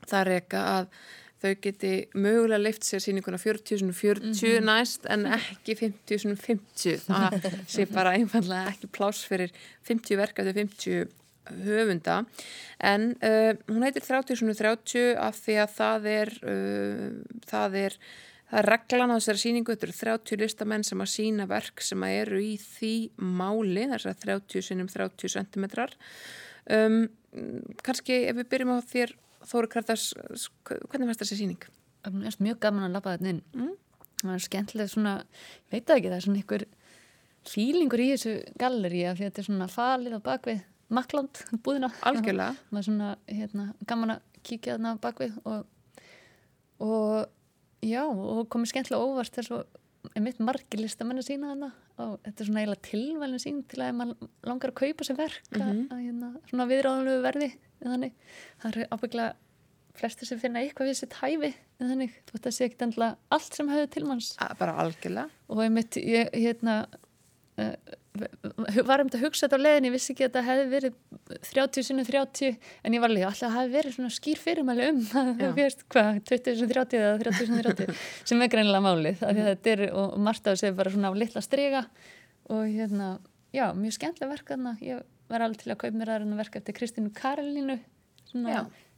það 0.07 0.27
reyka 0.31 0.63
að 0.79 0.89
þau 1.37 1.51
geti 1.61 1.91
mögulega 2.17 2.61
leift 2.61 2.87
sér 2.87 3.03
sýninguna 3.03 3.37
40.040 3.37 4.63
næst 4.65 5.05
en 5.13 5.27
ekki 5.37 5.75
50.050 5.77 7.03
það 7.05 7.47
sé 7.69 7.85
bara 7.91 8.15
einfallega 8.17 8.71
ekki 8.71 8.89
pláss 8.89 9.27
fyrir 9.29 9.53
50 9.85 10.17
verk 10.17 10.41
eftir 10.41 10.57
50 10.57 11.11
höfunda. 11.65 12.21
En 12.79 13.11
uh, 13.25 13.53
hún 13.69 13.85
heitir 13.85 14.05
30.30 14.05 15.13
af 15.21 15.43
því 15.43 15.59
að 15.63 15.75
það 15.77 16.09
er 16.13 16.33
uh, 16.43 17.11
það 17.49 17.77
er 17.83 17.99
það 18.47 18.61
er 18.61 18.69
reglan 18.71 19.11
á 19.11 19.17
þessari 19.17 19.41
sýningu, 19.41 19.75
þetta 19.75 19.87
eru 19.89 19.97
30 20.23 20.41
listamenn 20.43 20.85
sem 20.87 21.01
að 21.03 21.11
sína 21.11 21.47
verk 21.49 21.83
sem 21.83 22.03
að 22.05 22.17
eru 22.21 22.41
í 22.43 22.53
því 22.61 22.93
máli, 23.19 23.87
þess 23.91 24.07
að 24.07 24.21
30 24.23 24.67
sinnum 24.69 24.91
30 24.91 25.33
cm 25.35 25.65
um, 26.71 27.01
kannski 27.83 28.21
ef 28.29 28.37
við 28.39 28.51
byrjum 28.53 28.77
á 28.77 28.79
þér 28.87 29.15
Þóri 29.47 29.69
Kartas, 29.71 30.09
hvernig 30.67 31.07
fannst 31.07 31.21
þessi 31.21 31.37
síning? 31.39 31.67
Mér 32.07 32.25
finnst 32.25 32.41
mjög 32.43 32.57
gaman 32.63 32.87
að 32.87 32.95
labba 32.97 33.13
þetta 33.15 33.29
inn. 33.31 33.43
Mm. 33.55 33.75
það 34.23 34.33
er 34.33 34.43
skemmtilega 34.43 34.91
svona 34.91 35.13
ég 35.21 35.75
veit 35.75 35.85
það 35.85 35.99
ekki, 35.99 36.09
það 36.09 36.17
er 36.17 36.25
svona 36.25 36.41
einhver 36.41 36.65
fílingur 37.47 38.03
í 38.03 38.07
þessu 38.15 38.33
galleri 38.59 39.03
af 39.05 39.19
því 39.19 39.25
að 39.25 39.29
þetta 39.29 39.41
er 39.43 39.47
svona 39.47 39.67
falið 39.71 40.17
á 40.17 40.21
bakvið 40.25 40.63
makland 40.93 41.41
búðina. 41.65 41.89
Algjörlega. 42.07 42.53
Maður 42.69 42.83
er 42.83 42.87
svona 42.89 43.09
hérna, 43.31 43.65
gaman 43.89 44.15
að 44.17 44.43
kíkja 44.47 44.77
þarna 44.77 44.93
bakvið 45.03 45.39
og, 45.43 45.65
og 46.83 47.83
já, 47.83 48.03
og 48.05 48.45
komið 48.53 48.71
skemmtilega 48.73 49.09
óvart 49.09 49.39
þess 49.39 49.55
að 49.57 49.65
er 50.15 50.23
mitt 50.23 50.39
margir 50.39 50.79
listamenn 50.79 51.19
að 51.19 51.29
sína 51.31 51.51
þarna. 51.51 51.71
Og 51.97 52.13
þetta 52.23 52.43
er 52.43 52.47
svona 52.47 52.61
eiginlega 52.61 52.85
tilvægni 52.85 53.41
sín 53.41 53.63
til 53.67 53.81
að 53.81 53.95
maður 53.97 54.29
langar 54.45 54.71
að 54.71 54.79
kaupa 54.83 55.07
sér 55.07 55.17
verk 55.17 55.49
mm 55.49 55.61
-hmm. 55.61 55.81
að, 55.89 55.95
að 55.95 56.03
hérna, 56.05 56.29
svona 56.51 56.67
viðráðanlegu 56.69 57.23
verði 57.25 57.49
þannig, 57.81 58.13
það 58.61 58.71
eru 58.71 58.87
ábygglega 58.93 59.33
flesti 59.97 60.27
sem 60.29 60.39
finna 60.41 60.61
eitthvað 60.61 60.91
við 60.91 60.99
sitt 60.99 61.15
hæfi 61.17 61.51
en 61.79 61.91
þannig, 61.91 62.13
þú 62.27 62.35
veist 62.35 62.49
að 62.49 62.55
sé 62.57 62.67
ekki 62.67 62.85
endla 62.85 63.09
allt 63.33 63.57
sem 63.57 63.69
hefur 63.69 63.89
til 63.93 64.05
manns. 64.05 64.29
Bara 64.59 64.77
algjörlega. 64.83 65.29
Og 65.49 65.63
ég 65.63 65.73
mitt, 65.73 65.97
ég, 65.97 66.29
hérna 66.33 66.77
uh, 67.57 67.73
var 68.17 69.03
um 69.03 69.09
þetta 69.09 69.19
að 69.19 69.25
hugsa 69.25 69.45
þetta 69.47 69.59
á 69.59 69.65
leðin 69.65 69.87
ég 69.89 69.95
vissi 69.95 70.13
ekki 70.13 70.25
að 70.25 70.29
þetta 70.29 70.45
hefði 70.47 70.67
verið 70.73 70.99
30 71.51 71.87
sinni 71.87 72.05
30 72.07 72.59
en 72.83 72.97
ég 72.97 73.03
var 73.03 73.13
alveg 73.13 73.27
alltaf 73.29 73.47
að 73.47 73.55
það 73.55 73.57
hefði 73.61 73.77
verið 73.77 73.97
svona 73.97 74.17
skýr 74.17 74.43
fyrirmæli 74.43 74.89
um 74.91 75.01
hvað, 75.93 76.21
20 76.31 76.59
sinni 76.59 76.73
30 76.73 77.01
eða 77.01 77.15
30 77.23 77.49
sinni 77.49 77.63
30 77.67 78.05
sem 78.31 78.43
er 78.43 78.53
greinilega 78.53 78.85
málið 78.85 79.23
mm. 79.23 79.41
þetta 79.51 79.73
er, 79.73 79.87
og 79.93 80.19
Marta 80.27 80.55
sé 80.59 80.73
bara 80.75 80.93
svona 80.93 81.11
á 81.11 81.19
litla 81.19 81.43
strega 81.45 81.87
og 82.47 82.63
hérna 82.67 83.17
já, 83.55 83.71
mjög 83.73 83.97
skemmtilega 83.97 84.33
verk 84.33 84.51
þarna. 84.51 84.75
Ég 84.83 85.03
var 85.31 85.43
alveg 85.43 85.61
til 85.61 85.73
að 85.73 85.81
kaupa 85.83 85.99
mér 85.99 86.13
aðra 86.15 86.39
verk 86.39 86.59
eftir 86.59 86.77
Kristínu 86.77 87.13
Karolínu 87.15 87.79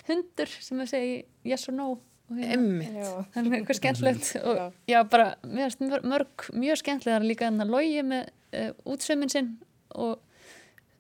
hundur 0.09 0.49
sem 0.49 0.79
að 0.81 0.91
segja 0.93 1.17
yes 1.45 1.67
or 1.69 1.75
no 1.77 1.89
Emmitt. 2.29 2.97
Þannig 3.33 3.55
eitthvað 3.57 3.77
skemmtilegt 3.79 4.31
og 4.43 4.59
já, 4.89 4.99
bara, 5.09 5.31
finnst 5.41 5.81
mörg 6.05 6.49
mjög 6.53 6.81
skemmtilega 6.83 7.21
líka 7.25 7.47
þannig 7.47 7.65
að 7.65 7.73
logi 7.73 8.03
með 8.05 8.27
uh, 8.29 8.71
útsömmin 8.93 9.31
sinn 9.33 9.53
og 9.97 10.19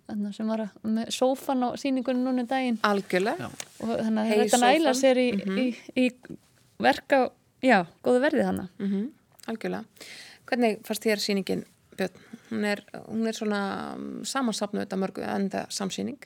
þannig 0.09 0.37
sem 0.37 0.49
var 0.49 0.63
að, 0.65 0.79
með 0.89 1.11
sófan 1.13 1.65
á 1.65 1.69
síningunum 1.77 2.25
núna 2.25 2.45
um 2.45 2.49
daginn. 2.49 2.79
Algjörlega. 2.87 3.51
Og 3.85 3.91
þannig 3.91 4.21
að 4.23 4.31
hey, 4.31 4.39
þetta 4.41 4.61
næla 4.63 4.95
sér 4.97 5.21
í, 5.21 5.27
mm 5.35 5.43
-hmm. 5.45 5.59
í, 5.59 6.07
í 6.07 6.81
verka, 6.81 7.21
já, 7.61 7.83
góðu 8.05 8.23
verði 8.25 8.47
þannig. 8.47 8.71
Mm 8.79 8.89
-hmm. 8.93 9.05
Algjörlega. 9.53 10.09
Hvernig 10.49 10.81
fannst 10.87 11.05
þér 11.05 11.21
síningin 11.21 11.63
Björn? 11.99 12.25
Hún 12.49 12.65
er, 12.65 12.81
hún 13.05 13.27
er 13.27 13.35
svona 13.37 13.61
um, 13.95 14.25
samansapnu 14.25 14.81
þetta 14.81 14.97
mörgu 14.97 15.21
enda 15.21 15.65
samsýning. 15.69 16.17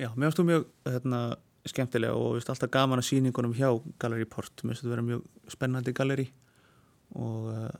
Já, 0.00 0.08
mér 0.16 0.30
finnst 0.30 0.40
þú 0.40 0.46
mjög 0.48 0.66
hérna 0.88 1.20
skemmtilega 1.70 2.16
og 2.16 2.36
veist, 2.36 2.50
alltaf 2.52 2.70
gaman 2.72 3.02
að 3.02 3.08
síningunum 3.10 3.54
hjá 3.56 3.70
Gallery 4.02 4.26
Port, 4.28 4.62
mér 4.62 4.74
finnst 4.74 4.84
þetta 4.84 4.90
að 4.90 4.96
vera 4.96 5.06
mjög 5.08 5.54
spennandi 5.54 5.94
galleri 5.96 6.26
og 7.18 7.50
uh, 7.52 7.70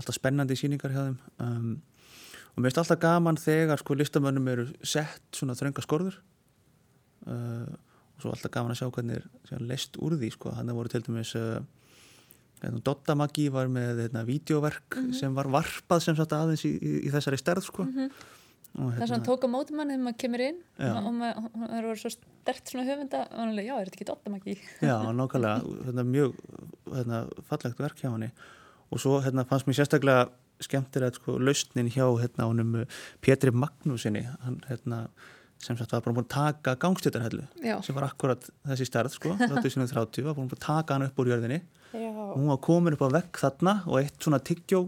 alltaf 0.00 0.16
spennandi 0.16 0.56
síningar 0.58 0.94
hjá 0.94 1.02
þeim 1.06 1.18
um, 1.44 1.70
og 2.52 2.60
mér 2.60 2.70
finnst 2.70 2.82
alltaf 2.84 3.00
gaman 3.02 3.40
þegar 3.40 3.80
sko 3.80 3.96
listamönnum 3.98 4.50
eru 4.52 4.66
sett 4.84 5.24
svona 5.36 5.56
þrönga 5.58 5.84
skorður 5.84 6.18
uh, 7.26 7.68
og 7.68 8.24
svo 8.24 8.34
alltaf 8.34 8.52
gaman 8.54 8.74
að 8.74 8.82
sjá 8.82 8.90
hvernig 8.90 9.22
er 9.22 9.64
leist 9.64 9.96
úr 10.00 10.18
því 10.20 10.32
sko, 10.36 10.52
hann 10.56 10.72
voru 10.76 10.92
til 10.92 11.04
dæmis 11.06 11.34
uh, 11.40 11.60
Dotta 12.62 13.16
Maggi 13.18 13.48
var 13.50 13.66
með 13.72 14.04
þetta 14.04 14.22
videoverk 14.22 14.94
mm 14.94 15.06
-hmm. 15.08 15.18
sem 15.18 15.34
var 15.34 15.48
varpað 15.50 16.04
sem 16.04 16.16
sagt 16.16 16.32
aðeins 16.32 16.64
í, 16.64 16.76
í, 16.78 16.92
í 17.08 17.10
þessari 17.10 17.38
stærð 17.40 17.64
sko 17.66 17.84
mm 17.84 17.92
-hmm. 17.96 18.10
Hérna, 18.72 18.92
það 18.96 19.02
er 19.04 19.10
svona 19.10 19.26
tók 19.26 19.42
á 19.44 19.48
mótumann 19.52 19.90
þegar 19.92 20.04
maður 20.06 20.18
kemur 20.22 20.42
inn 20.46 20.60
já. 20.80 20.92
og 20.96 21.16
það 21.20 21.74
eru 21.78 21.96
svo 22.00 22.10
stert 22.14 22.70
svona 22.72 22.84
höfunda 22.88 23.18
og 23.26 23.34
hann 23.42 23.52
er, 23.52 23.66
já, 23.66 23.72
er 23.76 23.90
þetta 23.90 23.98
ekki 23.98 24.06
dottamaki? 24.08 24.54
Já, 24.80 24.94
nákvæmlega, 25.18 25.74
þetta 25.88 26.04
er 26.04 26.08
mjög 26.08 26.38
hérna, 26.86 27.18
fallegt 27.50 27.82
verk 27.84 28.00
hjá 28.00 28.08
hann 28.08 28.24
og 28.92 29.02
svo 29.02 29.18
hérna, 29.24 29.44
fannst 29.48 29.68
mér 29.68 29.76
sérstaklega 29.76 30.24
skemmtilegt 30.62 31.20
sko, 31.20 31.36
lausnin 31.42 31.90
hjá 31.92 32.06
hérna, 32.22 32.48
honum, 32.48 32.80
Pétri 33.24 33.52
Magnúsinni 33.52 34.24
hann 34.46 34.58
hérna, 34.70 35.02
sem 35.62 35.76
sagt 35.78 35.92
var 35.92 36.08
búin 36.08 36.24
að 36.24 36.32
taka 36.32 36.74
gangstéttarhellu 36.80 37.44
sem 37.84 37.96
var 37.96 38.08
akkurat 38.08 38.48
þessi 38.70 38.88
stærð 38.88 39.18
sko, 39.18 39.36
3030 39.36 40.26
var 40.30 40.38
búin 40.38 40.48
að 40.48 40.64
taka 40.64 40.96
hann 40.96 41.06
upp 41.10 41.22
úr 41.22 41.34
jörðinni 41.34 41.60
já. 41.60 42.08
og 42.08 42.34
hún 42.40 42.50
var 42.50 42.60
komin 42.64 42.96
upp 42.96 43.04
á 43.04 43.20
vekk 43.20 43.44
þarna 43.44 43.76
og 43.86 44.00
eitt 44.00 44.16
svona 44.16 44.40
tiggjó 44.42 44.86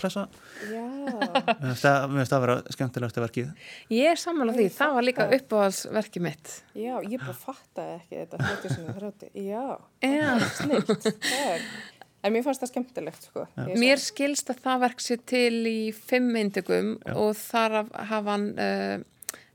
klassa 0.00 0.26
mér 0.64 1.68
finnst 1.68 2.32
það 2.32 2.36
að 2.38 2.44
vera 2.46 2.56
skemmtilegast 2.76 3.18
að 3.18 3.26
verkið. 3.26 3.50
Ég 3.92 4.12
er 4.12 4.20
samanlega 4.20 4.60
því, 4.60 4.68
það 4.78 4.94
var 4.96 5.06
líka 5.08 5.26
uppáhalsverkið 5.38 6.24
mitt. 6.24 6.54
Já, 6.72 6.94
ég 7.02 7.18
bara 7.20 7.36
fattaði 7.44 7.98
ekki 7.98 8.22
þetta 8.22 8.42
þetta 8.48 8.72
sem 8.74 8.86
það 8.88 9.00
þrátti, 9.02 9.30
já, 9.44 9.66
já. 10.04 10.30
snilt 10.60 11.10
en 12.24 12.32
mér 12.32 12.44
fannst 12.46 12.62
það 12.64 12.72
skemmtilegt 12.72 13.26
sko. 13.28 13.46
mér 13.76 14.00
skilst 14.00 14.52
að 14.52 14.62
það 14.64 14.84
verk 14.86 15.02
sér 15.04 15.24
til 15.28 15.56
í 15.68 15.78
fimm 15.92 16.30
eindökum 16.40 16.94
og 17.12 17.34
þar 17.36 17.82
hafa 17.92 18.22
hann 18.30 18.46
uh, 18.56 18.96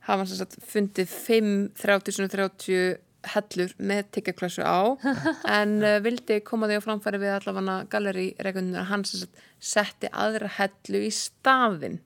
hafa 0.06 0.24
hann 0.24 0.32
sagt, 0.32 0.58
fundið 0.70 1.10
fimm 1.10 1.54
30-30 1.80 3.00
hellur 3.34 3.72
með 3.78 4.12
tiggjarklössu 4.16 4.64
á 4.64 4.96
en 5.60 5.80
uh, 5.84 5.96
vildi 6.04 6.40
koma 6.48 6.70
því 6.70 6.80
á 6.80 6.86
framfæri 6.86 7.22
við 7.22 7.34
allavega 7.38 7.80
galleri-regunir 7.92 8.82
að 8.84 8.92
hann 8.94 9.08
setti 9.08 10.12
aðra 10.12 10.52
hellu 10.60 11.04
í 11.08 11.12
staðin 11.16 12.00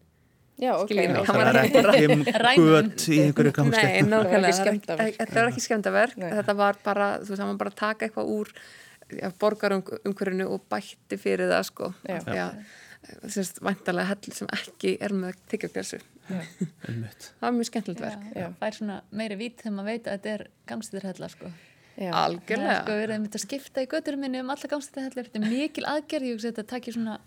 Já, 0.61 0.75
ok. 0.77 0.91
Það 1.27 1.39
var 1.39 1.57
ekki 1.63 1.79
gött 2.61 3.03
í 3.09 3.15
einhverju 3.23 3.51
gangstekku. 3.57 3.87
Nei, 3.89 4.03
nákvæmlega. 4.05 4.75
Þetta 4.85 5.33
var 5.33 5.49
ekki 5.49 5.63
skemdaverk. 5.63 6.19
Þetta 6.21 6.55
var 6.59 6.77
bara, 6.85 7.07
þú 7.23 7.31
veist, 7.31 7.41
það 7.41 7.49
var 7.49 7.57
bara 7.63 7.71
að 7.73 7.79
taka 7.79 8.05
eitthvað 8.05 8.29
úr 8.35 8.51
borgarumhverjunu 9.41 10.45
og 10.53 10.61
bætti 10.69 11.17
fyrir 11.19 11.49
það, 11.49 11.65
sko. 11.71 11.89
Já. 12.05 12.19
Já 12.29 12.45
semst 13.27 13.59
vantarlega 13.63 14.13
hell 14.13 14.35
sem 14.35 14.49
ekki 14.53 14.97
er 15.03 15.15
með 15.15 15.39
tiggjarklessu 15.51 15.99
það 16.29 17.43
var 17.43 17.53
mjög 17.57 17.69
skemmtilegt 17.69 18.03
verk 18.03 18.25
já, 18.31 18.39
já. 18.39 18.47
það 18.59 18.67
er 18.69 18.79
svona 18.79 18.97
meiri 19.11 19.37
vít 19.39 19.61
þegar 19.61 19.75
maður 19.77 19.91
veit 19.91 20.07
að 20.07 20.17
þetta 20.17 20.33
er 20.33 20.45
gangstæðarhella 20.71 21.29
sko. 21.33 21.51
algjörlega 22.23 22.79
sko, 22.79 22.97
við 22.97 23.05
erum 23.07 23.29
að 23.29 23.43
skipta 23.43 23.83
í 23.83 23.91
göturum 23.91 24.25
minni 24.25 24.41
um 24.43 24.51
alla 24.55 24.73
gangstæðarhellar 24.73 25.29
þetta 25.29 25.41
er 25.41 25.53
mikil 25.57 25.87
aðgerð, 25.91 26.29
ég 26.29 26.37
hugsa 26.37 26.51
þetta 26.53 26.67
takir 26.73 26.97
svona 26.97 27.19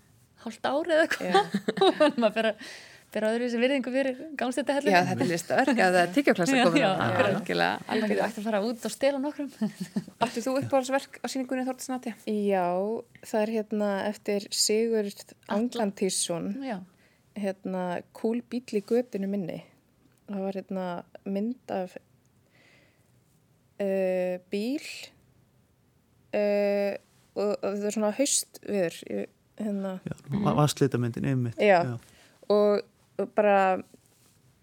hálft 0.43 0.69
árið 0.69 0.93
eða 0.95 1.07
eitthvað. 1.07 1.57
Og 2.07 2.21
maður 2.21 2.37
fyrir 2.37 2.51
að 2.51 2.69
fyrir 3.13 3.27
öðru 3.29 3.47
sem 3.51 3.61
virðingu 3.63 3.91
fyrir 3.93 4.17
gámstætti 4.39 4.75
hellu 4.75 4.91
Já, 4.91 4.99
þetta 5.07 5.23
er 5.23 5.29
listaverk 5.31 5.79
að 5.79 5.95
það 5.95 6.01
er 6.01 6.11
tiggjóklassa 6.17 6.65
komin 6.67 6.81
Já, 6.81 6.87
algjörlega. 7.05 7.69
Algjörlega 7.93 8.27
ætti 8.27 8.41
að 8.41 8.47
fara 8.49 8.61
út 8.67 8.87
og 8.89 8.93
stela 8.93 9.21
nokkrum. 9.23 9.49
Ætti 10.25 10.43
þú 10.43 10.55
uppáhaldsverk 10.61 11.19
á 11.23 11.25
síningunni 11.31 11.63
Þórtisnati? 11.69 12.13
Já, 12.27 12.67
það 13.23 13.45
er 13.45 13.53
hérna 13.55 13.91
eftir 14.09 14.47
Sigurd 14.51 15.33
Anglantísson 15.55 16.51
hérna 17.37 18.01
Kúl 18.17 18.41
bíl 18.49 18.79
í 18.79 18.83
göttinu 18.85 19.29
minni. 19.31 19.61
Það 20.27 20.43
var 20.43 20.59
hérna 20.59 20.85
mynd 21.27 21.73
af 21.73 21.95
uh, 23.81 24.35
bíl 24.51 24.85
uh, 26.35 26.93
og, 27.37 27.51
og 27.53 27.67
það 27.67 27.87
er 27.89 27.95
svona 27.95 28.13
haust 28.17 28.61
viður 28.65 28.97
hérna. 29.57 29.97
Vastlítamyndin 30.57 31.29
ymmit 31.31 31.61
og 32.47 32.81
bara 33.35 33.79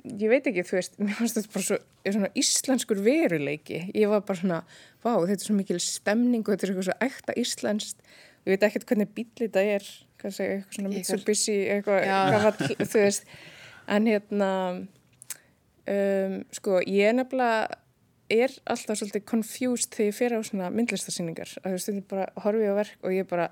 ég 0.05 0.31
veit 0.31 0.47
ekki, 0.49 0.65
þú 0.67 0.79
veist, 0.79 0.99
mér 1.03 1.17
finnst 1.19 1.39
þetta 1.39 1.53
bara 1.55 1.67
svo, 1.69 1.79
svona 2.05 2.31
íslenskur 2.39 3.01
veruleiki. 3.05 3.81
Ég 3.97 4.11
var 4.13 4.25
bara 4.27 4.41
svona, 4.41 4.61
vá, 5.05 5.13
þetta 5.15 5.41
er 5.41 5.47
svo 5.49 5.59
mikil 5.59 5.81
stemning 5.83 6.45
og 6.45 6.53
þetta 6.53 6.67
er 6.67 6.73
eitthvað 6.73 6.89
svo 6.91 6.99
ekta 7.09 7.37
íslenskt. 7.41 8.05
Og 8.45 8.51
ég 8.51 8.59
veit 8.59 8.67
ekkert 8.69 8.89
hvernig 8.91 9.15
bíl 9.17 9.31
þetta 9.41 9.65
er 9.77 9.89
kannski 10.25 10.49
eitthvað 10.49 10.79
svona 10.79 10.93
Mitsubishi 10.95 11.57
eitthvað, 11.77 12.09
eitthvað 12.09 12.75
þú 12.93 13.05
veist. 13.05 13.33
En 13.95 14.09
hérna 14.09 14.51
um, 14.81 16.37
sko, 16.57 16.81
ég 16.89 17.13
er 17.13 17.19
nefnilega 17.21 17.81
er 18.33 18.53
alltaf 18.65 18.99
svolítið 18.99 19.27
confused 19.29 19.93
þegar 19.93 20.09
ég 20.09 20.17
fer 20.17 20.35
á 20.35 20.41
svona 20.47 20.71
myndlistarsýningar. 20.73 21.59
Að 21.61 21.69
þú 21.69 21.77
veist, 21.77 21.91
þetta 21.91 22.01
er 22.01 22.11
bara 22.15 22.45
horfið 22.47 22.73
á 22.73 22.75
verk 22.81 23.05
og 23.05 23.15
ég 23.15 23.29
bara 23.31 23.51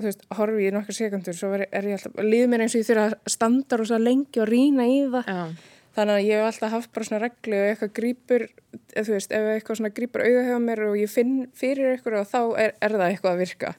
þú 0.00 0.08
veist, 0.08 0.24
horfi 0.36 0.64
ég 0.64 0.74
nokkar 0.74 0.96
sekundur 0.96 1.36
svo 1.36 1.50
er, 1.56 1.66
er 1.68 1.90
ég 1.90 1.98
alltaf, 1.98 2.22
líður 2.24 2.50
mér 2.52 2.64
eins 2.64 2.76
og 2.76 2.82
ég 2.82 2.88
þurfa 2.88 3.04
að 3.10 3.34
standa 3.34 3.78
rosa 3.80 4.00
lengi 4.00 4.40
og 4.40 4.48
rína 4.48 4.86
í 4.88 5.02
það. 5.12 5.28
Já. 5.28 5.76
þannig 5.96 6.14
að 6.16 6.24
ég 6.24 6.38
hef 6.38 6.48
alltaf 6.48 6.74
haft 6.76 6.92
bara 6.94 7.08
svona 7.08 7.22
reglu 7.24 7.58
og 7.58 7.68
eitthvað 7.68 7.92
grýpur, 7.98 8.46
þú 8.94 9.16
veist 9.16 9.32
ef 9.36 9.48
eitthvað 9.54 9.80
svona 9.80 9.92
grýpur 9.96 10.24
auðvitað 10.24 10.62
mér 10.64 10.84
og 10.86 10.98
ég 11.00 11.10
finn 11.10 11.34
fyrir 11.58 11.96
eitthvað 11.96 12.20
og 12.22 12.30
þá 12.30 12.40
er, 12.62 12.76
er 12.78 12.94
það 12.96 13.06
eitthvað 13.08 13.32
að 13.34 13.42
virka 13.42 13.72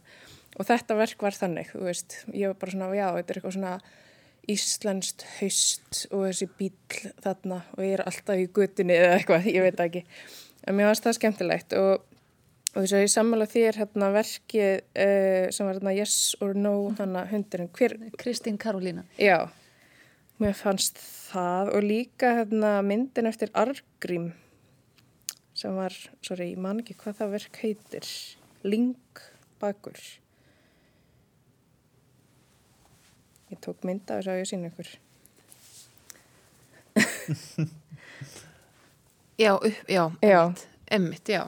og 0.62 0.70
þetta 0.70 0.98
verk 1.00 1.26
var 1.26 1.38
þannig 1.38 1.74
þú 1.74 1.84
veist, 1.88 2.20
ég 2.30 2.52
var 2.52 2.62
bara 2.62 2.76
svona, 2.76 2.92
já, 2.94 3.08
þetta 3.18 3.34
er 3.34 3.40
eitthvað 3.40 3.58
svona 3.58 3.74
íslenskt 4.52 5.26
haust 5.40 6.06
og 6.12 6.28
þessi 6.28 6.48
bíl 6.58 7.12
þarna 7.24 7.60
og 7.76 7.84
ég 7.86 7.98
er 7.98 8.06
alltaf 8.06 8.40
í 8.42 8.48
gutinni 8.54 8.98
eða 8.98 9.18
eitthvað, 9.20 9.50
ég 9.52 9.66
veit 9.66 9.84
ekki. 9.84 10.06
En 10.70 10.78
mér 10.78 10.92
finnst 10.92 11.06
það 11.08 11.18
skemmtilegt 11.18 11.78
og 11.78 12.08
og 12.72 12.86
þess 12.86 12.96
að 12.96 13.02
ég 13.04 13.12
sammála 13.12 13.48
þér 13.52 13.80
hérna 13.82 14.10
verkið 14.16 14.70
uh, 14.80 15.48
sem 15.52 15.68
var 15.68 15.78
hérna 15.78 15.96
Yes 15.96 16.14
or 16.44 16.54
No 16.56 16.76
þannig 16.96 17.34
hundurinn 17.34 17.72
hver... 17.76 17.98
Kristín 18.22 18.60
Karolína. 18.62 19.04
Já, 19.20 19.52
mér 20.40 20.56
fannst 20.56 21.02
það 21.32 21.74
og 21.76 21.84
líka 21.88 22.32
hérna, 22.40 22.78
myndin 22.86 23.28
eftir 23.28 23.52
Argrím 23.60 24.32
sem 25.58 25.76
var, 25.76 25.94
sorry, 26.26 26.54
ég 26.54 26.62
man 26.64 26.80
ekki 26.82 26.96
hvað 27.02 27.20
það 27.20 27.36
verk 27.36 27.60
heitir. 27.62 28.08
Link 28.64 29.26
ég 33.52 33.60
tók 33.64 33.84
mynda 33.88 34.18
og 34.20 34.24
sá 34.26 34.34
ég 34.40 34.48
sín 34.50 34.66
ykkur 34.70 34.88
Já, 39.42 39.54
upp, 39.56 39.74
já, 39.90 40.12
Já. 40.22 40.54
emmitt, 40.92 41.28
já. 41.30 41.48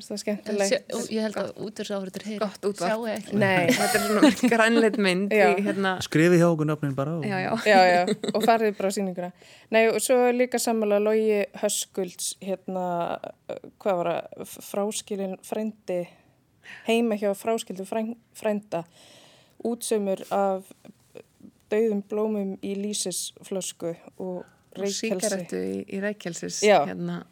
Það 0.00 0.16
skemmtilegt 0.16 0.72
Sjá- 0.72 0.94
og 0.96 1.08
Ég 1.12 1.20
held 1.26 1.36
að 1.36 1.48
útverðsáhritur 1.60 2.22
heyri. 2.24 2.38
Gott 2.40 2.62
útvarp. 2.64 2.88
Sjáu 2.88 3.06
ekki. 3.12 3.34
Nei, 3.36 3.66
Þetta 3.76 3.98
er 3.98 4.04
svona 4.06 4.50
grænleitt 4.54 4.96
mynd 4.96 5.32
hérna, 5.34 5.90
skrifið 6.04 6.40
hjá 6.40 6.46
okkur 6.48 6.68
nöfnin 6.70 6.94
bara 6.96 7.18
og 7.18 7.26
já, 7.28 7.36
já. 7.44 7.50
já, 7.68 7.80
já, 7.84 8.14
og 8.32 8.46
farið 8.46 8.78
bara 8.78 8.88
á 8.88 8.92
sýninguna. 8.96 9.28
Nei, 9.76 9.82
og 9.92 9.98
svo 10.00 10.16
er 10.30 10.38
líka 10.38 10.60
sammála 10.60 11.00
Logi 11.04 11.42
Höskulds, 11.60 12.30
hérna, 12.40 12.86
hvað 13.84 14.00
var 14.00 14.10
það, 14.12 14.56
fráskilin 14.70 15.36
frændi, 15.44 16.00
heima 16.88 17.20
hjá 17.20 17.34
fráskildu 17.36 17.84
fræn- 17.88 18.16
frænda, 18.40 18.84
útsaumur 19.68 20.24
af 20.32 20.64
dauðum 21.70 22.02
blómum 22.10 22.54
í 22.62 22.74
lísisflösku 22.78 23.94
og 24.18 24.44
Og 24.70 24.84
reykjelsi. 24.84 25.08
síkaretu 25.10 25.58
í, 25.66 25.76
í 25.90 25.98
reykjelsis 26.02 26.60
Já. 26.62 26.84
hérna 26.86 27.24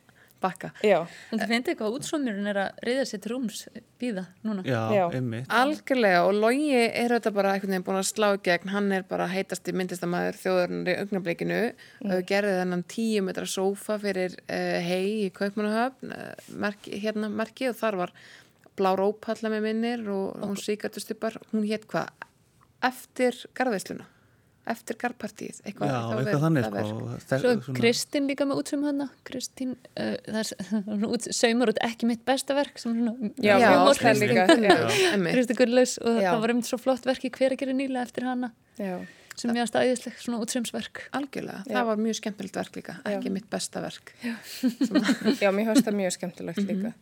bakka. 0.43 0.68
Já, 0.86 1.01
En 1.32 1.39
þið 1.41 1.49
finnst 1.51 1.68
eitthvað 1.72 1.95
útsómurinn 1.99 2.47
er 2.51 2.59
að 2.62 2.76
reyða 2.86 3.05
sér 3.11 3.20
til 3.22 3.30
rúms 3.32 3.61
býða 3.99 4.22
núna. 4.47 4.62
já, 4.66 4.80
Já. 4.95 5.05
einmitt 5.14 5.49
Algjörlega 5.51 6.20
og 6.28 6.34
Logi 6.34 6.68
er 6.78 7.11
þetta 7.14 7.32
bara 7.34 7.53
einhvern 7.57 7.72
veginn 7.74 7.86
búin 7.89 7.99
að 7.99 8.07
slá 8.11 8.28
í 8.36 8.43
gegn, 8.47 8.68
hann 8.70 8.93
er 8.95 9.03
bara 9.03 9.26
heitasti 9.30 9.74
myndistamæður 9.74 10.39
þjóðurinn 10.43 10.86
í 10.86 10.95
augnablikinu 11.03 11.59
mm. 11.72 12.11
og 12.14 12.26
gerði 12.30 12.55
þennan 12.61 12.84
tíu 12.95 13.22
metra 13.26 13.47
sófa 13.51 13.99
fyrir 14.03 14.36
uh, 14.47 14.78
hei 14.86 15.26
í 15.26 15.30
Kaupmannahöfn, 15.34 16.14
uh, 16.14 16.53
merki, 16.55 16.99
hérna 17.03 17.30
merki 17.30 17.70
og 17.70 17.78
þar 17.82 17.99
var 18.05 18.14
blár 18.78 19.03
ópalla 19.03 19.51
með 19.51 19.66
minnir 19.66 20.07
og 20.11 20.39
hún 20.43 20.59
síkartustupar, 20.59 21.39
hún 21.51 21.66
hétt 21.66 21.86
hvað? 21.91 22.14
Eftir 22.86 23.34
garðveisluna, 23.59 24.07
eftir 24.73 24.97
garðpartíð, 25.01 25.61
eitthvað, 25.66 25.91
já, 25.91 25.99
eitthvað 25.99 26.25
verð- 26.29 26.43
þannig 26.45 26.66
sko 26.69 26.79
Svo 27.29 27.53
svona- 27.59 27.77
Kristín 27.79 28.27
líka 28.31 28.47
með 28.49 28.61
útsum 28.62 28.83
hana. 28.87 29.07
Kristín, 29.29 29.75
uh, 29.97 30.16
það 30.29 30.41
er 30.79 31.07
út, 31.14 31.29
saumur 31.35 31.73
út 31.73 31.81
ekki 31.89 32.09
mitt 32.11 32.25
besta 32.29 32.55
verk 32.59 32.79
sem 32.83 32.93
er 32.93 32.99
svona 33.03 33.31
Já, 33.43 33.55
Já, 33.59 33.69
það 33.99 34.23
líka, 34.25 34.47
Kristín, 35.33 35.59
Gullaus 35.62 35.99
og 36.03 36.21
Já. 36.23 36.31
það 36.33 36.41
var 36.45 36.55
einmitt 36.55 36.69
svo 36.73 36.79
flott 36.83 37.05
verk 37.09 37.25
í 37.25 37.31
hver 37.35 37.55
að 37.57 37.62
gera 37.64 37.77
nýlega 37.79 38.05
eftir 38.09 38.29
hana 38.29 38.53
já, 38.79 38.97
sem 39.39 39.55
ég 39.55 39.62
að 39.62 39.69
staðiðsleg, 39.71 40.16
svona 40.19 40.41
útsumsverk. 40.43 41.05
Algjörlega, 41.14 41.61
Já. 41.69 41.75
það 41.77 41.85
var 41.93 42.01
mjög 42.03 42.16
skemmtilegt 42.19 42.57
verk 42.59 42.77
líka, 42.81 42.97
Já. 43.05 43.12
ekki 43.16 43.31
mitt 43.31 43.47
besta 43.51 43.81
verk. 43.85 44.12
já, 44.25 45.51
mér 45.55 45.69
fannst 45.71 45.87
það 45.87 45.97
mjög 46.01 46.16
skemmtilegt 46.16 46.64
líka. 46.66 46.93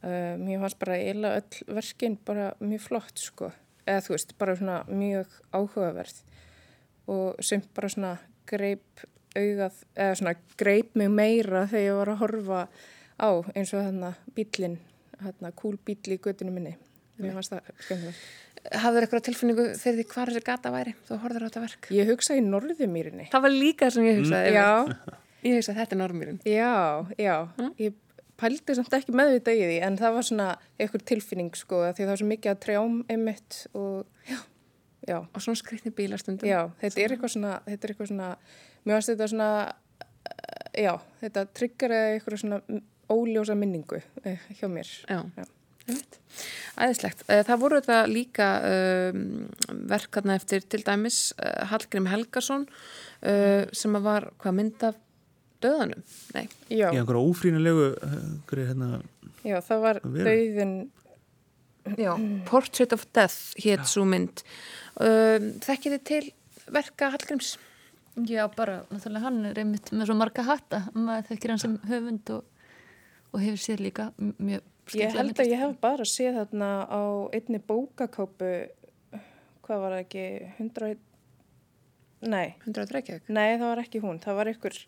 Uh, 0.00 0.36
mér 0.40 0.60
fannst 0.62 0.78
bara 0.80 0.96
eiginlega 0.96 1.40
öll 1.42 1.74
verkin 1.76 2.14
bara 2.24 2.50
mjög 2.60 2.80
flott, 2.86 3.18
sko. 3.20 3.50
Eða 3.88 4.04
þú 4.06 4.12
veist, 4.14 4.34
bara 4.40 4.54
svona 4.56 4.78
mjög 4.88 5.32
áhugaverð. 5.56 6.20
Og 7.10 7.40
sem 7.44 7.62
bara 7.76 7.90
svona 7.92 8.12
greip 8.50 9.04
augað, 9.38 9.80
eða 9.94 10.18
svona 10.18 10.34
greip 10.58 10.94
mig 10.98 11.10
meira 11.14 11.64
þegar 11.70 11.84
ég 11.86 11.98
var 12.00 12.12
að 12.14 12.20
horfa 12.24 12.60
á 13.20 13.30
eins 13.54 13.72
og 13.74 13.84
þarna 13.84 14.12
bílinn, 14.36 14.78
þarna 15.20 15.52
kúl 15.58 15.76
bíl 15.86 15.98
í 16.14 16.18
göttinu 16.22 16.54
minni. 16.54 16.76
Mér 17.20 17.34
fannst 17.36 17.52
það 17.52 17.72
skemmtilegt. 17.84 18.28
Hafður 18.80 19.06
eitthvað 19.06 19.24
tilfinningu 19.28 19.64
fyrir 19.80 19.98
því 20.00 20.04
hvað 20.10 20.30
þessi 20.30 20.44
gata 20.44 20.70
væri, 20.74 20.92
þú 21.08 21.18
horfður 21.22 21.44
á 21.44 21.46
þetta 21.48 21.62
verk? 21.64 21.88
Ég 21.96 22.08
hugsa 22.10 22.36
í 22.36 22.42
Norðumýrinni. 22.44 23.26
Það 23.32 23.44
var 23.46 23.54
líka 23.54 23.86
það 23.86 23.94
sem 23.96 24.08
ég 24.08 24.18
hugsaði. 24.20 24.54
Já, 24.56 24.70
Ég 25.46 25.56
hugsaði 25.56 25.78
þetta 25.80 25.96
er 25.96 26.00
normýrin. 26.02 26.40
já, 26.44 26.72
já. 27.16 27.36
Ég 27.80 27.94
pældi 28.40 28.76
samt 28.76 28.94
ekki 28.96 29.14
meðvita 29.16 29.52
í 29.56 29.62
því 29.68 29.78
en 29.86 29.96
það 30.00 30.14
var 30.16 30.26
svona 30.28 30.48
einhver 30.80 31.02
tilfinning 31.08 31.56
sko 31.56 31.80
því 31.88 32.04
það 32.04 32.10
var 32.12 32.20
svo 32.20 32.28
mikið 32.30 32.52
að 32.52 32.60
trjám 32.64 32.98
einmitt 33.12 33.58
og 33.76 34.28
já, 34.28 34.38
já, 35.08 35.18
Og 35.34 35.40
svona 35.42 35.56
skriktni 35.56 35.90
bílastundum. 35.90 36.48
já 36.48 36.70
þetta 36.82 37.00
er 37.04 37.14
eitthvað 37.14 37.34
svona, 37.36 37.54
þetta 37.66 37.84
er 37.88 37.94
eitthvað 37.94 38.10
svona, 38.12 38.28
mér 38.84 38.94
varst 38.98 39.12
þetta 39.12 39.28
svona, 39.32 39.50
eh, 40.30 40.82
já, 40.84 40.92
þetta 41.22 41.46
tryggar 41.54 41.90
eða 41.90 42.12
eitthvað 42.18 42.42
svona 42.44 42.60
óljósa 43.10 43.56
minningu 43.58 44.02
eh, 44.24 44.38
hjá 44.60 44.68
mér. 44.70 44.90
Já. 45.08 45.24
Æðislegt. 46.78 47.24
Eh, 47.28 47.42
Það 47.44 47.58
voru 47.64 47.80
þetta 47.80 47.96
líka 48.06 48.48
um, 49.12 49.22
verkarna 49.90 50.36
eftir 50.38 50.62
til 50.70 50.84
dæmis 50.86 51.32
Hallgrim 51.70 52.06
Helgason 52.06 52.66
uh, 52.68 53.64
sem 53.72 53.98
var 54.04 54.28
hvað 54.38 54.54
mynd 54.60 54.84
af 54.86 55.00
döðanum? 55.60 56.04
Nei. 56.36 56.46
Já, 56.70 56.88
í 56.92 57.00
einhverju 57.00 57.24
ófrínulegu 57.32 57.88
hérna 58.52 59.00
já, 59.42 59.58
það 59.66 59.82
var 59.82 60.00
dauðin, 60.04 60.74
Já. 61.98 62.12
Portrait 62.46 62.92
of 62.92 63.06
Death 63.16 63.56
hétt 63.64 63.88
svo 63.88 64.04
mynd. 64.06 64.42
Um, 65.00 65.50
Þekkið 65.64 65.96
þið 65.96 66.06
til 66.10 66.24
verka 66.70 67.10
Hallgrims? 67.14 67.54
Já, 68.28 68.42
bara, 68.52 68.82
náttúrulega 68.90 69.24
hann 69.24 69.44
er 69.48 69.60
einmitt 69.62 69.92
með 69.94 70.10
svo 70.10 70.16
marga 70.18 70.44
hatta, 70.44 70.82
maður 70.92 71.30
þekkir 71.30 71.52
hann 71.54 71.62
sem 71.62 71.76
höfund 71.88 72.32
og, 72.34 72.68
og 73.30 73.42
hefur 73.44 73.62
sér 73.62 73.80
líka 73.80 74.10
mjög 74.18 74.66
ég 74.98 75.14
held 75.14 75.38
að 75.38 75.50
ég 75.52 75.60
hef 75.60 75.76
bara 75.82 76.06
séð 76.08 76.40
þarna 76.40 76.70
á 76.90 77.02
einni 77.36 77.60
bókakápu, 77.62 78.52
hvað 79.66 79.82
var 79.84 79.94
það 79.94 80.00
ekki, 80.04 80.24
101, 80.58 81.02
nei, 82.26 82.46
100 82.66 82.94
Reykjavík. 82.96 83.28
Nei, 83.30 83.58
það 83.60 83.68
var 83.68 83.82
ekki 83.84 84.02
hún. 84.02 84.20
Það 84.22 84.38
var 84.40 84.52
ykkur, 84.52 84.78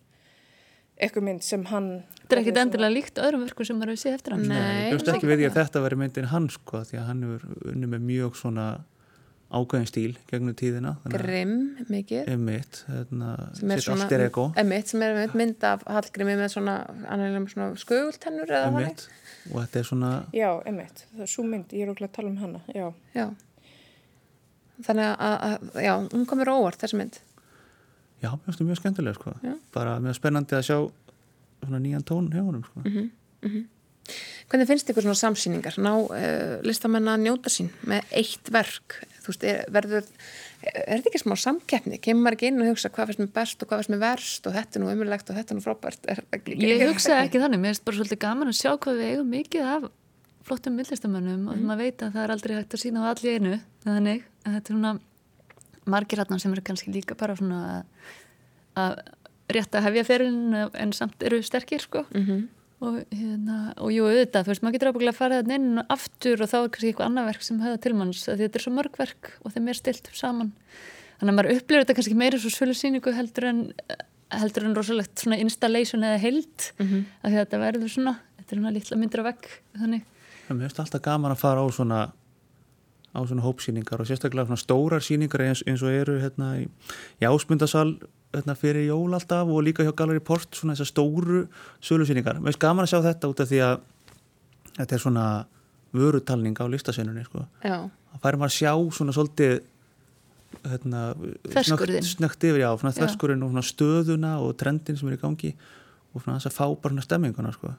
ykkur 1.09 1.27
mynd 1.29 1.47
sem 1.47 1.67
hann... 1.71 1.91
Þetta 2.23 2.37
er 2.37 2.43
ekkit 2.43 2.63
endilega 2.65 2.97
líkt 2.97 3.21
öðrum 3.23 3.45
verku 3.47 3.67
sem 3.69 3.79
maður 3.79 3.95
hefur 3.95 4.05
séð 4.05 4.19
eftir 4.19 4.37
hann. 4.37 4.49
Nei. 4.51 4.89
ég 4.89 4.97
veist 4.99 5.13
ekki 5.15 5.31
við 5.31 5.43
því 5.43 5.51
að 5.51 5.61
þetta 5.61 5.85
veri 5.87 6.01
myndin 6.03 6.33
hans 6.33 6.59
sko 6.59 6.83
því 6.89 7.03
að 7.03 7.11
hann 7.11 7.23
hefur 7.29 7.71
unni 7.75 7.93
með 7.95 8.09
mjög 8.11 8.41
svona 8.43 8.67
ákveðin 9.53 9.89
stíl 9.91 10.13
gegnum 10.31 10.55
tíðina 10.59 10.95
Grimm 11.13 11.55
mikið. 11.93 12.29
emitt 12.33 12.83
hérna, 12.89 13.31
sem 13.59 13.71
er 13.75 13.83
svona, 13.85 14.07
emitt, 14.63 14.89
sem 14.93 15.03
er 15.05 15.15
einmitt 15.15 15.35
mynd 15.39 15.65
af 15.69 15.83
Hallgrími 15.87 16.37
með 16.41 16.53
svona, 16.55 16.77
svona 17.53 17.69
þannig. 18.65 18.87
emitt 18.87 19.09
og 19.53 19.57
þetta 19.65 19.81
er 19.83 19.89
svona 19.89 20.13
Já, 20.33 20.51
einmitt. 20.67 21.05
Það 21.13 21.25
er 21.27 21.31
svo 21.35 21.45
mynd. 21.45 21.73
Ég 21.75 21.83
er 21.87 21.93
okkur 21.93 22.07
að 22.09 22.13
tala 22.17 22.29
um 22.31 22.37
hana. 22.43 22.61
Já. 22.75 22.87
Já. 23.17 23.27
Þannig 24.83 25.11
að, 25.13 25.37
að, 25.47 25.69
já, 25.85 25.93
hún 26.15 26.27
komur 26.31 26.51
óvart 26.53 26.81
þessi 26.83 26.99
mynd. 26.99 27.19
já, 28.23 28.31
mér 28.31 28.45
finnst 28.47 28.61
það 28.63 28.69
mjög 28.71 28.79
skemmtilega 28.81 29.15
sko 29.19 29.33
Já. 29.43 29.53
bara 29.75 29.97
mjög 30.03 30.15
spennandi 30.21 30.55
að 30.55 30.67
sjá 30.69 30.77
svona 31.63 31.81
nýjan 31.83 32.05
tón 32.07 32.29
hjá 32.33 32.43
honum 32.47 32.65
sko 32.67 32.83
Mhm. 32.87 33.63
Hvernig 34.51 34.67
finnst 34.67 34.89
ykkur 34.91 35.03
svona 35.07 35.15
samsýningar? 35.19 35.77
Ná 35.79 35.93
uh, 35.95 36.61
listamenn 36.67 37.07
að 37.09 37.21
njóta 37.23 37.51
sín 37.51 37.69
með 37.87 38.03
eitt 38.19 38.51
verk? 38.51 38.97
Þú 39.23 39.33
veist, 39.33 39.45
er, 39.47 39.61
verður, 39.73 40.07
er 40.67 40.99
þetta 40.99 41.11
ekki 41.13 41.21
smá 41.23 41.35
samkeppni? 41.39 41.99
Kemur 42.03 42.25
maður 42.27 42.37
ekki 42.39 42.49
inn 42.51 42.61
og 42.65 42.71
hugsa 42.73 42.91
hvað 42.93 43.11
finnst 43.13 43.23
mér 43.23 43.31
best 43.39 43.63
og 43.63 43.69
hvað 43.71 43.83
finnst 43.83 43.93
mér 43.95 44.03
verst 44.03 44.47
og 44.51 44.57
þetta 44.57 44.79
er 44.79 44.83
nú 44.85 44.91
umurlegt 44.93 45.31
og 45.33 45.39
þetta 45.39 45.55
er 45.55 45.59
nú 45.59 45.65
frábært? 45.65 46.09
Er, 46.13 46.23
Ég 46.53 46.85
hugsa 46.91 47.21
ekki 47.25 47.43
þannig, 47.43 47.63
mér 47.63 47.73
finnst 47.75 47.85
bara 47.87 47.99
svolítið 48.01 48.21
gaman 48.27 48.51
að 48.53 48.59
sjá 48.61 48.73
hvað 48.77 48.99
við 49.01 49.13
eigum 49.13 49.31
mikið 49.37 49.71
af 49.77 49.89
flottum 50.43 50.75
myndlistamönnum 50.75 51.49
og 51.53 51.61
maður 51.63 51.85
veit 51.87 52.03
að 52.03 52.13
það 52.17 52.25
er 52.27 52.33
aldrei 52.35 52.55
hægt 52.59 52.75
að 52.75 52.81
sína 52.83 53.05
á 53.07 53.11
allir 53.15 53.37
einu, 53.39 53.59
þannig 53.85 54.25
að 54.43 54.57
þetta 54.57 54.73
er 54.73 54.75
svona 54.77 54.93
margir 55.95 56.19
hann 56.25 56.41
sem 56.43 56.53
eru 56.57 56.65
kannski 56.67 56.95
líka 56.95 57.15
bara 57.19 57.37
svona 57.39 57.61
að, 58.79 58.97
rétt 59.53 59.75
að 59.79 59.87
hefja 59.87 60.05
ferilin 60.09 60.57
en 60.73 60.93
samt 60.97 61.23
eru 61.27 61.39
sterkir 61.47 61.83
sko 61.87 62.03
Mhm. 62.11 62.49
Og, 62.83 62.97
hérna, 63.15 63.57
og 63.79 63.93
jú 63.95 64.07
auðvitað, 64.09 64.47
þú 64.47 64.51
veist, 64.53 64.63
maður 64.67 64.75
getur 64.77 64.91
ábygglega 64.93 65.13
að 65.15 65.19
fara 65.21 65.41
þannig 65.43 65.59
inn 65.61 65.83
og 65.83 65.93
aftur 65.97 66.43
og 66.43 66.51
þá 66.51 66.57
er 66.59 66.71
kannski 66.75 66.89
eitthvað 66.93 67.09
annað 67.11 67.29
verk 67.31 67.45
sem 67.47 67.61
höfða 67.63 67.81
til 67.85 67.93
manns, 67.99 68.23
að 68.29 68.37
því 68.41 68.47
þetta 68.49 68.59
er 68.61 68.65
svo 68.67 68.73
mörg 68.79 68.99
verk 69.03 69.31
og 69.47 69.55
þeim 69.55 69.69
er 69.73 69.79
stilt 69.79 70.09
upp 70.11 70.19
saman 70.19 70.51
þannig 71.21 71.33
að 71.33 71.37
maður 71.39 71.51
upplifir 71.57 71.85
þetta 71.85 71.97
kannski 72.01 72.17
meira 72.19 72.41
svo 72.43 72.51
svölu 72.51 72.75
síningu 72.75 73.15
heldur 73.15 73.47
en 73.53 73.61
heldur 74.33 74.65
en 74.67 74.75
rosalegt 74.79 75.23
svona 75.23 75.39
installation 75.45 76.03
eða 76.09 76.19
held 76.23 76.73
Mhm. 76.81 77.05
að 77.23 77.29
því 77.31 77.37
að 77.37 77.43
þetta 77.47 77.63
verður 77.63 77.93
svona 77.95 78.15
þetta 78.41 78.51
er 78.51 78.59
svona 78.59 78.73
litla 78.75 78.97
myndir 78.99 79.23
á 79.23 79.25
vegg 79.31 79.47
þannig 79.79 80.03
en 80.51 80.57
mér 80.59 80.67
finnst 80.67 80.81
alltaf 80.83 81.03
gaman 81.05 81.33
að 81.37 81.43
fara 81.45 81.61
á 81.63 81.67
svona 81.71 82.01
á 83.13 83.21
svona 83.29 83.45
hópsýningar 83.45 84.01
og 84.01 84.09
sérstaklega 84.09 84.49
svona 84.49 84.63
stórar 84.65 85.05
sýningar 85.05 85.45
eins, 85.45 85.63
eins 85.69 85.83
og 85.85 85.93
eru 85.93 86.17
hérna 86.19 86.57
í, 86.65 86.69
í 87.21 87.29
ásmundasal 87.29 87.99
hérna 88.33 88.55
fyrir 88.57 88.87
jól 88.89 89.13
alltaf 89.17 89.49
og 89.49 89.63
líka 89.65 89.85
hjá 89.85 89.93
Gallery 89.97 90.23
Port 90.25 90.55
svona 90.57 90.75
þessar 90.77 90.91
stóru 90.91 91.43
sölusýningar. 91.85 92.39
Mér 92.41 92.53
finnst 92.53 92.63
gaman 92.63 92.87
að 92.87 92.93
sjá 92.95 93.01
þetta 93.09 93.31
út 93.33 93.43
af 93.45 93.51
því 93.51 93.61
að 93.67 93.75
þetta 94.79 94.97
er 94.97 95.03
svona 95.05 95.27
vörutalning 95.93 96.57
á 96.57 96.65
listasennunni 96.73 97.27
sko. 97.29 97.45
Það 98.13 98.25
færi 98.25 98.41
maður 98.41 98.53
að 98.53 98.57
sjá 98.57 98.73
svona 98.97 99.13
svolítið 99.17 99.55
hérna, 100.69 101.03
snöggt 102.05 102.45
yfir, 102.49 102.61
já, 102.61 102.71
svona 102.81 102.93
Já. 102.93 102.99
þverskurinn 103.01 103.45
og 103.45 103.53
svona 103.53 103.65
stöðuna 103.69 104.33
og 104.45 104.57
trendin 104.61 104.97
sem 105.01 105.09
er 105.09 105.17
í 105.17 105.21
gangi 105.21 105.53
og 106.13 106.21
svona 106.25 106.39
þess 106.39 106.51
að 106.51 106.57
fá 106.59 106.67
bara 106.83 106.93
svona 106.93 107.07
stemminguna 107.07 107.53
sko. 107.57 107.73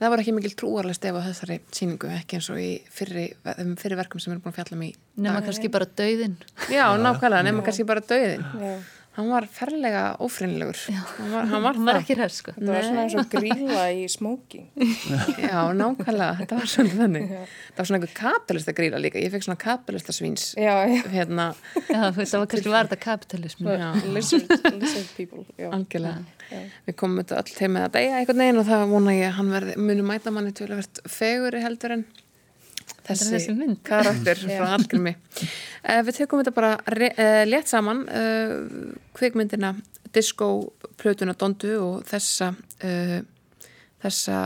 Það 0.00 0.12
var 0.12 0.22
ekki 0.22 0.34
mikil 0.36 0.54
trúarlega 0.58 0.96
stef 0.98 1.18
á 1.18 1.22
þessari 1.26 1.58
síningu, 1.74 2.08
ekki 2.20 2.38
eins 2.38 2.48
og 2.52 2.60
í 2.62 2.70
fyrri, 2.90 3.26
um 3.58 3.74
fyrri 3.80 3.98
verkum 4.00 4.22
sem 4.22 4.30
við 4.32 4.38
erum 4.38 4.46
búin 4.46 4.54
að 4.54 4.60
fjalla 4.60 4.78
um 4.78 4.86
í 4.86 4.90
nema 5.20 5.42
kannski 5.44 5.70
bara 5.72 5.88
dauðin 6.00 6.38
Já, 6.72 6.86
nákvæmlega, 6.96 7.44
nema 7.48 7.66
kannski 7.66 7.86
bara 7.88 8.04
döðin 8.04 8.46
Já. 8.62 8.72
Hann 9.16 9.26
var 9.26 9.42
ferlega 9.50 10.02
ófrýnilegur 10.22 10.78
Hann 10.94 11.32
var, 11.32 11.46
hann 11.50 11.64
var, 11.64 11.74
hún 11.74 11.88
var 11.88 11.96
það. 11.98 12.04
ekki 12.04 12.14
hress 12.14 12.36
sko 12.40 12.52
Þetta 12.54 12.74
var 12.76 12.84
svona 12.86 13.02
eins 13.02 13.16
og 13.18 13.32
gríla 13.32 13.86
í 13.90 14.04
smoking. 14.12 14.68
Já, 15.50 15.56
nákvæmlega, 15.74 16.36
þetta 16.38 16.58
var 16.60 16.70
svona 16.70 16.94
þannig 17.00 17.24
Það 17.32 17.80
var 17.80 17.88
svona 17.90 17.98
einhver 17.98 18.14
kapitalista 18.20 18.74
gríla 18.78 19.00
líka 19.02 19.18
Ég 19.24 19.34
fekk 19.34 19.48
svona 19.48 19.58
kapitalista 19.64 20.14
svíns 20.14 20.46
Já, 20.54 20.76
já. 20.86 21.02
Hérna, 21.10 21.48
Já, 21.88 22.00
það 22.14 22.36
var 22.38 22.50
kannski 22.54 22.74
var 22.76 22.90
þetta 22.92 23.00
kapitalism 23.08 23.70
Já. 23.74 23.88
Lizard, 24.14 24.54
lizard 24.78 25.10
people. 25.18 25.44
Já. 25.58 25.70
Við 26.86 26.96
komum 26.98 27.20
þetta 27.22 27.42
heim 27.60 27.76
með 27.76 27.88
að 27.88 27.92
deyja 27.98 28.16
einhvern 28.22 28.42
veginn 28.44 28.62
og 28.62 28.66
það 28.70 28.86
vona 28.94 29.12
ég 29.18 29.28
að 29.28 29.36
hann 29.40 29.52
verði, 29.54 29.76
muni 29.90 30.06
mæta 30.06 30.32
manni 30.34 30.54
til 30.54 30.66
að 30.70 30.80
verða 30.80 31.12
feguri 31.18 31.60
Heldur 31.66 31.94
en 31.98 32.06
þessi 33.06 33.54
mynd. 33.56 33.80
karakter 33.86 34.40
frá 34.44 34.70
Hallgrími. 34.74 35.14
Uh, 35.80 36.00
við 36.06 36.20
tökum 36.20 36.42
þetta 36.42 36.54
bara 36.56 36.72
uh, 36.80 37.42
létt 37.48 37.70
saman 37.72 38.04
uh, 38.08 38.94
kvikmyndina 39.16 39.74
Disco 40.14 40.50
plötuna 41.00 41.36
Dondu 41.38 41.74
og 41.80 42.08
þessa 42.08 42.52
uh, 42.54 43.20
þessa 44.00 44.38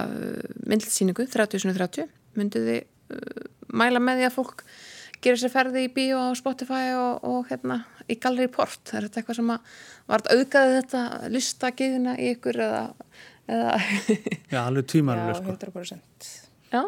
myndlsýningu 0.67 1.27
30.30 1.31 2.11
mynduð 2.39 2.69
þið 2.71 2.83
uh, 2.83 3.49
mæla 3.75 4.03
með 4.03 4.21
því 4.23 4.29
að 4.29 4.37
fólk 4.37 4.65
gerir 5.25 5.41
sér 5.41 5.53
ferði 5.53 5.87
í 5.87 5.93
bíó 5.95 6.21
á 6.21 6.37
Spotify 6.37 6.93
og, 6.99 7.25
og 7.25 7.47
hérna 7.49 7.81
í 8.11 8.19
Gallery 8.21 8.51
Port 8.53 8.93
er 8.93 9.07
þetta 9.07 9.23
eitthvað 9.23 9.39
sem 9.39 9.53
að 9.55 9.77
var 10.11 10.25
þetta 10.25 10.37
auðgæði 10.37 10.75
þetta 10.81 11.03
listagiðina 11.33 12.17
í 12.21 12.31
ykkur 12.35 12.61
eða, 12.67 12.83
eða 13.49 13.79
Já, 14.53 14.59
alveg 14.67 14.85
Já, 14.85 14.91
tímanuleg 14.93 15.39
sko. 15.41 15.57
100%. 15.57 16.31
já, 16.75 16.83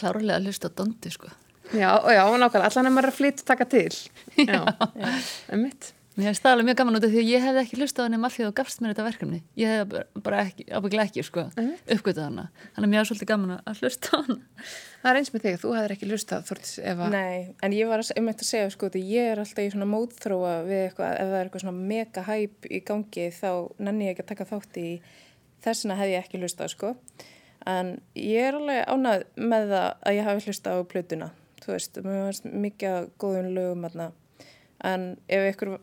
klárlega 0.00 0.38
að 0.40 0.48
hlusta 0.48 0.72
dondi 0.78 1.12
sko 1.14 1.28
já, 1.74 1.90
og 2.00 2.10
já, 2.14 2.22
nákvæmlega 2.24 2.64
allan 2.72 2.88
er 2.90 2.96
maður 2.96 3.12
að 3.12 3.20
flytta 3.20 3.48
taka 3.52 3.68
til 3.68 3.92
já, 4.48 4.60
um 5.52 5.64
mitt 5.68 5.94
Mér 6.18 6.32
finnst 6.32 6.42
það 6.42 6.50
alveg 6.56 6.66
mjög 6.66 6.76
gaman 6.80 6.96
út 6.98 7.04
af 7.06 7.10
því 7.12 7.18
að 7.20 7.28
ég 7.30 7.42
hefði 7.46 7.60
ekki 7.62 7.76
hlustað 7.78 8.00
á 8.02 8.06
henni 8.08 8.18
af 8.26 8.32
því 8.34 8.42
að 8.42 8.48
þú 8.48 8.54
gafst 8.58 8.80
mér 8.82 8.90
þetta 8.90 9.04
verkefni. 9.06 9.36
Ég 9.60 9.68
hefði 9.70 9.84
bara- 9.92 10.22
bara 10.26 10.40
ekki, 10.48 10.64
ábygglega 10.74 11.04
ekki, 11.06 11.22
sko, 11.28 11.44
uppgötað 11.94 12.24
hana. 12.24 12.44
Þannig 12.74 12.88
að 12.88 12.90
mér 12.90 12.98
er 12.98 13.06
svolítið 13.06 13.28
gaman 13.30 13.52
að 13.60 13.82
hlusta 13.84 14.10
á 14.10 14.18
hana. 14.26 14.36
það 15.04 15.10
er 15.12 15.18
eins 15.20 15.30
með 15.36 15.44
þig, 15.46 15.60
þú 15.62 15.70
hefðir 15.76 15.94
ekki 15.94 16.08
lustað 16.10 16.42
Þortis 16.50 16.72
ef 16.82 17.04
að 17.06 17.14
Nei, 17.14 17.54
en 17.62 17.76
ég 17.78 17.86
var 17.92 18.02
um 18.02 18.26
þetta 18.32 18.42
að 18.42 18.50
segja, 18.50 18.74
sko, 18.74 18.90
því 18.96 19.04
ég 19.14 19.30
er 19.30 19.38
alltaf 19.44 19.62
í 19.62 19.70
svona 19.76 19.90
mótþróa 19.94 20.54
við 20.66 20.82
eitthvað, 20.88 21.14
ef 21.22 21.30
það 21.30 21.38
er 21.38 21.46
eitthvað 21.46 21.64
svona 21.68 21.86
mega 21.94 22.26
hæp 22.32 22.66
í 22.66 22.82
gangi, 22.90 23.28
þá 23.38 23.50
nenni 23.78 24.08
ég 24.10 24.16
ekki 24.18 24.26
að 24.26 24.30
taka 24.34 24.48
þátt 24.50 24.82
í, 24.82 24.88
þessina 25.68 26.00
hef 26.02 26.10
ég 26.16 26.26
ekki 26.26 26.42
hlustað, 26.42 26.74
sko. 26.74 26.96
En 27.66 27.96
ég 28.14 28.48
er 28.48 28.56
alveg 28.58 28.84
ánað 28.86 29.26
með 29.36 29.72
það 29.72 29.88
að 30.06 30.16
ég 30.16 30.28
hafi 30.28 30.46
hlustað 30.46 30.78
á 30.78 30.90
plötuna, 30.92 31.28
þú 31.64 31.74
veist, 31.74 32.00
mér 32.04 32.24
varst 32.28 32.48
mikið 32.48 32.94
af 32.94 33.10
góðum 33.20 33.50
lögum 33.56 33.88
aðna, 33.88 34.08
en 34.86 35.10
ef 35.26 35.50
ykkur 35.52 35.74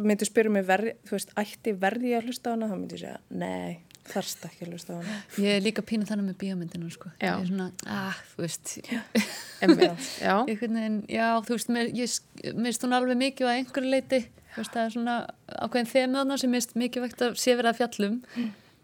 myndi 0.00 0.28
spyrja 0.28 0.52
mig 0.52 0.68
verði, 0.68 0.94
þú 1.08 1.16
veist, 1.16 1.34
ætti 1.40 1.74
verði 1.80 2.14
að 2.18 2.28
hlusta 2.28 2.52
á 2.52 2.54
hana, 2.54 2.68
þá 2.70 2.76
myndi 2.76 2.96
ég 2.96 3.02
segja, 3.02 3.18
nei, 3.40 3.74
þarst 4.08 4.46
ekki 4.48 4.66
að 4.66 4.72
hlusta 4.74 4.94
á 4.94 4.96
hana. 5.00 5.18
Ég 5.40 5.58
er 5.58 5.64
líka 5.64 5.84
pínu 5.86 6.08
þannig 6.08 6.30
með 6.30 6.38
bíómyndinu, 6.44 6.92
sko. 6.92 7.12
Já. 7.18 7.32
Ég 7.32 7.42
er 7.42 7.50
svona, 7.50 7.68
ah, 7.88 8.22
þú 8.32 8.44
veist, 8.44 8.72
já, 8.84 9.02
einhvern 9.64 10.80
veginn, 10.80 10.98
já, 11.12 11.26
þú 11.44 11.58
veist, 11.58 11.72
mér, 11.74 11.92
finnst 12.54 12.86
hún 12.86 12.96
alveg 12.96 13.20
mikið 13.20 13.50
að 13.50 13.60
einhverju 13.60 13.92
leiti, 13.92 14.22
þú 14.54 14.62
veist, 14.62 14.74
það 14.76 14.84
er 14.84 14.96
svona 14.96 15.18
ákveðin 15.66 15.92
þemu 15.92 16.20
þarna 16.20 16.40
sem 16.40 16.54
mér 16.54 16.62
finnst 16.62 16.80
mikið 16.84 17.06
vegt 17.08 17.26
að 17.26 17.38
sé 17.42 17.56
verið 17.58 17.72
að 17.72 17.80
fjallum, 17.82 18.18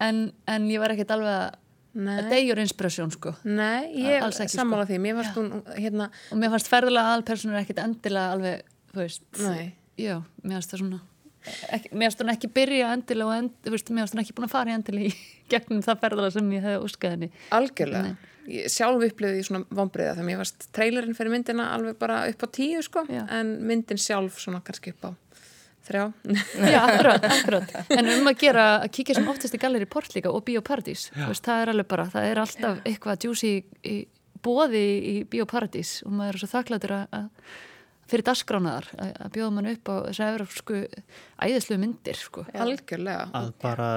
en, 0.08 0.22
en 0.50 0.70
ég 0.72 0.82
var 0.82 0.96
ekkert 0.96 1.16
alveg 1.16 1.36
að, 1.36 1.58
nei, 1.94 2.14
að 2.16 2.30
degjur 2.34 2.62
inspirasjón, 2.62 3.12
sko. 3.14 3.34
nei 3.46 3.90
ég 3.98 4.24
ekki, 4.26 4.48
sammála 4.54 4.86
sko. 4.86 4.92
því, 4.92 4.98
mér 5.04 5.18
varst 5.18 5.38
hún 5.38 5.52
hérna, 5.76 6.10
Og 6.30 6.40
mér 6.40 6.52
fannst 6.54 6.70
ferðulega 6.70 7.12
aðalpersonur 7.12 7.60
ekkert 7.60 7.82
endilega 7.84 8.34
alveg, 8.36 8.66
þú 8.92 9.02
veist, 9.02 9.24
nei 9.42 9.72
já, 10.00 10.16
mér 10.44 10.58
fannst 10.58 10.74
það 10.74 10.82
svona, 10.84 11.00
ekki, 11.76 11.92
mér 11.94 12.08
fannst 12.08 12.24
hún 12.24 12.34
ekki 12.34 12.52
byrja 12.60 12.90
endilega 12.96 13.28
og 13.30 13.38
end, 13.42 13.70
veist, 13.74 13.92
mér 13.92 14.04
fannst 14.06 14.16
hún 14.16 14.24
ekki 14.24 14.36
búin 14.38 14.48
að 14.48 14.54
fara 14.56 14.76
endilega 14.78 15.10
í 15.10 15.30
gegnum 15.52 15.84
það 15.86 16.02
ferðulega 16.04 16.36
sem 16.36 16.52
ég 16.54 16.66
hefði 16.68 16.82
úskað 16.86 17.16
henni. 17.16 17.30
Algjörlega. 17.58 18.12
Ég 18.50 18.70
sjálf 18.72 19.02
upplifði 19.04 19.42
í 19.42 19.46
svona 19.46 19.66
vombriða 19.76 20.14
þegar 20.16 20.26
mér 20.26 20.38
varst 20.40 20.64
trailerinn 20.74 21.14
fyrir 21.14 21.34
myndina 21.34 21.68
alveg 21.74 21.98
bara 22.00 22.22
upp 22.30 22.40
á 22.42 22.48
tíu 22.50 22.80
sko 22.82 23.04
Já. 23.06 23.20
en 23.36 23.52
myndin 23.68 24.00
sjálf 24.00 24.40
svona 24.42 24.62
kannski 24.64 24.94
upp 24.94 25.04
á 25.06 25.10
þrjá. 25.90 26.04
Já, 26.70 26.78
akkurat, 26.86 27.26
akkurat. 27.34 27.74
En 27.96 28.10
um 28.14 28.30
að 28.30 28.38
gera, 28.44 28.66
að 28.84 28.92
kíkja 28.96 29.18
sem 29.18 29.30
oftast 29.32 29.56
í 29.56 29.60
Galleri 29.62 29.88
Port 29.90 30.14
líka 30.16 30.32
og 30.32 30.44
Bíóparadís, 30.46 31.08
þú 31.16 31.30
veist, 31.32 31.46
það 31.46 31.64
er 31.64 31.72
alveg 31.74 31.90
bara, 31.90 32.06
það 32.12 32.28
er 32.30 32.42
alltaf 32.44 32.84
eitthvað 32.88 33.26
juicy 33.28 33.52
í 33.86 33.96
bóði 34.40 34.84
í 34.84 35.16
Bíóparadís 35.30 35.98
og 36.06 36.14
maður 36.16 36.38
er 36.38 36.42
svo 36.42 36.50
þakklæður 36.54 36.96
að, 37.00 37.48
fyrir 38.10 38.26
dagskránaðar, 38.30 38.90
að, 38.96 39.10
að 39.26 39.34
bjóða 39.36 39.56
mann 39.56 39.72
upp 39.74 39.90
á 39.92 39.94
þessar 40.08 40.36
evropsku 40.36 40.84
æðislu 41.46 41.80
myndir, 41.82 42.18
sko. 42.18 42.46
Algjörlega. 42.54 43.26
að 43.36 43.52
bara 43.62 43.90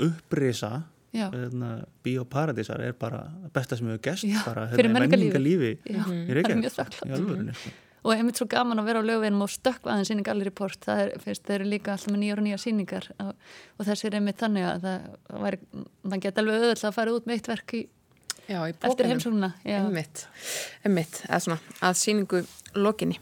upprisa 0.00 0.74
Já. 1.14 1.30
bíóparadísar 2.02 2.80
er 2.82 2.94
bara 2.98 3.28
besta 3.54 3.76
sem 3.78 3.86
hefur 3.86 4.00
gest 4.02 4.26
bara 4.42 4.66
fyrir 4.72 4.90
menningarlífi 4.90 5.70
Já, 5.86 6.00
í 6.00 6.00
það 6.02 6.14
er 6.16 6.38
Reykjavík 6.40 6.64
mjög 6.64 6.74
sko, 6.74 7.74
þakklátt. 8.04 8.12
í 8.12 8.12
alvörunni 8.12 8.12
sko. 8.12 8.12
Og 8.12 8.14
einmitt 8.14 8.36
svo 8.40 8.46
gaman 8.46 8.78
að 8.78 8.88
vera 8.90 9.00
á 9.00 9.08
lögveinum 9.08 9.44
og 9.44 9.50
stökkva 9.50 9.94
aðeins 9.94 10.10
inn 10.12 10.20
í 10.20 10.26
Galleri 10.26 10.50
Port, 10.50 10.80
það 10.84 11.02
er, 11.04 11.12
fyrst, 11.24 11.44
þeir 11.46 11.60
eru 11.60 11.68
líka 11.70 11.92
alltaf 11.94 12.12
með 12.12 12.20
nýjar 12.22 12.40
og 12.40 12.44
nýjar 12.44 12.62
síningar 12.62 13.10
og, 13.18 13.34
og 13.78 13.86
þessi 13.88 14.08
er 14.08 14.18
einmitt 14.20 14.40
þannig 14.40 14.64
að 14.68 14.84
það 14.84 15.40
væri, 15.44 15.60
mann 16.04 16.24
geti 16.24 16.42
alveg 16.42 16.54
auðvitað 16.60 16.88
að 16.90 16.96
fara 16.98 17.14
út 17.14 17.26
með 17.26 17.34
eitt 17.38 17.48
verk 17.48 17.74
í, 17.74 17.82
Já, 18.44 18.58
í 18.68 18.74
eftir. 18.74 19.06
Já. 19.64 19.78
Emmitt, 19.80 20.26
emmitt, 20.84 21.22
eða 21.28 21.40
svona 21.46 21.58
að 21.80 21.96
síningu 22.02 22.44
lokinni. 22.76 23.20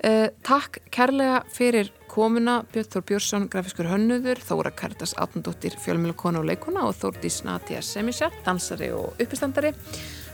Uh, 0.00 0.30
takk 0.40 0.78
kærlega 0.88 1.42
fyrir 1.52 1.90
komuna 2.08 2.62
Björn 2.72 3.04
Björnsson, 3.04 3.48
grafiskur 3.52 3.84
hönnuður, 3.90 4.40
Þóra 4.40 4.72
Karitas 4.72 5.12
Átnandóttir, 5.20 5.76
fjölmjölkona 5.76 6.40
og 6.40 6.48
leikona 6.48 6.86
og 6.88 6.96
Þórdís 6.96 7.42
Nadia 7.44 7.82
Semisja, 7.84 8.30
dansari 8.46 8.88
og 8.96 9.20
uppistandari. 9.20 9.74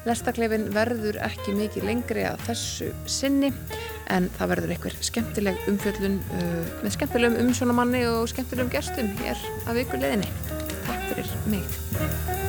Lestakleifin 0.06 0.68
verður 0.74 1.18
ekki 1.26 1.54
mikið 1.56 1.88
lengri 1.88 2.26
að 2.28 2.44
þessu 2.46 2.92
sinni 3.10 3.50
en 4.14 4.28
það 4.36 4.52
verður 4.54 4.74
einhver 4.76 4.98
skemmtileg 5.08 5.68
umfjöllun 5.72 6.20
uh, 6.38 6.72
með 6.84 6.96
skemmtilegum 6.98 7.40
umsjónamanni 7.42 8.06
og 8.12 8.30
skemmtilegum 8.30 8.70
gestum 8.76 9.10
hér 9.22 9.46
að 9.66 9.82
viku 9.82 10.02
leðinni. 10.02 10.30
Takk 10.86 11.08
fyrir 11.10 11.38
mig. 11.50 12.44